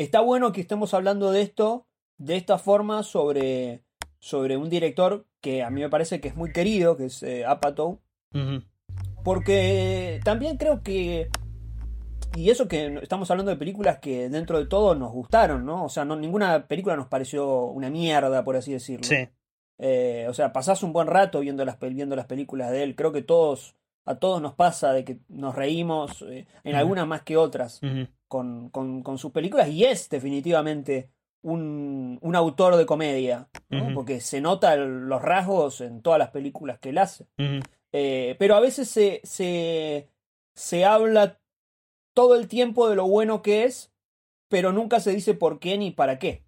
Está 0.00 0.20
bueno 0.20 0.50
que 0.52 0.62
estemos 0.62 0.94
hablando 0.94 1.30
de 1.30 1.42
esto 1.42 1.86
de 2.16 2.36
esta 2.36 2.56
forma 2.56 3.02
sobre, 3.02 3.84
sobre 4.18 4.56
un 4.56 4.70
director 4.70 5.26
que 5.42 5.62
a 5.62 5.68
mí 5.68 5.82
me 5.82 5.90
parece 5.90 6.22
que 6.22 6.28
es 6.28 6.36
muy 6.36 6.52
querido, 6.52 6.96
que 6.96 7.04
es 7.04 7.22
eh, 7.22 7.44
Apatow. 7.44 8.00
Porque 9.22 10.18
también 10.24 10.56
creo 10.56 10.82
que. 10.82 11.28
Y 12.34 12.48
eso 12.48 12.66
que 12.66 12.98
estamos 13.02 13.30
hablando 13.30 13.50
de 13.50 13.58
películas 13.58 13.98
que 13.98 14.30
dentro 14.30 14.58
de 14.58 14.64
todo 14.64 14.94
nos 14.94 15.12
gustaron, 15.12 15.66
¿no? 15.66 15.84
O 15.84 15.90
sea, 15.90 16.06
no, 16.06 16.16
ninguna 16.16 16.66
película 16.66 16.96
nos 16.96 17.08
pareció 17.08 17.66
una 17.66 17.90
mierda, 17.90 18.42
por 18.42 18.56
así 18.56 18.72
decirlo. 18.72 19.04
Sí. 19.04 19.28
Eh, 19.76 20.24
o 20.30 20.32
sea, 20.32 20.54
pasás 20.54 20.82
un 20.82 20.94
buen 20.94 21.08
rato 21.08 21.40
viendo 21.40 21.62
las, 21.66 21.78
viendo 21.78 22.16
las 22.16 22.24
películas 22.24 22.70
de 22.70 22.84
él. 22.84 22.96
Creo 22.96 23.12
que 23.12 23.20
todos, 23.20 23.76
a 24.06 24.14
todos 24.14 24.40
nos 24.40 24.54
pasa 24.54 24.94
de 24.94 25.04
que 25.04 25.18
nos 25.28 25.54
reímos, 25.54 26.22
eh, 26.22 26.46
en 26.64 26.74
algunas 26.74 27.06
más 27.06 27.20
que 27.20 27.36
otras 27.36 27.82
con, 28.30 28.70
con, 28.70 29.18
sus 29.18 29.32
películas 29.32 29.68
y 29.68 29.84
es 29.84 30.08
definitivamente 30.08 31.10
un, 31.42 32.16
un 32.22 32.36
autor 32.36 32.76
de 32.76 32.86
comedia, 32.86 33.48
porque 33.92 34.20
se 34.20 34.40
nota 34.40 34.76
los 34.76 35.20
rasgos 35.20 35.80
en 35.80 36.00
todas 36.00 36.20
las 36.20 36.30
películas 36.30 36.78
que 36.78 36.90
él 36.90 36.98
hace. 36.98 37.26
Eh, 37.92 38.36
pero 38.38 38.54
a 38.54 38.60
veces 38.60 38.88
se, 38.88 39.20
se, 39.24 40.08
se 40.54 40.84
habla 40.84 41.40
todo 42.14 42.36
el 42.36 42.46
tiempo 42.46 42.88
de 42.88 42.94
lo 42.94 43.08
bueno 43.08 43.42
que 43.42 43.64
es, 43.64 43.92
pero 44.48 44.72
nunca 44.72 45.00
se 45.00 45.10
dice 45.10 45.34
por 45.34 45.58
qué 45.58 45.76
ni 45.76 45.90
para 45.90 46.20
qué. 46.20 46.44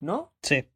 ¿No? 0.00 0.34
Sí. 0.42 0.68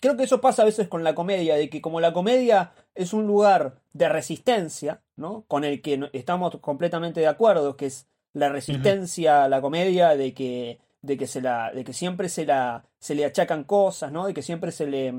Creo 0.00 0.16
que 0.16 0.24
eso 0.24 0.40
pasa 0.40 0.62
a 0.62 0.66
veces 0.66 0.88
con 0.88 1.04
la 1.04 1.14
comedia, 1.14 1.54
de 1.54 1.70
que 1.70 1.80
como 1.80 2.00
la 2.00 2.12
comedia 2.12 2.72
es 2.96 3.12
un 3.12 3.28
lugar 3.28 3.80
de 3.92 4.08
resistencia, 4.08 5.04
¿no? 5.14 5.44
Con 5.46 5.62
el 5.62 5.80
que 5.80 6.10
estamos 6.12 6.56
completamente 6.60 7.20
de 7.20 7.28
acuerdo, 7.28 7.76
que 7.76 7.86
es 7.86 8.08
la 8.34 8.48
resistencia 8.48 9.44
a 9.44 9.48
la 9.48 9.60
comedia, 9.60 10.16
de 10.16 10.34
que 10.34 10.78
de 11.02 11.16
que 11.16 11.26
se 11.26 11.40
la, 11.40 11.72
de 11.72 11.84
que 11.84 11.92
siempre 11.92 12.28
se 12.28 12.46
la, 12.46 12.84
se 12.98 13.14
le 13.14 13.24
achacan 13.24 13.64
cosas, 13.64 14.12
¿no? 14.12 14.26
De 14.26 14.34
que 14.34 14.42
siempre 14.42 14.70
se 14.70 14.86
le, 14.86 15.12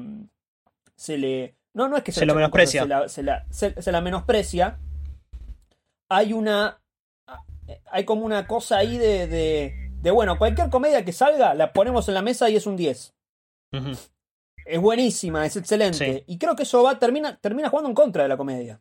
se 0.96 1.18
le, 1.18 1.58
no, 1.74 1.90
no 1.90 1.98
es 1.98 2.04
que 2.04 2.12
se, 2.12 2.26
lo 2.26 2.36
menosprecia, 2.36 2.84
se, 3.10 3.24
la, 3.24 3.46
se, 3.50 3.92
la, 3.92 4.02
menosprecia. 4.02 4.80
Hay 6.10 6.32
una, 6.32 6.82
hay 7.92 8.06
como 8.06 8.26
una 8.26 8.48
cosa 8.48 8.78
ahí 8.78 8.98
de, 8.98 9.28
de, 9.28 9.92
de, 10.02 10.12
bueno, 10.12 10.38
cualquier 10.38 10.70
comedia 10.70 11.04
que 11.04 11.12
salga 11.12 11.54
la 11.54 11.74
ponemos 11.74 12.08
en 12.08 12.14
la 12.14 12.22
mesa 12.22 12.50
y 12.50 12.56
es 12.56 12.66
un 12.66 12.78
10. 12.78 13.14
Es 14.66 14.80
buenísima, 14.80 15.46
es 15.46 15.58
excelente. 15.58 16.24
Y 16.28 16.38
creo 16.38 16.56
que 16.56 16.64
eso 16.64 16.82
va, 16.84 16.98
termina, 16.98 17.38
termina 17.38 17.70
jugando 17.70 17.90
en 17.90 17.96
contra 17.96 18.24
de 18.24 18.30
la 18.30 18.38
comedia. 18.38 18.80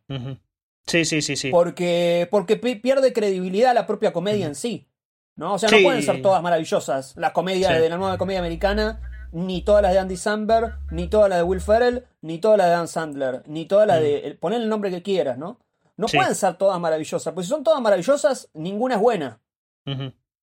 Sí, 0.87 1.05
sí, 1.05 1.23
sí, 1.23 1.37
sí. 1.37 1.51
Porque, 1.51 2.29
porque 2.31 2.57
pierde 2.57 3.13
credibilidad 3.13 3.75
la 3.75 3.87
propia 3.87 4.13
comedia 4.13 4.47
en 4.47 4.55
sí. 4.55 4.89
¿no? 5.37 5.55
O 5.55 5.59
sea, 5.59 5.71
no 5.71 5.79
pueden 5.83 6.03
ser 6.03 6.23
todas 6.23 6.43
maravillosas 6.43 7.15
las 7.17 7.33
comedias 7.33 7.81
de 7.81 7.89
la 7.89 7.97
nueva 7.97 8.19
comedia 8.19 8.41
americana, 8.41 9.01
ni 9.33 9.63
todas 9.63 9.83
las 9.83 9.93
de 9.93 9.99
Andy 9.99 10.17
Samberg, 10.17 10.79
ni 10.91 11.09
todas 11.09 11.31
las 11.31 11.39
de 11.39 11.45
Will 11.45 11.61
Ferrell, 11.61 12.05
ni 12.21 12.39
todas 12.39 12.59
las 12.59 12.67
de 12.67 12.73
Dan 12.73 12.89
Sandler, 12.89 13.43
ni 13.47 13.67
todas 13.67 13.87
las 13.87 14.01
de... 14.01 14.37
Poner 14.41 14.61
el 14.61 14.69
nombre 14.69 14.91
que 14.91 15.03
quieras, 15.03 15.39
¿no? 15.39 15.59
No 15.97 16.07
pueden 16.07 16.35
ser 16.35 16.55
todas 16.55 16.79
maravillosas, 16.81 17.33
porque 17.33 17.45
si 17.45 17.51
son 17.51 17.65
todas 17.65 17.81
maravillosas, 17.81 18.51
ninguna 18.55 18.97
es 18.97 19.01
buena. 19.01 19.41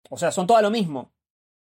O 0.10 0.18
sea, 0.18 0.32
son 0.32 0.48
todas 0.48 0.64
lo 0.64 0.72
mismo. 0.72 1.12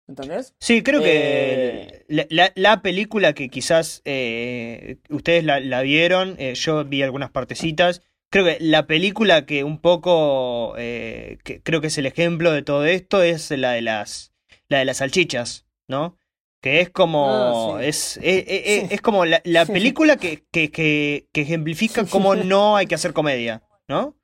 ¿Entendés? 0.06 0.56
Sí, 0.58 0.82
creo 0.82 1.00
que 1.00 2.04
eh, 2.08 2.50
la, 2.56 2.82
película 2.82 3.32
que 3.32 3.48
quizás 3.48 4.02
eh, 4.04 4.98
ustedes 5.08 5.44
la, 5.44 5.82
vieron, 5.82 6.34
eh, 6.38 6.54
yo 6.54 6.84
vi 6.84 7.02
algunas 7.02 7.30
partecitas, 7.30 8.02
creo 8.30 8.44
que 8.44 8.58
la 8.60 8.86
película 8.86 9.44
que 9.44 9.64
un 9.64 9.80
poco 9.80 10.74
eh, 10.78 11.38
creo 11.64 11.80
que 11.80 11.88
es 11.88 11.98
el 11.98 12.06
ejemplo 12.06 12.52
de 12.52 12.62
todo 12.62 12.86
esto 12.86 13.22
es 13.22 13.50
la 13.50 13.72
de 13.72 13.82
las 13.82 14.32
la 14.68 14.78
de 14.78 14.84
las 14.84 14.98
salchichas, 14.98 15.66
¿no? 15.88 16.16
Que 16.62 16.80
es 16.80 16.90
como 16.90 17.76
ah, 17.76 17.84
es, 17.84 18.18
eh, 18.18 18.44
eh, 18.46 18.88
es, 18.90 19.00
como 19.00 19.24
la, 19.24 19.40
película 19.66 20.16
que, 20.16 20.44
que, 20.52 20.70
que, 20.70 21.26
ejemplifica 21.34 22.04
cómo 22.04 22.36
no 22.36 22.76
hay 22.76 22.86
que 22.86 22.94
hacer 22.94 23.12
comedia, 23.12 23.62
¿no? 23.88 24.16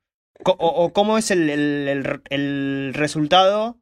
O, 0.45 0.93
cómo 0.93 1.17
es 1.17 1.31
el, 1.31 1.49
el, 1.49 2.21
el, 2.29 2.93
resultado 2.93 3.79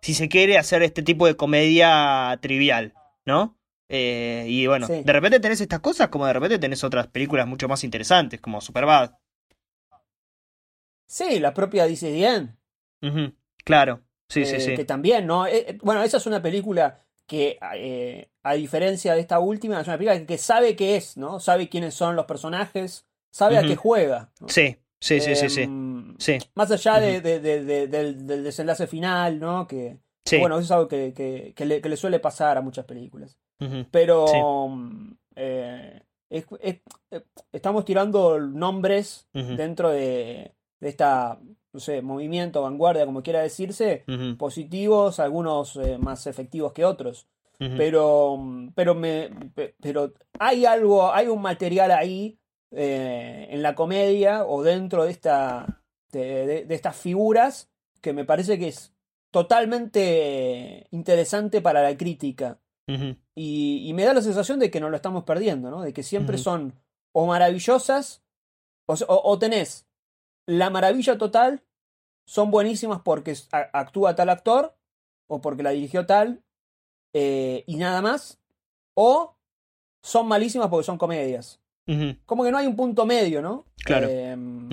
si 0.00 0.14
se 0.14 0.28
quiere 0.28 0.56
hacer 0.56 0.84
este 0.84 1.02
tipo 1.02 1.26
de 1.26 1.34
comedia 1.36 2.38
trivial, 2.40 2.94
¿no? 3.26 3.58
y 3.94 4.66
bueno, 4.68 4.86
de 4.86 5.12
repente 5.12 5.38
tenés 5.38 5.60
estas 5.60 5.80
cosas 5.80 6.08
como 6.08 6.26
de 6.26 6.32
repente 6.32 6.58
tenés 6.58 6.82
otras 6.82 7.08
películas 7.08 7.46
mucho 7.46 7.68
más 7.68 7.84
interesantes, 7.84 8.40
como 8.40 8.62
Superbad, 8.62 9.10
Sí, 11.12 11.40
la 11.40 11.52
propia 11.52 11.84
Dice 11.84 12.10
Bien. 12.10 12.56
Claro, 13.66 14.00
sí, 14.30 14.46
sí, 14.46 14.58
sí. 14.60 14.74
Que 14.74 14.86
también, 14.86 15.26
¿no? 15.26 15.46
Eh, 15.46 15.66
eh, 15.68 15.78
bueno, 15.82 16.02
esa 16.02 16.16
es 16.16 16.26
una 16.26 16.40
película 16.40 17.04
que, 17.26 17.58
eh, 17.74 18.30
a 18.42 18.54
diferencia 18.54 19.12
de 19.12 19.20
esta 19.20 19.38
última, 19.38 19.78
es 19.78 19.86
una 19.86 19.98
película 19.98 20.24
que 20.24 20.38
sabe 20.38 20.74
qué 20.74 20.96
es, 20.96 21.18
¿no? 21.18 21.38
Sabe 21.38 21.68
quiénes 21.68 21.92
son 21.92 22.16
los 22.16 22.24
personajes, 22.24 23.04
sabe 23.30 23.58
a 23.58 23.62
qué 23.62 23.76
juega. 23.76 24.32
Sí, 24.46 24.78
sí, 25.00 25.20
sí, 25.20 25.36
sí, 25.36 25.50
sí, 25.50 25.60
em, 25.60 26.16
Más 26.54 26.70
allá 26.70 26.98
de, 26.98 27.20
del, 27.20 28.26
desenlace 28.42 28.86
final, 28.86 29.38
¿no? 29.38 29.66
Que, 29.66 29.98
bueno, 30.38 30.54
eso 30.56 30.64
es 30.64 30.70
algo 30.70 30.88
que, 30.88 31.54
le, 31.58 31.96
suele 31.98 32.20
pasar 32.20 32.56
a 32.56 32.62
muchas 32.62 32.86
películas. 32.86 33.36
Pero 33.90 34.66
mm, 34.66 35.12
estamos 37.52 37.84
tirando 37.84 38.40
nombres 38.40 39.28
dentro 39.34 39.90
de 39.90 40.54
de 40.82 40.88
esta, 40.88 41.38
no 41.72 41.78
sé, 41.78 42.02
movimiento, 42.02 42.60
vanguardia, 42.60 43.06
como 43.06 43.22
quiera 43.22 43.40
decirse, 43.40 44.04
positivos, 44.36 45.20
algunos 45.20 45.76
eh, 45.76 45.96
más 45.96 46.26
efectivos 46.26 46.72
que 46.72 46.84
otros. 46.84 47.28
Pero, 47.56 48.44
pero, 48.74 48.96
me, 48.96 49.30
pero 49.80 50.12
hay 50.40 50.64
algo, 50.64 51.12
hay 51.12 51.28
un 51.28 51.40
material 51.40 51.92
ahí 51.92 52.36
eh, 52.72 53.46
en 53.50 53.62
la 53.62 53.76
comedia 53.76 54.44
o 54.44 54.64
dentro 54.64 55.04
de, 55.04 55.12
esta, 55.12 55.80
de, 56.10 56.66
estas 56.68 56.96
figuras 56.96 57.70
que 58.00 58.12
me 58.12 58.24
parece 58.24 58.58
que 58.58 58.66
es 58.66 58.92
totalmente 59.30 60.88
interesante 60.90 61.60
para 61.60 61.84
la 61.84 61.96
crítica. 61.96 62.58
y, 62.88 63.88
y, 63.88 63.92
me 63.92 64.02
da 64.02 64.14
la 64.14 64.22
sensación 64.22 64.58
de 64.58 64.68
que 64.68 64.80
no 64.80 64.90
lo 64.90 64.96
estamos 64.96 65.22
perdiendo, 65.22 65.70
¿no? 65.70 65.82
De 65.82 65.92
que 65.92 66.02
siempre 66.02 66.38
son 66.38 66.74
o 67.12 67.26
maravillosas 67.26 68.24
o, 68.86 68.96
o 69.06 69.38
tenés 69.38 69.86
la 70.46 70.70
maravilla 70.70 71.18
total 71.18 71.62
son 72.26 72.50
buenísimas 72.50 73.00
porque 73.02 73.36
actúa 73.72 74.14
tal 74.14 74.30
actor 74.30 74.76
o 75.26 75.40
porque 75.40 75.62
la 75.62 75.70
dirigió 75.70 76.06
tal 76.06 76.42
eh, 77.12 77.64
y 77.66 77.76
nada 77.76 78.02
más. 78.02 78.38
O 78.94 79.36
son 80.02 80.28
malísimas 80.28 80.68
porque 80.68 80.84
son 80.84 80.98
comedias. 80.98 81.60
Como 82.26 82.44
que 82.44 82.50
no 82.50 82.58
hay 82.58 82.66
un 82.66 82.76
punto 82.76 83.04
medio, 83.04 83.42
¿no? 83.42 83.66
Claro. 83.84 84.08
Em, 84.08 84.68